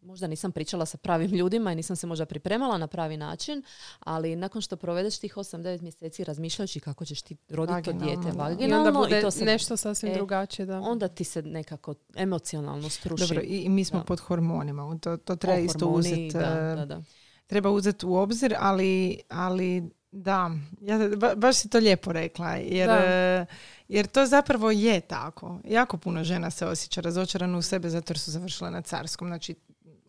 možda 0.01 0.27
nisam 0.27 0.51
pričala 0.51 0.85
sa 0.85 0.97
pravim 0.97 1.31
ljudima 1.31 1.71
i 1.71 1.75
nisam 1.75 1.95
se 1.95 2.07
možda 2.07 2.25
pripremala 2.25 2.77
na 2.77 2.87
pravi 2.87 3.17
način, 3.17 3.63
ali 3.99 4.35
nakon 4.35 4.61
što 4.61 4.75
provedeš 4.77 5.19
tih 5.19 5.37
8-9 5.37 5.81
mjeseci 5.81 6.23
razmišljajući 6.23 6.79
kako 6.79 7.05
ćeš 7.05 7.21
ti 7.21 7.37
roditi 7.49 7.83
to 7.83 7.91
Vaginalno, 7.91 8.05
dijete 8.05 8.37
da. 8.37 8.43
I 8.43 8.49
vaginalno 8.49 8.87
onda 8.87 8.99
bude 8.99 9.21
to 9.21 9.31
se 9.31 9.45
nešto 9.45 9.77
sasvim 9.77 10.11
e, 10.11 10.15
drugačije. 10.15 10.65
Da. 10.65 10.79
onda 10.79 11.07
ti 11.07 11.23
se 11.23 11.41
nekako 11.41 11.95
emocionalno 12.15 12.89
struši. 12.89 13.23
Dobro, 13.27 13.41
i, 13.41 13.57
i 13.57 13.69
mi 13.69 13.85
smo 13.85 13.99
Da. 13.99 14.05
pod 14.05 14.19
hormonima. 14.19 14.97
To, 15.01 15.17
to 15.17 15.35
treba 15.35 15.57
O, 15.57 15.59
isto 15.59 15.79
hormoni, 15.79 15.99
uzeti. 15.99 16.29
Da, 16.33 16.75
da, 16.75 16.85
da. 16.85 17.01
treba 17.47 17.69
uzeti 17.69 18.05
u 18.05 18.13
obzir, 18.15 18.55
ali, 18.59 19.21
ali 19.29 19.89
da, 20.11 20.51
ja, 20.81 20.97
ba- 21.17 21.35
baš 21.35 21.55
si 21.55 21.69
to 21.69 21.77
lijepo 21.77 22.11
rekla, 22.11 22.49
jer, 22.51 22.87
Da. 22.87 22.95
e, 22.95 23.45
jer 23.87 24.07
to 24.07 24.25
zapravo 24.25 24.71
je 24.71 25.01
tako. 25.01 25.59
Jako 25.63 25.97
puno 25.97 26.23
žena 26.23 26.49
se 26.49 26.65
osjeća 26.65 27.01
razočarano 27.01 27.57
u 27.57 27.61
sebe 27.61 27.89
zato 27.89 28.11
jer 28.11 28.19
su 28.19 28.31
završile 28.31 28.71
na 28.71 28.81
carskom. 28.81 29.27
Znači, 29.27 29.55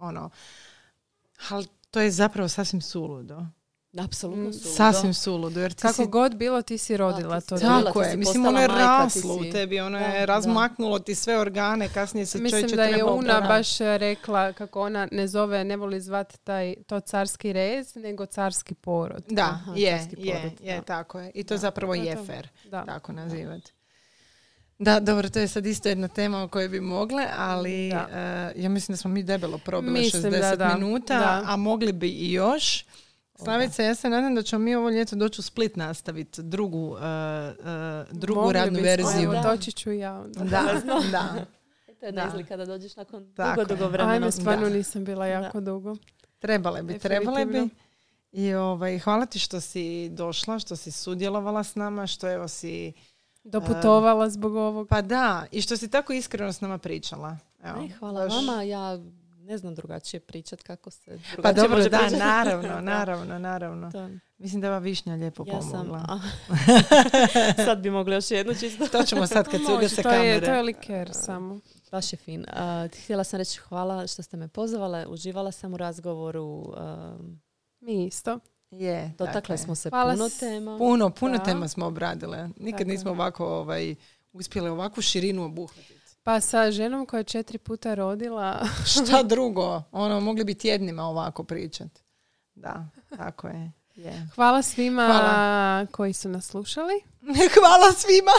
ono, 0.03 0.31
ali 1.49 1.67
to 1.91 2.01
je 2.01 2.11
zapravo 2.11 2.49
sasvim 2.49 2.81
suludo. 2.83 3.47
Apsolutno 3.99 4.49
Mm, 4.49 4.53
su. 4.53 4.69
Sasvim 4.69 5.15
suludo, 5.15 5.61
jer 5.61 5.73
ti 5.73 5.83
Kako 5.83 5.95
si... 5.95 6.07
god 6.07 6.35
bilo, 6.35 6.63
ti 6.63 6.79
si 6.79 6.97
rodila 6.97 7.41
ti 7.41 7.47
to. 7.47 7.59
Tako 7.59 8.03
je, 8.03 8.17
mislim 8.17 8.47
ono 8.47 8.61
je 8.61 8.67
raslo 8.67 9.35
u 9.35 9.45
tebi, 9.53 9.81
ono 9.81 9.99
Da, 9.99 10.05
je 10.05 10.21
da. 10.21 10.25
razmaknulo 10.25 10.99
ti 10.99 11.15
sve 11.15 11.39
organe, 11.39 11.89
kasnije 11.89 12.27
se 12.27 12.39
Mislim 12.39 12.67
da 12.69 12.85
je 12.85 13.05
Una 13.05 13.41
baš 13.41 13.79
rekla 13.79 14.53
kako 14.53 14.81
ona 14.81 15.09
ne 15.13 15.29
zove, 15.29 15.65
ne 15.65 15.77
voli 15.77 16.01
zvat 16.01 16.39
taj, 16.45 16.75
to 16.87 17.01
carski 17.01 17.53
rez, 17.53 17.95
nego 17.95 18.27
carski 18.27 18.75
porod. 18.75 19.25
Da, 19.29 19.43
Aha, 19.43 19.73
je, 19.77 19.99
carski 19.99 20.17
je, 20.19 20.35
porod, 20.35 20.53
je, 20.61 20.77
da. 20.77 20.83
tako 20.83 21.21
je. 21.21 21.31
I 21.35 21.45
to 21.45 21.55
Da, 21.55 21.59
zapravo 21.59 21.95
je. 21.95 22.17
Da. 22.65 22.85
tako 22.85 23.13
nazivati. 23.13 23.73
Da, 24.83 25.01
dobro, 25.01 25.29
to 25.29 25.39
je 25.39 25.49
sad 25.49 25.67
isto 25.67 25.89
jedna 25.89 26.09
tema 26.09 26.43
o 26.43 26.49
kojoj 26.49 26.69
bi 26.69 26.81
mogle, 26.81 27.27
ali 27.37 27.89
Da. 27.89 28.09
eh, 28.11 28.53
ja 28.57 28.69
mislim 28.69 28.93
da 28.93 28.97
smo 28.97 29.11
mi 29.11 29.23
debelo 29.23 29.59
probile 29.59 29.93
Mislim 29.93 30.23
60 30.23 30.41
da, 30.41 30.57
da. 30.59 30.75
minuta, 30.75 31.19
Da. 31.19 31.43
a 31.47 31.57
mogli 31.57 31.93
bi 31.93 32.09
i 32.09 32.33
još. 32.33 32.85
Slavice, 33.35 33.85
ja 33.85 33.95
se 33.95 34.09
nadam 34.09 34.35
da 34.35 34.43
ćemo 34.43 34.59
mi 34.59 34.75
ovo 34.75 34.91
ljeto 34.91 35.17
doći 35.17 35.41
u 35.41 35.45
Split 35.45 35.77
nastaviti 35.77 36.43
drugu, 36.43 36.97
eh, 36.97 37.03
eh, 37.03 38.05
drugu 38.13 38.41
Mogli 38.41 38.53
radnu 38.55 38.81
verziju. 38.81 39.33
doći 39.43 39.73
ću 39.73 39.93
i 39.93 39.99
ja. 39.99 40.13
onda. 40.15 40.45
Da, 40.45 40.63
da. 41.13 41.35
To 42.01 42.07
je 42.07 42.13
Da. 42.13 42.27
izlika 42.29 42.57
da 42.57 42.65
dođeš 42.67 42.97
nakon 42.97 43.33
Tako 43.35 43.61
dugo, 43.61 43.73
je. 43.73 43.77
dugo 43.77 43.89
vremena. 43.89 44.13
Ajme, 44.13 44.31
stvarno 44.33 44.69
Da. 44.69 44.75
nisam 44.75 45.05
bila 45.05 45.27
jako 45.27 45.61
dugo. 45.61 45.97
Trebale 46.39 46.83
bi, 46.83 46.99
trebale 46.99 47.47
bi. 47.47 47.69
I 48.33 48.55
ovaj, 48.55 48.99
hvala 48.99 49.27
ti 49.27 49.39
što 49.39 49.61
si 49.61 50.09
došla, 50.09 50.59
što 50.59 50.77
si 50.77 50.91
sudjelovala 50.91 51.65
s 51.65 51.75
nama, 51.75 52.07
što 52.07 52.33
evo 52.33 52.49
si... 52.49 52.93
Doputovala 53.45 54.31
zbog 54.31 54.55
ovog. 54.55 54.89
Pa 54.89 55.03
da, 55.03 55.45
i 55.51 55.63
što 55.63 55.77
si 55.77 55.91
tako 55.91 56.13
iskreno 56.13 56.53
s 56.53 56.61
nama 56.61 56.79
pričala. 56.79 57.37
Evo, 57.63 57.81
E, 57.81 57.89
hvala 57.91 58.21
baš- 58.21 58.33
vama, 58.37 58.63
ja 58.63 58.99
ne 59.39 59.59
znam 59.59 59.75
drugačije 59.75 60.21
pričat 60.21 60.63
kako 60.63 60.91
se 60.91 61.11
drugačije 61.11 61.43
Pa 61.43 61.53
dobro, 61.53 61.71
može 61.71 61.89
da, 61.89 61.99
pričat. 61.99 62.19
naravno, 62.19 62.81
naravno, 62.93 63.39
naravno. 63.39 63.91
Da. 63.91 64.09
Mislim 64.39 64.61
da 64.61 64.67
je 64.67 64.71
ova 64.71 64.79
višnja 64.79 65.15
lijepo 65.15 65.45
Ja 65.47 65.63
sam, 65.63 65.71
pomogla. 65.73 65.99
a, 66.09 66.21
sad 67.65 67.79
bi 67.79 67.91
mogli 67.91 68.15
još 68.15 68.31
jednu 68.31 68.55
čisto. 68.55 68.87
To 68.89 69.03
ćemo 69.03 69.27
sad 69.27 69.45
kad 69.45 69.53
se 69.55 69.63
Može, 69.63 69.75
ugase 69.75 70.03
to, 70.03 70.09
je, 70.09 70.15
kamere. 70.17 70.47
to 70.47 70.53
je 70.53 70.63
liker 70.63 71.11
samo. 71.13 71.61
Baš 71.91 72.13
je 72.13 72.17
fin. 72.17 72.45
A, 72.49 72.89
htjela 72.95 73.25
sam 73.25 73.39
reći 73.39 73.59
hvala 73.59 74.07
što 74.07 74.23
ste 74.23 74.37
me 74.37 74.49
pozvale, 74.49 75.07
uživala 75.07 75.53
sam 75.53 75.75
u 75.75 75.77
razgovoru, 75.77 76.45
um, 76.45 77.41
Mi 77.81 78.07
isto. 78.07 78.39
Je, 78.73 79.15
dotakle 79.19 79.53
je. 79.55 79.59
smo 79.59 79.75
se 79.75 79.91
Hvala 79.91 80.13
puno 80.13 80.29
tema. 80.41 80.79
Puno, 80.79 81.11
puno 81.11 81.39
Da. 81.39 81.45
tema 81.45 81.69
smo 81.69 81.87
obradile. 81.87 82.49
Nikad 82.49 82.79
Tako 82.79 82.83
je. 82.83 82.97
nismo 82.97 83.11
ovako 83.11 83.47
ovaj, 83.47 83.95
uspjeli 84.33 84.69
ovakvu 84.69 85.03
širinu 85.03 85.45
obuhvatiti. 85.45 86.01
Pa 86.23 86.41
sa 86.41 86.71
ženom 86.71 87.07
koja 87.07 87.19
je 87.19 87.25
četiri 87.25 87.59
puta 87.59 87.95
rodila, 87.95 88.67
Šta 88.93 89.23
drugo? 89.23 89.83
Ono, 89.93 90.21
mogli 90.21 90.45
bi 90.45 90.55
tjednima 90.55 91.03
ovako 91.03 91.45
pričat. 91.45 91.91
Da, 92.55 92.87
tako 93.17 93.49
je. 93.49 93.73
je. 93.95 94.29
hvala 94.35 94.63
svima 94.63 95.07
Hvala. 95.07 95.87
koji 95.87 96.13
su 96.13 96.29
nas 96.29 96.47
slušali. 96.47 96.95
Hvala 97.55 97.93
svima. 97.93 98.33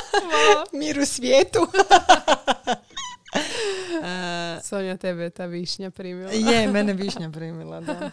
Mir 0.74 1.00
u 1.00 1.06
svijetu. 1.06 1.60
E, 4.04 4.62
Sonja, 4.62 4.98
tebe 4.98 5.24
je 5.24 5.30
ta 5.30 5.46
višnja 5.46 5.92
primila. 5.92 6.32
Je, 6.32 6.68
mene 6.74 6.94
višnja 6.94 7.30
primila, 7.32 7.82
da. 7.82 8.12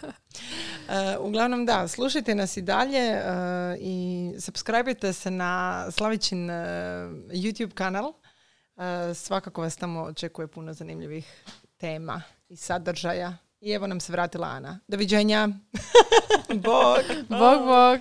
E, 0.88 1.18
uglavnom, 1.18 1.66
da, 1.66 1.88
slušajte 1.88 2.34
nas 2.34 2.56
i 2.56 2.62
dalje 2.62 2.98
e, 2.98 3.22
i 3.80 4.30
subscribe 4.38 5.12
se 5.12 5.30
na 5.30 5.84
Slavićin 5.90 6.50
YouTube 7.30 7.74
kanal. 7.74 8.12
E, 8.76 9.14
svakako 9.14 9.60
vas 9.60 9.76
tamo 9.76 10.02
očekuje 10.02 10.48
puno 10.48 10.72
zanimljivih 10.72 11.44
tema 11.76 12.22
i 12.48 12.56
sadržaja. 12.56 13.36
I 13.60 13.72
evo 13.72 13.86
nam 13.86 14.00
se 14.00 14.12
vratila 14.12 14.48
Ana. 14.48 14.80
Doviđenja. 14.88 15.48
Bog. 16.48 16.98
Bog, 17.28 17.64
bog. 17.64 18.00